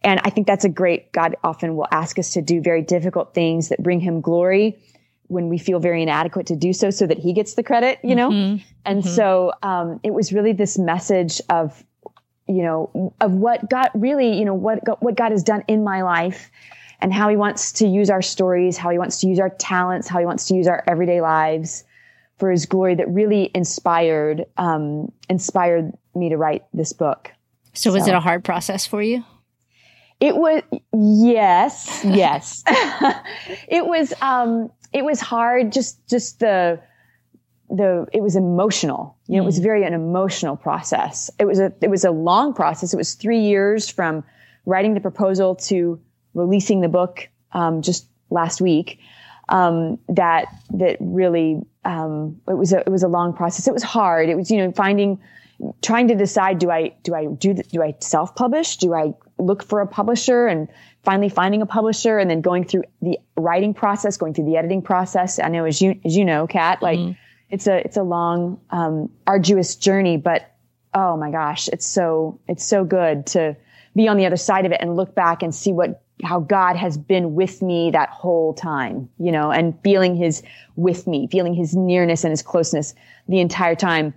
And 0.08 0.22
I 0.24 0.30
think 0.30 0.48
that's 0.48 0.64
a 0.64 0.70
great, 0.70 1.12
God 1.12 1.36
often 1.44 1.76
will 1.76 1.88
ask 1.92 2.18
us 2.18 2.32
to 2.32 2.42
do 2.42 2.62
very 2.62 2.82
difficult 2.82 3.34
things 3.34 3.68
that 3.68 3.84
bring 3.84 4.00
him 4.00 4.22
glory 4.22 4.80
when 5.28 5.50
we 5.50 5.58
feel 5.58 5.80
very 5.80 6.02
inadequate 6.02 6.48
to 6.48 6.56
do 6.56 6.72
so, 6.72 6.90
so 6.90 7.06
that 7.06 7.18
he 7.20 7.34
gets 7.34 7.56
the 7.56 7.64
credit, 7.64 8.00
you 8.04 8.16
know? 8.16 8.30
Mm-hmm. 8.30 8.64
And 8.86 9.04
mm-hmm. 9.04 9.10
so, 9.10 9.52
um, 9.62 10.00
it 10.04 10.14
was 10.14 10.32
really 10.32 10.54
this 10.54 10.78
message 10.78 11.42
of, 11.50 11.84
you 12.48 12.64
know, 12.64 13.14
of 13.20 13.34
what 13.34 13.70
God 13.70 13.90
really, 13.94 14.40
you 14.40 14.46
know, 14.46 14.54
what, 14.54 14.80
what 15.04 15.16
God 15.16 15.34
has 15.34 15.44
done 15.44 15.66
in 15.68 15.84
my 15.84 16.04
life 16.04 16.50
and 17.02 17.14
how 17.14 17.28
he 17.28 17.36
wants 17.36 17.74
to 17.74 17.86
use 17.86 18.10
our 18.10 18.22
stories, 18.22 18.78
how 18.78 18.90
he 18.90 18.98
wants 18.98 19.20
to 19.20 19.28
use 19.28 19.40
our 19.40 19.50
talents, 19.50 20.08
how 20.08 20.20
he 20.20 20.26
wants 20.26 20.46
to 20.46 20.54
use 20.54 20.68
our 20.68 20.86
everyday 20.88 21.20
lives 21.20 21.84
for 22.38 22.50
his 22.50 22.66
glory 22.66 22.96
that 22.96 23.10
really 23.10 23.52
inspired, 23.54 24.46
um, 24.56 25.12
inspired 25.30 25.92
me 26.16 26.30
to 26.30 26.38
write 26.38 26.64
this 26.74 26.94
book. 26.94 27.34
So 27.74 27.92
was 27.92 28.08
it 28.08 28.14
a 28.14 28.22
hard 28.22 28.46
process 28.46 28.86
for 28.86 29.04
you? 29.04 29.26
It 30.20 30.36
was 30.36 30.64
yes, 30.94 32.02
yes. 32.04 32.64
it 33.68 33.86
was 33.86 34.14
um 34.22 34.72
it 34.92 35.06
was 35.06 35.20
hard 35.20 35.72
just 35.72 36.08
just 36.08 36.40
the 36.40 36.82
the 37.70 38.08
it 38.12 38.22
was 38.22 38.36
emotional. 38.36 39.18
You 39.28 39.36
know, 39.36 39.42
mm. 39.42 39.44
it 39.44 39.46
was 39.46 39.60
mm. 39.60 39.64
very 39.64 39.84
an 39.84 39.94
emotional 39.94 40.56
process. 40.56 41.30
It 41.38 41.46
was 41.46 41.60
a 41.60 41.72
it 41.82 41.90
was 41.90 42.04
a 42.04 42.12
long 42.12 42.54
process. 42.54 42.94
It 42.94 42.98
was 42.98 43.14
3 43.14 43.40
years 43.40 43.90
from 43.90 44.24
writing 44.66 44.96
the 44.96 45.02
proposal 45.02 45.56
to 45.56 46.00
releasing 46.34 46.82
the 46.82 46.90
book 46.90 47.30
um, 47.52 47.82
just 47.82 48.08
last 48.30 48.60
week. 48.62 49.00
Um, 49.50 50.00
that 50.10 50.48
that 50.72 50.98
really 51.00 51.62
um, 51.86 52.42
it 52.48 52.58
was 52.58 52.74
a 52.74 52.80
it 52.80 52.90
was 52.90 53.04
a 53.04 53.08
long 53.08 53.34
process. 53.34 53.68
It 53.68 53.74
was 53.74 53.84
hard. 53.84 54.30
It 54.30 54.36
was 54.36 54.50
you 54.50 54.58
know 54.58 54.72
finding 54.72 55.20
trying 55.82 56.08
to 56.10 56.16
decide 56.16 56.60
do 56.60 56.70
I 56.70 56.96
do 57.04 57.16
I 57.16 57.28
do 57.28 57.54
do 57.54 57.82
I 57.82 57.96
self 58.00 58.36
publish? 58.36 58.78
Do 58.78 58.94
I 58.94 59.14
look 59.38 59.64
for 59.64 59.82
a 59.82 59.88
publisher 59.88 60.48
and 60.48 60.68
finally 61.04 61.30
finding 61.30 61.62
a 61.62 61.66
publisher 61.66 62.18
and 62.18 62.30
then 62.30 62.42
going 62.42 62.66
through 62.66 62.84
the 63.02 63.20
writing 63.36 63.74
process, 63.74 64.18
going 64.18 64.34
through 64.34 64.46
the 64.46 64.58
editing 64.58 64.82
process. 64.82 65.40
I 65.40 65.50
know 65.50 65.66
as 65.66 65.82
you 65.82 66.00
as 66.04 66.16
you 66.16 66.26
know, 66.26 66.48
Kat, 66.48 66.82
like 66.82 67.00
mm-hmm. 67.00 67.14
it's 67.50 67.68
a 67.68 67.78
it's 67.78 67.98
a 67.98 68.04
long, 68.04 68.60
um, 68.70 69.10
arduous 69.26 69.76
journey, 69.76 70.18
but 70.18 70.52
oh 70.94 71.18
my 71.18 71.32
gosh, 71.32 71.68
it's 71.70 71.86
so 71.86 72.40
it's 72.48 72.66
so 72.66 72.84
good 72.84 73.28
to 73.28 73.56
be 73.96 74.08
on 74.08 74.18
the 74.18 74.26
other 74.26 74.38
side 74.38 74.66
of 74.66 74.72
it 74.72 74.80
and 74.82 74.96
look 74.96 75.16
back 75.16 75.44
and 75.44 75.54
see 75.54 75.72
what 75.72 76.04
how 76.24 76.40
God 76.40 76.76
has 76.76 76.98
been 76.98 77.36
with 77.36 77.62
me 77.62 77.92
that 77.92 78.10
whole 78.10 78.54
time, 78.54 79.10
you 79.20 79.32
know, 79.32 79.52
and 79.52 79.80
feeling 79.84 80.16
his 80.16 80.42
with 80.76 81.06
me, 81.06 81.28
feeling 81.32 81.54
his 81.54 81.76
nearness 81.76 82.24
and 82.24 82.32
his 82.32 82.42
closeness 82.42 82.96
the 83.28 83.40
entire 83.40 83.76
time 83.76 84.14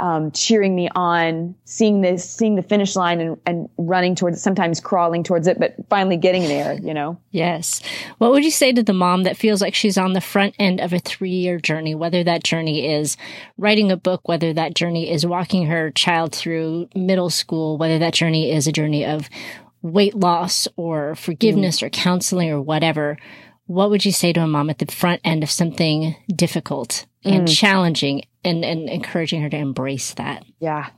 um, 0.00 0.30
cheering 0.32 0.74
me 0.74 0.88
on, 0.94 1.54
seeing 1.64 2.00
this, 2.00 2.28
seeing 2.28 2.56
the 2.56 2.62
finish 2.62 2.96
line 2.96 3.20
and, 3.20 3.36
and 3.46 3.68
running 3.76 4.14
towards 4.14 4.38
it, 4.38 4.40
sometimes 4.40 4.80
crawling 4.80 5.22
towards 5.22 5.46
it, 5.46 5.60
but 5.60 5.74
finally 5.88 6.16
getting 6.16 6.44
there, 6.44 6.74
you 6.74 6.94
know? 6.94 7.20
Yes. 7.30 7.82
What 8.18 8.32
would 8.32 8.42
you 8.42 8.50
say 8.50 8.72
to 8.72 8.82
the 8.82 8.94
mom 8.94 9.24
that 9.24 9.36
feels 9.36 9.60
like 9.60 9.74
she's 9.74 9.98
on 9.98 10.14
the 10.14 10.20
front 10.20 10.54
end 10.58 10.80
of 10.80 10.92
a 10.92 10.98
three 10.98 11.30
year 11.30 11.58
journey, 11.58 11.94
whether 11.94 12.24
that 12.24 12.42
journey 12.42 12.90
is 12.90 13.16
writing 13.58 13.92
a 13.92 13.96
book, 13.96 14.26
whether 14.26 14.52
that 14.54 14.74
journey 14.74 15.10
is 15.10 15.26
walking 15.26 15.66
her 15.66 15.90
child 15.90 16.34
through 16.34 16.88
middle 16.94 17.30
school, 17.30 17.76
whether 17.76 17.98
that 17.98 18.14
journey 18.14 18.50
is 18.50 18.66
a 18.66 18.72
journey 18.72 19.04
of 19.04 19.28
weight 19.82 20.14
loss 20.14 20.66
or 20.76 21.14
forgiveness 21.14 21.80
mm. 21.80 21.82
or 21.84 21.90
counseling 21.90 22.50
or 22.50 22.60
whatever? 22.60 23.18
What 23.66 23.90
would 23.90 24.04
you 24.04 24.12
say 24.12 24.32
to 24.32 24.40
a 24.42 24.46
mom 24.48 24.70
at 24.70 24.78
the 24.78 24.86
front 24.86 25.20
end 25.24 25.42
of 25.42 25.50
something 25.50 26.16
difficult 26.34 27.06
and 27.24 27.46
mm. 27.46 27.56
challenging 27.56 28.22
and, 28.44 28.64
and 28.64 28.88
encouraging 28.88 29.42
her 29.42 29.50
to 29.50 29.56
embrace 29.56 30.14
that. 30.14 30.44
Yeah. 30.60 30.90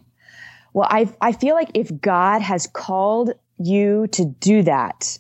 Well, 0.73 0.89
I, 0.91 1.13
I 1.21 1.33
feel 1.33 1.55
like 1.55 1.71
if 1.75 2.01
God 2.01 2.41
has 2.41 2.67
called 2.67 3.33
you 3.59 4.07
to 4.09 4.25
do 4.25 4.63
that, 4.63 5.19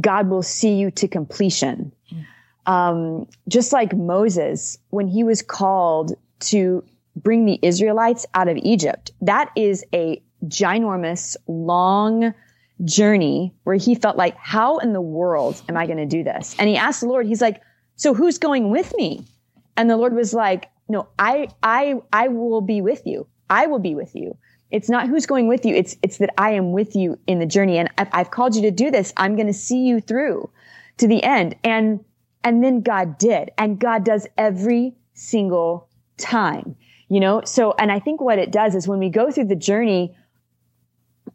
God 0.00 0.28
will 0.28 0.42
see 0.42 0.74
you 0.74 0.90
to 0.92 1.08
completion. 1.08 1.92
Mm. 2.12 2.72
Um, 2.72 3.28
just 3.48 3.72
like 3.72 3.94
Moses, 3.94 4.78
when 4.90 5.08
he 5.08 5.24
was 5.24 5.42
called 5.42 6.14
to 6.40 6.84
bring 7.16 7.44
the 7.44 7.58
Israelites 7.62 8.26
out 8.34 8.48
of 8.48 8.56
Egypt, 8.58 9.10
that 9.22 9.50
is 9.56 9.84
a 9.94 10.22
ginormous, 10.46 11.36
long 11.46 12.32
journey 12.84 13.52
where 13.64 13.76
he 13.76 13.94
felt 13.94 14.16
like, 14.16 14.36
how 14.36 14.78
in 14.78 14.92
the 14.92 15.00
world 15.00 15.60
am 15.68 15.76
I 15.76 15.86
going 15.86 15.98
to 15.98 16.06
do 16.06 16.22
this? 16.22 16.54
And 16.58 16.68
he 16.68 16.76
asked 16.76 17.00
the 17.00 17.08
Lord, 17.08 17.26
he's 17.26 17.40
like, 17.40 17.60
so 17.96 18.14
who's 18.14 18.38
going 18.38 18.70
with 18.70 18.94
me? 18.96 19.24
And 19.78 19.88
the 19.88 19.96
Lord 19.96 20.12
was 20.12 20.34
like, 20.34 20.70
no, 20.88 21.08
I, 21.20 21.48
I, 21.62 21.94
I 22.12 22.28
will 22.28 22.60
be 22.60 22.80
with 22.80 23.06
you. 23.06 23.28
I 23.48 23.66
will 23.66 23.78
be 23.78 23.94
with 23.94 24.16
you. 24.16 24.36
It's 24.72 24.90
not 24.90 25.06
who's 25.06 25.24
going 25.24 25.46
with 25.46 25.64
you. 25.64 25.74
It's, 25.74 25.96
it's 26.02 26.18
that 26.18 26.34
I 26.36 26.50
am 26.50 26.72
with 26.72 26.96
you 26.96 27.16
in 27.28 27.38
the 27.38 27.46
journey. 27.46 27.78
And 27.78 27.88
I've, 27.96 28.08
I've 28.12 28.30
called 28.32 28.56
you 28.56 28.62
to 28.62 28.72
do 28.72 28.90
this. 28.90 29.12
I'm 29.16 29.36
going 29.36 29.46
to 29.46 29.52
see 29.52 29.86
you 29.86 30.00
through 30.00 30.50
to 30.96 31.06
the 31.06 31.22
end. 31.22 31.54
And, 31.62 32.04
and 32.42 32.62
then 32.62 32.82
God 32.82 33.18
did. 33.18 33.52
And 33.56 33.78
God 33.78 34.04
does 34.04 34.26
every 34.36 34.96
single 35.14 35.88
time, 36.18 36.74
you 37.08 37.20
know? 37.20 37.42
So, 37.44 37.74
and 37.78 37.92
I 37.92 38.00
think 38.00 38.20
what 38.20 38.40
it 38.40 38.50
does 38.50 38.74
is 38.74 38.88
when 38.88 38.98
we 38.98 39.10
go 39.10 39.30
through 39.30 39.46
the 39.46 39.56
journey, 39.56 40.16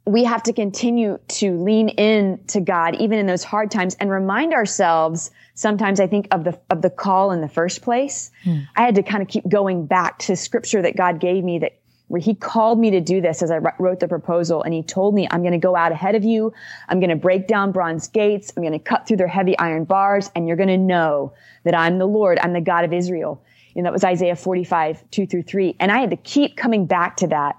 we 0.05 0.23
have 0.23 0.43
to 0.43 0.53
continue 0.53 1.19
to 1.27 1.57
lean 1.57 1.89
in 1.89 2.39
to 2.47 2.59
God, 2.59 2.95
even 2.95 3.19
in 3.19 3.25
those 3.25 3.43
hard 3.43 3.71
times 3.71 3.95
and 3.99 4.09
remind 4.09 4.53
ourselves 4.53 5.31
sometimes 5.53 5.99
I 5.99 6.07
think 6.07 6.27
of 6.31 6.43
the, 6.43 6.59
of 6.69 6.81
the 6.81 6.89
call 6.89 7.31
in 7.31 7.41
the 7.41 7.47
first 7.47 7.81
place. 7.81 8.31
Hmm. 8.43 8.59
I 8.75 8.81
had 8.83 8.95
to 8.95 9.03
kind 9.03 9.21
of 9.21 9.27
keep 9.27 9.47
going 9.47 9.85
back 9.85 10.19
to 10.19 10.35
scripture 10.35 10.81
that 10.81 10.95
God 10.95 11.19
gave 11.19 11.43
me 11.43 11.59
that 11.59 11.79
where 12.07 12.21
he 12.21 12.35
called 12.35 12.79
me 12.79 12.91
to 12.91 13.01
do 13.01 13.21
this 13.21 13.41
as 13.41 13.49
I 13.49 13.57
wrote 13.79 13.99
the 13.99 14.07
proposal 14.07 14.61
and 14.61 14.73
he 14.73 14.83
told 14.83 15.15
me, 15.15 15.27
I'm 15.31 15.41
going 15.41 15.53
to 15.53 15.57
go 15.57 15.75
out 15.75 15.91
ahead 15.91 16.13
of 16.15 16.23
you. 16.23 16.53
I'm 16.87 16.99
going 16.99 17.09
to 17.09 17.15
break 17.15 17.47
down 17.47 17.71
bronze 17.71 18.07
gates. 18.07 18.53
I'm 18.55 18.61
going 18.61 18.73
to 18.73 18.79
cut 18.79 19.07
through 19.07 19.17
their 19.17 19.27
heavy 19.27 19.57
iron 19.57 19.85
bars 19.85 20.29
and 20.35 20.47
you're 20.47 20.57
going 20.57 20.69
to 20.69 20.77
know 20.77 21.33
that 21.63 21.73
I'm 21.73 21.97
the 21.97 22.05
Lord. 22.05 22.37
I'm 22.39 22.53
the 22.53 22.61
God 22.61 22.85
of 22.85 22.93
Israel. 22.93 23.43
And 23.75 23.85
that 23.85 23.93
was 23.93 24.03
Isaiah 24.03 24.35
45, 24.35 25.09
2 25.09 25.25
through 25.25 25.43
3. 25.43 25.75
And 25.79 25.91
I 25.91 25.99
had 25.99 26.11
to 26.11 26.17
keep 26.17 26.55
coming 26.55 26.85
back 26.85 27.17
to 27.17 27.27
that 27.27 27.57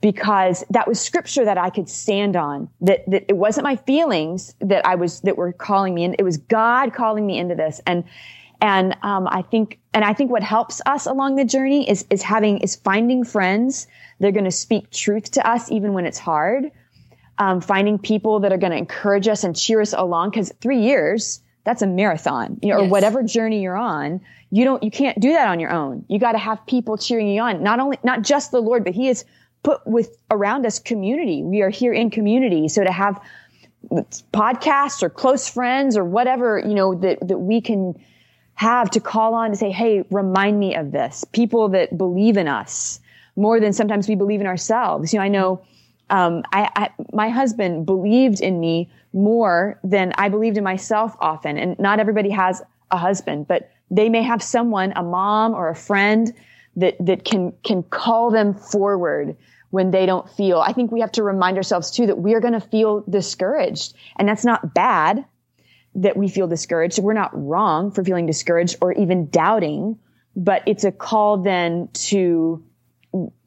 because 0.00 0.64
that 0.70 0.88
was 0.88 0.98
scripture 1.00 1.44
that 1.44 1.58
I 1.58 1.70
could 1.70 1.88
stand 1.88 2.36
on. 2.36 2.68
That, 2.80 3.08
that 3.10 3.26
it 3.28 3.36
wasn't 3.36 3.64
my 3.64 3.76
feelings 3.76 4.54
that 4.60 4.86
I 4.86 4.94
was, 4.94 5.20
that 5.22 5.36
were 5.36 5.52
calling 5.52 5.94
me 5.94 6.04
in. 6.04 6.16
It 6.18 6.22
was 6.22 6.38
God 6.38 6.94
calling 6.94 7.26
me 7.26 7.38
into 7.38 7.54
this. 7.54 7.80
And, 7.86 8.04
and, 8.62 8.96
um, 9.02 9.28
I 9.30 9.42
think, 9.42 9.78
and 9.92 10.04
I 10.04 10.14
think 10.14 10.30
what 10.30 10.42
helps 10.42 10.80
us 10.86 11.06
along 11.06 11.36
the 11.36 11.44
journey 11.44 11.88
is, 11.88 12.06
is 12.10 12.22
having, 12.22 12.58
is 12.58 12.76
finding 12.76 13.24
friends. 13.24 13.86
They're 14.18 14.32
going 14.32 14.44
to 14.44 14.50
speak 14.50 14.90
truth 14.90 15.32
to 15.32 15.48
us 15.48 15.70
even 15.70 15.92
when 15.92 16.06
it's 16.06 16.18
hard. 16.18 16.70
Um, 17.38 17.60
finding 17.62 17.98
people 17.98 18.40
that 18.40 18.52
are 18.52 18.58
going 18.58 18.72
to 18.72 18.78
encourage 18.78 19.26
us 19.28 19.44
and 19.44 19.56
cheer 19.56 19.80
us 19.80 19.94
along. 19.94 20.32
Cause 20.32 20.52
three 20.60 20.80
years, 20.82 21.40
that's 21.64 21.82
a 21.82 21.86
marathon, 21.86 22.58
you 22.62 22.70
know, 22.70 22.80
yes. 22.80 22.86
or 22.86 22.90
whatever 22.90 23.22
journey 23.22 23.62
you're 23.62 23.76
on. 23.76 24.20
You 24.50 24.64
don't, 24.64 24.82
you 24.82 24.90
can't 24.90 25.20
do 25.20 25.32
that 25.32 25.48
on 25.48 25.60
your 25.60 25.70
own. 25.70 26.04
You 26.08 26.18
got 26.18 26.32
to 26.32 26.38
have 26.38 26.66
people 26.66 26.96
cheering 26.98 27.28
you 27.28 27.40
on. 27.40 27.62
Not 27.62 27.80
only, 27.80 27.98
not 28.02 28.22
just 28.22 28.50
the 28.50 28.60
Lord, 28.60 28.84
but 28.84 28.94
He 28.94 29.08
is 29.08 29.24
put 29.62 29.86
with 29.86 30.16
around 30.30 30.66
us 30.66 30.78
community. 30.78 31.42
We 31.42 31.62
are 31.62 31.70
here 31.70 31.92
in 31.92 32.10
community. 32.10 32.68
So 32.68 32.84
to 32.84 32.92
have 32.92 33.20
podcasts 34.32 35.02
or 35.02 35.10
close 35.10 35.48
friends 35.48 35.96
or 35.96 36.04
whatever, 36.04 36.58
you 36.58 36.74
know, 36.74 36.94
that, 36.96 37.26
that 37.26 37.38
we 37.38 37.60
can 37.60 37.94
have 38.54 38.90
to 38.90 39.00
call 39.00 39.34
on 39.34 39.50
to 39.50 39.56
say, 39.56 39.70
Hey, 39.70 40.04
remind 40.10 40.58
me 40.58 40.74
of 40.74 40.92
this. 40.92 41.24
People 41.32 41.70
that 41.70 41.96
believe 41.96 42.36
in 42.36 42.48
us 42.48 43.00
more 43.36 43.60
than 43.60 43.72
sometimes 43.72 44.08
we 44.08 44.14
believe 44.14 44.40
in 44.40 44.46
ourselves. 44.46 45.12
You 45.12 45.18
know, 45.18 45.24
I 45.24 45.28
know, 45.28 45.62
um, 46.10 46.42
I, 46.52 46.70
I, 46.76 46.90
my 47.12 47.28
husband 47.30 47.86
believed 47.86 48.40
in 48.40 48.60
me 48.60 48.90
more 49.12 49.78
than 49.82 50.12
I 50.16 50.28
believed 50.28 50.58
in 50.58 50.64
myself 50.64 51.16
often. 51.20 51.56
And 51.56 51.78
not 51.78 52.00
everybody 52.00 52.30
has 52.30 52.62
a 52.90 52.96
husband, 52.96 53.48
but 53.48 53.70
they 53.90 54.08
may 54.08 54.22
have 54.22 54.42
someone, 54.42 54.92
a 54.94 55.02
mom 55.02 55.54
or 55.54 55.68
a 55.68 55.74
friend 55.74 56.32
that, 56.76 56.96
that 57.00 57.24
can, 57.24 57.52
can 57.62 57.82
call 57.82 58.30
them 58.30 58.54
forward 58.54 59.36
when 59.70 59.90
they 59.90 60.06
don't 60.06 60.28
feel. 60.30 60.58
I 60.58 60.72
think 60.72 60.90
we 60.90 61.00
have 61.00 61.12
to 61.12 61.22
remind 61.22 61.56
ourselves 61.56 61.90
too 61.90 62.06
that 62.06 62.18
we 62.18 62.34
are 62.34 62.40
going 62.40 62.54
to 62.54 62.60
feel 62.60 63.00
discouraged 63.08 63.94
and 64.16 64.28
that's 64.28 64.44
not 64.44 64.74
bad 64.74 65.24
that 65.94 66.16
we 66.16 66.28
feel 66.28 66.46
discouraged. 66.46 66.98
We're 66.98 67.12
not 67.12 67.30
wrong 67.32 67.90
for 67.90 68.04
feeling 68.04 68.26
discouraged 68.26 68.76
or 68.80 68.92
even 68.92 69.28
doubting, 69.28 69.98
but 70.36 70.62
it's 70.66 70.84
a 70.84 70.92
call 70.92 71.38
then 71.38 71.88
to, 71.92 72.64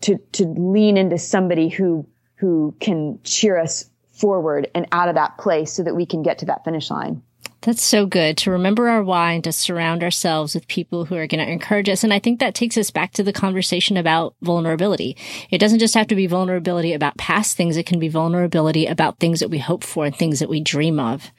to, 0.02 0.18
to 0.34 0.46
lean 0.46 0.98
into 0.98 1.18
somebody 1.18 1.70
who, 1.70 2.06
who 2.36 2.76
can 2.80 3.20
cheer 3.24 3.58
us 3.58 3.90
forward 4.12 4.70
and 4.76 4.88
out 4.92 5.10
of 5.10 5.16
that 5.16 5.38
place 5.38 5.74
so 5.74 5.84
that 5.84 5.96
we 5.96 6.06
can 6.06 6.22
get 6.22 6.40
to 6.40 6.46
that 6.46 6.64
finish 6.64 6.90
line. 6.90 7.22
That's 7.64 7.82
so 7.82 8.06
good 8.06 8.36
to 8.40 8.52
remember 8.52 8.90
our 8.90 9.02
why 9.02 9.32
and 9.32 9.44
to 9.46 9.54
surround 9.54 10.04
ourselves 10.04 10.54
with 10.54 10.68
people 10.68 11.06
who 11.06 11.16
are 11.16 11.28
going 11.28 11.46
to 11.46 11.50
encourage 11.50 11.88
us. 11.88 12.04
And 12.04 12.14
I 12.14 12.20
think 12.20 12.40
that 12.40 12.54
takes 12.54 12.78
us 12.78 12.92
back 12.92 13.14
to 13.14 13.24
the 13.24 13.32
conversation 13.32 13.96
about 13.96 14.36
vulnerability. 14.42 15.16
It 15.50 15.60
doesn't 15.60 15.80
just 15.80 15.94
have 15.94 16.08
to 16.08 16.16
be 16.16 16.28
vulnerability 16.28 16.92
about 16.92 17.18
past 17.18 17.56
things. 17.56 17.78
It 17.78 17.86
can 17.86 18.00
be 18.00 18.10
vulnerability 18.10 18.86
about 18.86 19.20
things 19.20 19.40
that 19.40 19.50
we 19.50 19.60
hope 19.60 19.86
for 19.86 20.06
and 20.06 20.14
things 20.14 20.40
that 20.40 20.50
we 20.50 20.60
dream 20.60 21.00
of. 21.00 21.32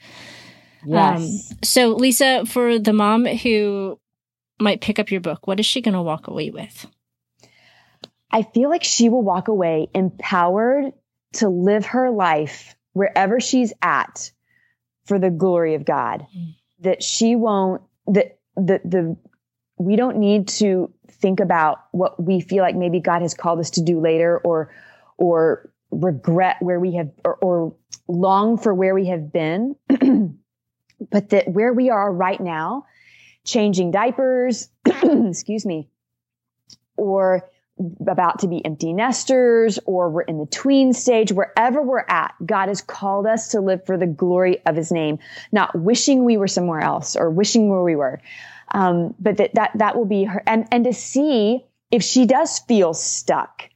Yes. 0.83 1.51
Um, 1.51 1.57
so 1.63 1.89
Lisa, 1.89 2.43
for 2.47 2.79
the 2.79 2.93
mom 2.93 3.27
who 3.27 3.99
might 4.59 4.81
pick 4.81 4.97
up 4.97 5.11
your 5.11 5.21
book, 5.21 5.45
what 5.45 5.59
is 5.59 5.65
she 5.67 5.81
going 5.81 5.93
to 5.93 6.01
walk 6.01 6.27
away 6.27 6.49
with? 6.49 6.87
I 8.31 8.41
feel 8.41 8.71
like 8.71 8.83
she 8.83 9.09
will 9.09 9.21
walk 9.21 9.47
away 9.47 9.89
empowered 9.93 10.91
to 11.33 11.49
live 11.49 11.85
her 11.87 12.09
life 12.09 12.75
wherever 12.93 13.39
she's 13.39 13.73
at 13.79 14.31
for 15.05 15.19
the 15.19 15.29
glory 15.29 15.75
of 15.75 15.85
God. 15.85 16.25
Mm. 16.35 16.55
That 16.81 17.03
she 17.03 17.35
won't, 17.35 17.81
that 18.07 18.39
the, 18.55 18.81
the, 18.83 19.17
we 19.77 19.95
don't 19.95 20.17
need 20.17 20.47
to 20.47 20.91
think 21.09 21.39
about 21.39 21.85
what 21.91 22.21
we 22.21 22.41
feel 22.41 22.63
like 22.63 22.75
maybe 22.75 22.99
God 22.99 23.21
has 23.21 23.33
called 23.33 23.59
us 23.59 23.71
to 23.71 23.81
do 23.81 23.99
later 23.99 24.37
or, 24.37 24.73
or 25.17 25.69
regret 25.91 26.57
where 26.59 26.79
we 26.79 26.95
have, 26.95 27.11
or, 27.23 27.35
or 27.35 27.75
long 28.07 28.57
for 28.57 28.73
where 28.73 28.93
we 28.93 29.07
have 29.07 29.31
been. 29.31 29.75
but 31.11 31.29
that 31.29 31.47
where 31.47 31.73
we 31.73 31.89
are 31.89 32.11
right 32.11 32.39
now, 32.39 32.85
changing 33.43 33.91
diapers, 33.91 34.69
excuse 34.85 35.65
me, 35.65 35.89
or 36.97 37.49
about 38.07 38.39
to 38.39 38.47
be 38.47 38.63
empty 38.63 38.93
nesters 38.93 39.79
or 39.85 40.09
we're 40.09 40.21
in 40.21 40.37
the 40.37 40.45
tween 40.45 40.93
stage, 40.93 41.31
wherever 41.31 41.81
we're 41.81 42.05
at, 42.07 42.33
God 42.45 42.69
has 42.69 42.81
called 42.81 43.27
us 43.27 43.49
to 43.49 43.59
live 43.59 43.85
for 43.85 43.97
the 43.97 44.07
glory 44.07 44.61
of 44.65 44.75
his 44.75 44.91
name, 44.91 45.19
not 45.51 45.77
wishing 45.77 46.23
we 46.23 46.37
were 46.37 46.47
somewhere 46.47 46.79
else 46.79 47.15
or 47.15 47.29
wishing 47.29 47.69
where 47.69 47.83
we 47.83 47.95
were. 47.95 48.21
Um, 48.71 49.13
but 49.19 49.37
that, 49.37 49.55
that, 49.55 49.71
that 49.75 49.97
will 49.97 50.05
be 50.05 50.23
her 50.23 50.41
and, 50.47 50.67
and 50.71 50.85
to 50.85 50.93
see 50.93 51.65
if 51.91 52.01
she 52.03 52.25
does 52.25 52.59
feel 52.59 52.93
stuck, 52.93 53.69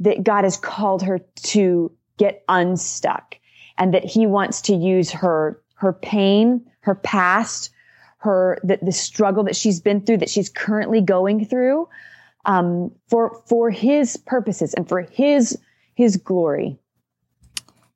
that 0.00 0.24
God 0.24 0.44
has 0.44 0.56
called 0.56 1.02
her 1.02 1.20
to 1.34 1.92
get 2.16 2.44
unstuck 2.48 3.36
and 3.76 3.94
that 3.94 4.04
he 4.04 4.26
wants 4.26 4.62
to 4.62 4.74
use 4.74 5.10
her, 5.10 5.60
her 5.74 5.92
pain, 5.92 6.64
her 6.80 6.94
past, 6.94 7.70
her, 8.18 8.58
the, 8.62 8.78
the 8.82 8.92
struggle 8.92 9.44
that 9.44 9.56
she's 9.56 9.80
been 9.80 10.00
through, 10.00 10.18
that 10.18 10.30
she's 10.30 10.48
currently 10.48 11.00
going 11.00 11.44
through, 11.44 11.88
um, 12.44 12.92
for 13.08 13.42
for 13.46 13.70
His 13.70 14.16
purposes 14.16 14.74
and 14.74 14.88
for 14.88 15.02
His 15.02 15.58
His 15.94 16.16
glory. 16.16 16.78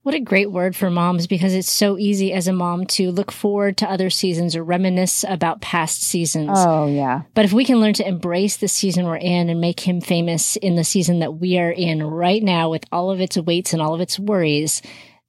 What 0.06 0.14
a 0.14 0.20
great 0.20 0.52
word 0.52 0.76
for 0.76 0.88
moms 0.88 1.26
because 1.26 1.52
it's 1.52 1.68
so 1.68 1.98
easy 1.98 2.32
as 2.32 2.46
a 2.46 2.52
mom 2.52 2.86
to 2.86 3.10
look 3.10 3.32
forward 3.32 3.76
to 3.78 3.90
other 3.90 4.08
seasons 4.08 4.54
or 4.54 4.62
reminisce 4.62 5.24
about 5.26 5.60
past 5.60 6.00
seasons. 6.00 6.50
Oh, 6.54 6.86
yeah. 6.86 7.22
But 7.34 7.44
if 7.44 7.52
we 7.52 7.64
can 7.64 7.80
learn 7.80 7.94
to 7.94 8.06
embrace 8.06 8.56
the 8.56 8.68
season 8.68 9.06
we're 9.06 9.16
in 9.16 9.48
and 9.48 9.60
make 9.60 9.80
him 9.80 10.00
famous 10.00 10.54
in 10.54 10.76
the 10.76 10.84
season 10.84 11.18
that 11.18 11.40
we 11.40 11.58
are 11.58 11.72
in 11.72 12.04
right 12.04 12.40
now 12.40 12.70
with 12.70 12.84
all 12.92 13.10
of 13.10 13.20
its 13.20 13.36
weights 13.36 13.72
and 13.72 13.82
all 13.82 13.94
of 13.94 14.00
its 14.00 14.16
worries, 14.16 14.80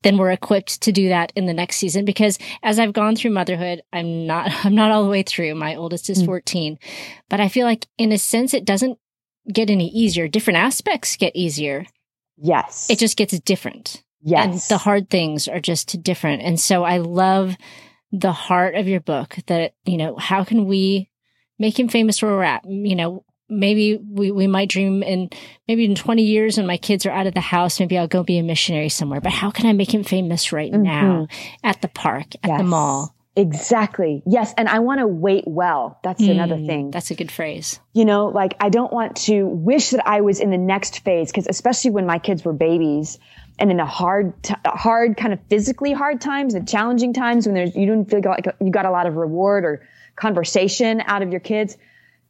then 0.03 0.15
we're 0.15 0.29
equipped 0.29 0.79
to 0.83 0.91
do 0.91 1.09
that 1.09 1.33
in 1.35 1.47
the 1.47 1.55
next 1.55 1.77
season 1.77 2.05
because 2.05 2.37
as 2.61 2.77
I've 2.77 2.93
gone 2.93 3.15
through 3.15 3.31
motherhood, 3.31 3.81
I'm 3.91 4.27
not 4.27 4.51
I'm 4.63 4.75
not 4.75 4.91
all 4.91 5.03
the 5.03 5.09
way 5.09 5.23
through. 5.23 5.55
My 5.55 5.73
oldest 5.73 6.07
is 6.07 6.21
mm. 6.21 6.27
14. 6.27 6.77
But 7.29 7.39
I 7.39 7.49
feel 7.49 7.65
like 7.65 7.87
in 7.97 8.11
a 8.11 8.19
sense 8.19 8.53
it 8.53 8.63
doesn't 8.63 8.99
get 9.51 9.69
any 9.69 9.89
easier. 9.89 10.27
Different 10.27 10.57
aspects 10.57 11.15
get 11.15 11.35
easier. 11.35 11.85
Yes. 12.37 12.89
It 12.89 12.99
just 12.99 13.17
gets 13.17 13.37
different. 13.39 14.03
Yes. 14.21 14.45
And 14.45 14.75
the 14.75 14.77
hard 14.77 15.09
things 15.09 15.47
are 15.47 15.59
just 15.59 16.01
different. 16.03 16.41
And 16.41 16.59
so 16.59 16.83
I 16.83 16.97
love 16.97 17.55
the 18.11 18.31
heart 18.31 18.75
of 18.75 18.87
your 18.87 18.99
book 18.99 19.35
that, 19.47 19.73
you 19.85 19.97
know, 19.97 20.15
how 20.17 20.43
can 20.43 20.65
we 20.65 21.09
make 21.59 21.79
him 21.79 21.87
famous 21.87 22.21
where 22.21 22.31
we're 22.31 22.43
at? 22.43 22.63
You 22.65 22.95
know, 22.95 23.25
maybe 23.49 23.97
we, 23.97 24.31
we 24.31 24.47
might 24.47 24.69
dream 24.69 25.03
in 25.03 25.29
maybe 25.67 25.85
in 25.85 25.95
20 25.95 26.23
years 26.23 26.57
when 26.57 26.67
my 26.67 26.77
kids 26.77 27.05
are 27.05 27.11
out 27.11 27.27
of 27.27 27.33
the 27.33 27.41
house, 27.41 27.79
maybe 27.79 27.97
I'll 27.97 28.07
go 28.07 28.23
be 28.23 28.37
a 28.37 28.43
missionary 28.43 28.89
somewhere. 28.89 29.21
But 29.21 29.31
how 29.31 29.51
can 29.51 29.65
I 29.65 29.73
make 29.73 29.93
him 29.93 30.03
famous 30.03 30.51
right 30.51 30.71
mm-hmm. 30.71 30.83
now 30.83 31.27
at 31.63 31.81
the 31.81 31.87
park, 31.87 32.35
at 32.43 32.49
yes. 32.49 32.57
the 32.59 32.63
mall? 32.63 33.15
Exactly. 33.37 34.23
Yes. 34.25 34.51
And 34.57 34.67
I 34.67 34.79
want 34.79 34.99
to 34.99 35.05
wait 35.05 35.43
well. 35.45 35.99
That's 36.03 36.23
mm, 36.23 36.31
another 36.31 36.57
thing. 36.57 36.89
That's 36.89 37.11
a 37.11 37.15
good 37.15 37.31
phrase. 37.31 37.79
You 37.93 38.03
know, 38.03 38.29
like 38.29 38.55
I 38.59 38.69
don't 38.69 38.91
want 38.91 39.15
to 39.27 39.45
wish 39.45 39.91
that 39.91 40.07
I 40.07 40.21
was 40.21 40.39
in 40.39 40.49
the 40.49 40.57
next 40.57 41.03
phase 41.03 41.31
because 41.31 41.45
especially 41.45 41.91
when 41.91 42.07
my 42.07 42.17
kids 42.17 42.43
were 42.43 42.53
babies 42.53 43.19
and 43.59 43.69
in 43.69 43.77
the 43.77 43.85
hard, 43.85 44.41
t- 44.41 44.55
hard 44.65 45.17
kind 45.17 45.33
of 45.33 45.39
physically 45.49 45.93
hard 45.93 46.19
times 46.19 46.55
and 46.55 46.67
challenging 46.67 47.13
times 47.13 47.45
when 47.45 47.53
there's, 47.53 47.75
you 47.75 47.85
don't 47.85 48.09
feel 48.09 48.21
like 48.25 48.47
you 48.59 48.71
got 48.71 48.85
a 48.85 48.91
lot 48.91 49.05
of 49.05 49.15
reward 49.15 49.65
or 49.65 49.87
conversation 50.15 51.03
out 51.05 51.21
of 51.21 51.29
your 51.29 51.39
kids. 51.39 51.77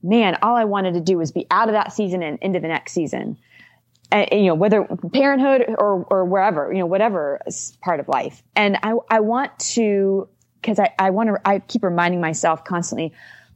Man, 0.03 0.37
all 0.41 0.57
I 0.57 0.65
wanted 0.65 0.95
to 0.95 1.01
do 1.01 1.17
was 1.17 1.31
be 1.31 1.47
out 1.49 1.69
of 1.69 1.73
that 1.73 1.93
season 1.93 2.21
and 2.21 2.37
into 2.41 2.59
the 2.59 2.67
next 2.67 2.91
season. 2.91 3.37
And, 4.11 4.27
you 4.31 4.47
know, 4.47 4.55
whether 4.55 4.83
parenthood 5.13 5.73
or, 5.77 6.05
or 6.09 6.25
wherever, 6.25 6.71
you 6.71 6.79
know, 6.79 6.85
whatever 6.85 7.39
part 7.81 8.01
of 8.01 8.09
life. 8.09 8.43
And 8.57 8.77
I, 8.83 8.93
I 9.09 9.21
want 9.21 9.57
to 9.59 10.27
because 10.67 10.79
I, 10.79 10.93
I 10.99 11.11
want 11.11 11.29
to, 11.29 11.39
I 11.47 11.59
keep 11.59 11.81
reminding 11.81 12.19
myself 12.19 12.65
constantly, 12.65 13.13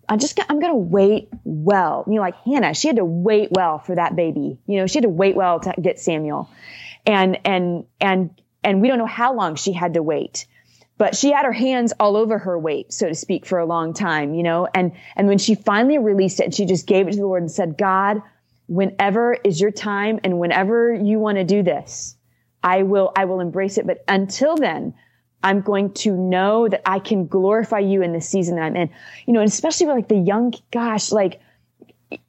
I'm 0.08 0.17
just, 0.19 0.39
I'm 0.50 0.62
going 0.62 0.71
to 0.71 0.78
wait 0.78 1.28
well. 1.43 2.06
You 2.08 2.15
know, 2.15 2.21
like 2.21 2.38
Hannah, 2.45 2.74
she 2.74 2.88
had 2.88 2.95
to 2.95 3.06
wait 3.06 3.50
well 3.52 3.80
for 3.80 3.95
that 3.95 4.15
baby. 4.15 4.60
You 4.65 4.78
know, 4.78 4.88
she 4.88 4.95
had 4.95 5.04
to 5.04 5.10
wait 5.10 5.36
well 5.36 5.60
to 5.60 5.74
get 5.82 6.00
Samuel. 6.00 6.50
And, 7.06 7.38
and, 7.43 7.84
and, 8.00 8.41
and 8.63 8.82
we 8.82 8.88
don't 8.88 8.97
know 8.97 9.06
how 9.06 9.36
long 9.36 9.56
she 9.56 9.74
had 9.74 9.95
to 9.95 10.04
wait, 10.04 10.45
but 10.97 11.17
she 11.17 11.34
had 11.34 11.43
her 11.43 11.52
hands 11.52 11.91
all 12.00 12.15
over 12.15 12.38
her 12.38 12.58
weight, 12.58 12.93
so 12.93 13.10
to 13.10 13.15
speak, 13.15 13.45
for 13.45 13.60
a 13.60 13.65
long 13.65 13.93
time, 13.93 14.34
you 14.34 14.43
know, 14.43 14.69
and, 14.74 14.93
and 15.17 15.28
when 15.28 15.38
she 15.38 15.56
finally 15.56 15.97
released 15.97 16.39
it 16.39 16.45
and 16.45 16.56
she 16.56 16.65
just 16.65 16.88
gave 16.88 17.10
it 17.10 17.12
to 17.12 17.17
the 17.17 17.26
Lord 17.26 17.41
and 17.41 17.52
said, 17.52 17.78
God, 17.78 18.21
whenever 18.67 19.34
is 19.34 19.60
your 19.60 19.71
time 19.71 20.21
and 20.24 20.39
whenever 20.39 20.93
you 20.93 21.19
want 21.19 21.39
to 21.39 21.43
do 21.43 21.62
this, 21.62 22.15
I 22.63 22.84
will, 22.84 23.12
I 23.17 23.26
will 23.26 23.41
embrace 23.41 23.78
it. 23.78 23.86
But 23.86 24.02
until 24.08 24.56
then, 24.56 24.93
I'm 25.44 25.62
going 25.62 25.94
to 25.94 26.12
know 26.12 26.68
that 26.68 26.82
I 26.86 27.00
can 27.00 27.28
glorify 27.28 27.80
you 27.80 28.02
in 28.02 28.14
the 28.14 28.22
season 28.22 28.56
that 28.56 28.64
I'm 28.64 28.76
in. 28.76 28.89
You 29.26 29.34
know, 29.34 29.39
and 29.39 29.50
especially 29.50 29.88
with 29.88 29.96
like 29.96 30.08
the 30.08 30.18
young, 30.18 30.54
gosh, 30.72 31.12
like, 31.12 31.42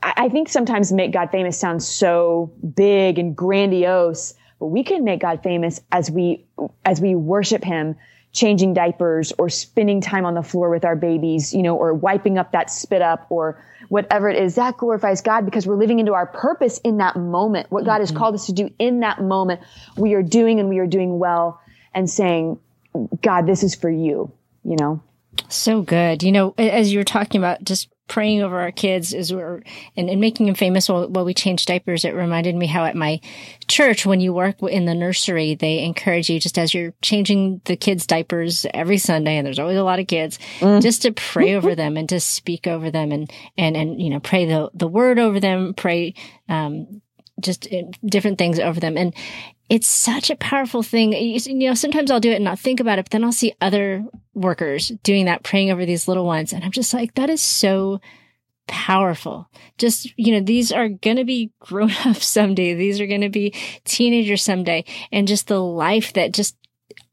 I 0.03 0.29
think 0.29 0.49
sometimes 0.49 0.93
make 0.93 1.13
God 1.13 1.31
famous 1.31 1.59
sounds 1.59 1.87
so 1.89 2.53
big 2.75 3.19
and 3.19 3.35
grandiose, 3.35 4.35
but 4.61 4.67
we 4.67 4.85
can 4.85 5.03
make 5.03 5.21
God 5.21 5.43
famous 5.43 5.81
as 5.91 6.09
we, 6.09 6.45
as 6.85 7.01
we 7.01 7.17
worship 7.17 7.65
him, 7.65 7.97
changing 8.33 8.75
diapers 8.75 9.33
or 9.39 9.49
spending 9.49 10.01
time 10.01 10.25
on 10.25 10.35
the 10.35 10.43
floor 10.43 10.71
with 10.71 10.85
our 10.85 10.97
babies, 10.97 11.53
you 11.53 11.63
know, 11.63 11.77
or 11.77 11.93
wiping 11.93 12.39
up 12.39 12.53
that 12.53 12.71
spit 12.71 13.03
up 13.03 13.27
or 13.29 13.63
whatever 13.89 14.29
it 14.29 14.43
is. 14.43 14.55
That 14.55 14.77
glorifies 14.79 15.21
God 15.21 15.45
because 15.45 15.67
we're 15.67 15.77
living 15.77 15.99
into 15.99 16.15
our 16.15 16.27
purpose 16.27 16.79
in 16.79 16.99
that 16.99 17.17
moment. 17.17 17.71
What 17.71 17.85
God 17.85 17.95
mm-hmm. 17.95 18.01
has 18.03 18.13
called 18.13 18.35
us 18.35 18.47
to 18.47 18.53
do 18.53 18.71
in 18.79 19.01
that 19.01 19.21
moment, 19.21 19.61
we 19.97 20.15
are 20.15 20.23
doing 20.23 20.61
and 20.61 20.69
we 20.69 20.79
are 20.79 20.87
doing 20.87 21.19
well 21.19 21.61
and 21.93 22.09
saying, 22.09 22.59
God, 23.22 23.47
this 23.47 23.62
is 23.62 23.74
for 23.74 23.90
you, 23.90 24.32
you 24.64 24.76
know? 24.76 25.03
So 25.49 25.82
good. 25.82 26.22
You 26.22 26.32
know, 26.32 26.55
as 26.59 26.93
you 26.93 26.99
were 26.99 27.05
talking 27.05 27.40
about 27.40 27.64
just 27.64 27.88
praying 28.09 28.43
over 28.43 28.61
our 28.61 28.72
kids 28.72 29.14
as 29.14 29.32
we're 29.32 29.62
and, 29.97 30.11
and 30.11 30.20
making 30.20 30.45
them 30.45 30.55
famous 30.55 30.86
while, 30.88 31.09
while 31.09 31.24
we 31.24 31.32
change 31.32 31.64
diapers, 31.64 32.05
it 32.05 32.14
reminded 32.14 32.55
me 32.55 32.66
how 32.66 32.84
at 32.84 32.95
my 32.95 33.20
church, 33.68 34.05
when 34.05 34.20
you 34.20 34.34
work 34.34 34.62
in 34.62 34.84
the 34.84 34.95
nursery, 34.95 35.55
they 35.55 35.82
encourage 35.82 36.28
you 36.28 36.38
just 36.38 36.59
as 36.59 36.74
you're 36.74 36.93
changing 37.01 37.62
the 37.64 37.76
kids' 37.76 38.07
diapers 38.07 38.66
every 38.74 38.99
Sunday, 38.99 39.36
and 39.38 39.47
there's 39.47 39.59
always 39.59 39.78
a 39.78 39.82
lot 39.82 39.99
of 39.99 40.07
kids, 40.07 40.38
mm. 40.59 40.82
just 40.82 41.03
to 41.03 41.12
pray 41.12 41.55
over 41.57 41.74
them 41.74 41.97
and 41.97 42.09
to 42.11 42.20
speak 42.20 42.66
over 42.66 42.90
them 42.90 43.12
and 43.12 43.32
and 43.57 43.76
and 43.76 44.01
you 44.03 44.11
know 44.11 44.20
pray 44.20 44.45
the 44.45 44.70
the 44.74 44.88
word 44.88 45.18
over 45.18 45.40
them, 45.40 45.72
pray 45.72 46.14
um, 46.51 47.01
just 47.40 47.66
uh, 47.72 47.82
different 48.05 48.38
things 48.38 48.59
over 48.59 48.80
them. 48.80 48.97
And 48.97 49.14
it's 49.69 49.87
such 49.87 50.31
a 50.31 50.37
powerful 50.37 50.83
thing. 50.83 51.13
You 51.13 51.69
know, 51.69 51.75
sometimes 51.75 52.11
I'll 52.11 52.21
do 52.21 52.31
it 52.31 52.37
and 52.37 52.45
not 52.45 52.59
think 52.59 52.81
about 52.81 52.99
it, 52.99 53.07
but 53.07 53.11
then 53.11 53.25
I'll 53.25 53.33
see 53.33 53.55
other 53.61 54.05
workers 54.35 54.89
doing 55.03 55.27
that, 55.27 55.45
praying 55.45 55.71
over 55.71 55.87
these 55.87 56.09
little 56.09 56.27
ones. 56.27 56.53
And 56.53 56.65
I'm 56.65 56.73
just 56.73 56.93
like, 56.93 57.15
that 57.15 57.31
is 57.31 57.43
so 57.43 58.01
powerful. 58.67 59.49
Just, 59.79 60.13
you 60.19 60.33
know, 60.33 60.45
these 60.45 60.73
are 60.73 60.89
going 60.89 61.17
to 61.17 61.25
be 61.25 61.53
grown 61.61 61.93
up 62.05 62.17
someday. 62.17 62.75
These 62.75 63.01
are 63.01 63.07
going 63.07 63.23
to 63.23 63.29
be 63.29 63.55
teenagers 63.85 64.43
someday. 64.43 64.85
And 65.11 65.29
just 65.29 65.49
the 65.49 65.61
life 65.61 66.13
that 66.15 66.33
just 66.33 66.57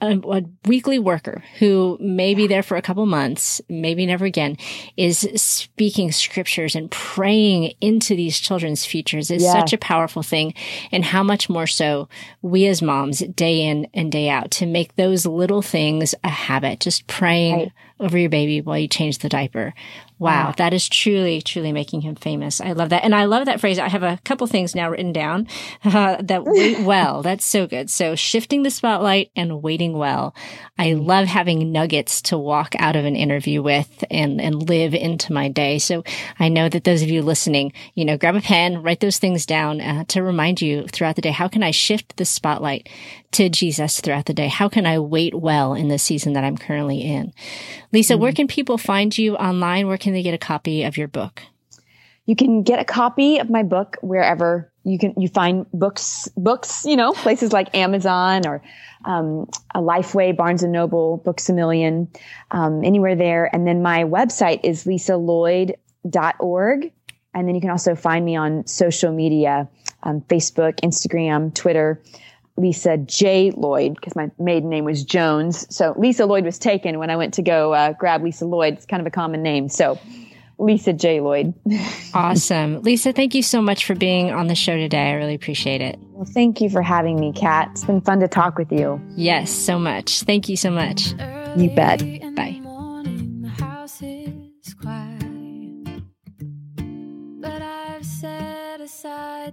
a, 0.02 0.18
a, 0.18 0.44
weekly 0.66 1.00
worker 1.00 1.44
who 1.58 1.98
may 2.00 2.34
be 2.34 2.48
there 2.48 2.64
for 2.64 2.78
a 2.78 2.82
couple 2.82 3.06
months, 3.06 3.62
maybe 3.70 4.06
never 4.06 4.26
again, 4.26 4.58
is 4.96 5.28
speaking 5.36 6.12
scriptures 6.12 6.76
and 6.76 6.90
praying 6.92 7.74
into 7.82 8.16
these 8.16 8.40
children's 8.40 8.86
futures 8.86 9.30
is 9.30 9.44
yeah. 9.44 9.52
such 9.52 9.74
a 9.74 9.78
powerful 9.78 10.24
thing. 10.24 10.54
And 10.92 11.04
how 11.04 11.24
much 11.24 11.50
more 11.50 11.68
so 11.68 12.08
we 12.42 12.66
as 12.68 12.82
moms 12.82 13.20
day 13.20 13.62
in 13.62 13.88
and 13.94 14.12
day 14.12 14.30
out 14.30 14.52
to 14.52 14.66
make 14.66 14.96
those 14.96 15.26
little 15.26 15.62
things 15.62 16.16
a 16.24 16.30
habit, 16.30 16.80
just 16.80 17.08
praying 17.08 17.56
right. 17.56 17.72
over 18.00 18.18
your 18.18 18.30
baby 18.30 18.62
while 18.62 18.78
you 18.78 18.88
change 18.88 19.20
the 19.20 19.30
diaper. 19.30 19.74
Wow, 20.20 20.54
that 20.58 20.74
is 20.74 20.90
truly, 20.90 21.42
truly 21.42 21.72
making 21.72 22.02
him 22.02 22.16
famous. 22.16 22.60
I 22.60 22.74
love 22.74 22.90
that. 22.90 23.06
And 23.06 23.16
I 23.16 23.24
love 23.24 23.46
that 23.46 23.62
phrase. 23.62 23.80
I 23.80 23.88
have 23.88 24.04
a 24.04 24.20
couple 24.26 24.46
things 24.48 24.76
now 24.76 24.90
written 24.90 25.14
down 25.14 25.48
uh, 25.86 26.18
that 26.22 26.44
wait 26.44 26.82
well. 26.82 27.22
That's 27.22 27.46
so 27.46 27.66
good. 27.66 27.90
So 27.90 28.16
shifting 28.16 28.64
the 28.64 28.70
spotlight 28.70 29.32
and 29.34 29.64
waiting 29.64 29.89
well. 29.94 30.36
I 30.78 30.90
mm. 30.90 31.06
love 31.06 31.28
having 31.28 31.72
nuggets 31.72 32.22
to 32.24 32.38
walk 32.38 32.76
out 32.80 32.96
of 32.96 33.06
an 33.06 33.16
interview 33.16 33.62
with 33.62 34.04
and, 34.10 34.40
and 34.40 34.70
live 34.70 34.94
into 34.94 35.34
my 35.34 35.50
day. 35.50 35.80
So 35.80 36.04
I 36.40 36.50
know 36.50 36.70
that 36.70 36.84
those 36.84 37.02
of 37.02 37.10
you 37.10 37.22
listening, 37.22 37.74
you 37.96 38.06
know, 38.06 38.18
grab 38.18 38.36
a 38.36 38.42
pen, 38.42 38.82
write 38.82 39.00
those 39.00 39.20
things 39.20 39.46
down 39.46 39.82
uh, 39.82 40.06
to 40.10 40.24
remind 40.24 40.62
you 40.62 40.88
throughout 40.88 41.16
the 41.16 41.22
day. 41.22 41.32
How 41.32 41.48
can 41.48 41.64
I 41.64 41.72
shift 41.72 42.18
the 42.18 42.26
spotlight 42.26 42.90
to 43.32 43.50
Jesus 43.50 44.00
throughout 44.00 44.26
the 44.26 44.34
day? 44.34 44.48
How 44.48 44.70
can 44.70 44.86
I 44.86 45.00
wait 45.00 45.36
well 45.36 45.74
in 45.74 45.88
the 45.88 46.00
season 46.00 46.34
that 46.34 46.44
I'm 46.44 46.58
currently 46.58 47.02
in? 47.02 47.34
Lisa, 47.92 48.14
mm-hmm. 48.14 48.22
where 48.22 48.34
can 48.34 48.48
people 48.48 48.78
find 48.78 49.16
you 49.18 49.36
online? 49.36 49.88
Where 49.88 49.98
can 49.98 50.14
they 50.14 50.24
get 50.24 50.34
a 50.34 50.40
copy 50.40 50.84
of 50.84 50.98
your 50.98 51.08
book? 51.08 51.44
You 52.30 52.36
can 52.36 52.62
get 52.62 52.78
a 52.78 52.86
copy 52.86 53.40
of 53.40 53.50
my 53.50 53.64
book 53.64 53.98
wherever 54.02 54.72
you 54.84 55.00
can 55.00 55.16
you 55.18 55.28
find 55.28 55.66
books 55.74 56.30
books 56.38 56.86
you 56.86 56.96
know 56.96 57.14
places 57.14 57.52
like 57.52 57.76
Amazon 57.76 58.46
or 58.46 58.62
um, 59.04 59.50
a 59.74 59.80
Lifeway, 59.80 60.38
Barnes 60.38 60.62
and 60.62 60.72
Noble, 60.72 61.18
Books 61.26 61.50
a 61.50 61.54
Million, 61.54 62.08
um, 62.52 62.84
anywhere 62.84 63.16
there. 63.16 63.50
And 63.52 63.66
then 63.66 63.82
my 63.82 64.04
website 64.04 64.60
is 64.64 64.86
lisalloyd.org. 64.86 66.92
And 67.34 67.48
then 67.48 67.56
you 67.56 67.62
can 67.62 67.72
also 67.72 67.96
find 67.96 68.26
me 68.26 68.36
on 68.36 68.68
social 68.68 69.12
media, 69.12 69.68
um, 70.04 70.22
Facebook, 70.22 70.82
Instagram, 70.82 71.52
Twitter. 71.56 72.00
Lisa 72.58 72.98
J. 72.98 73.50
Lloyd 73.52 73.96
because 73.96 74.16
my 74.18 74.30
maiden 74.38 74.70
name 74.70 74.84
was 74.84 75.06
Jones. 75.06 75.66
So 75.74 75.96
Lisa 75.98 76.26
Lloyd 76.26 76.44
was 76.44 76.60
taken 76.60 77.00
when 77.00 77.10
I 77.10 77.16
went 77.16 77.34
to 77.36 77.42
go 77.42 77.74
uh, 77.74 77.94
grab 77.94 78.22
Lisa 78.22 78.46
Lloyd. 78.46 78.74
It's 78.74 78.86
kind 78.86 79.00
of 79.00 79.08
a 79.08 79.12
common 79.12 79.42
name. 79.42 79.70
So 79.70 79.98
Lisa 80.60 80.94
J. 80.94 81.22
Lloyd. 81.22 81.54
awesome. 82.14 82.82
Lisa, 82.82 83.14
thank 83.14 83.34
you 83.34 83.42
so 83.42 83.62
much 83.62 83.86
for 83.86 83.96
being 83.96 84.32
on 84.32 84.48
the 84.48 84.56
show 84.56 84.76
today. 84.76 85.10
I 85.10 85.14
really 85.14 85.36
appreciate 85.36 85.82
it. 85.82 85.98
Well, 86.12 86.26
thank 86.26 86.62
you 86.62 86.70
for 86.70 86.82
having 86.82 87.20
me, 87.20 87.34
Kat. 87.34 87.70
It's 87.72 87.86
been 87.86 88.02
fun 88.02 88.20
to 88.20 88.28
talk 88.28 88.58
with 88.58 88.72
you. 88.72 89.02
Yes, 89.16 89.52
so 89.52 89.80
much. 89.80 90.22
Thank 90.24 90.50
you 90.50 90.58
so 90.58 90.70
much. 90.70 91.14
You 91.56 91.72
bet. 91.76 92.04
Bye. 92.36 92.62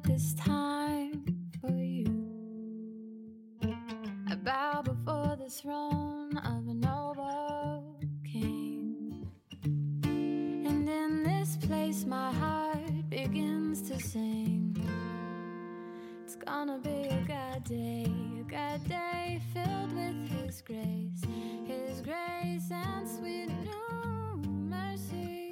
this 0.04 0.34
time 0.34 1.24
for 1.60 1.72
you 1.72 2.06
bow 4.46 4.80
before 4.80 5.36
the 5.36 5.50
throne 5.50 6.36
of 6.36 6.68
a 6.68 6.74
noble 6.74 7.85
this 11.46 11.56
place, 11.66 12.04
my 12.04 12.32
heart 12.32 13.08
begins 13.08 13.82
to 13.82 14.00
sing. 14.00 14.76
It's 16.24 16.34
gonna 16.34 16.78
be 16.78 17.08
a 17.08 17.22
good 17.24 17.64
day, 17.64 18.06
a 18.40 18.44
good 18.48 18.88
day 18.88 19.40
filled 19.52 19.92
with 19.92 20.28
His 20.28 20.60
grace, 20.62 21.22
His 21.64 22.00
grace 22.00 22.70
and 22.70 23.08
sweet 23.08 23.48
new 23.64 24.42
mercy. 24.68 25.45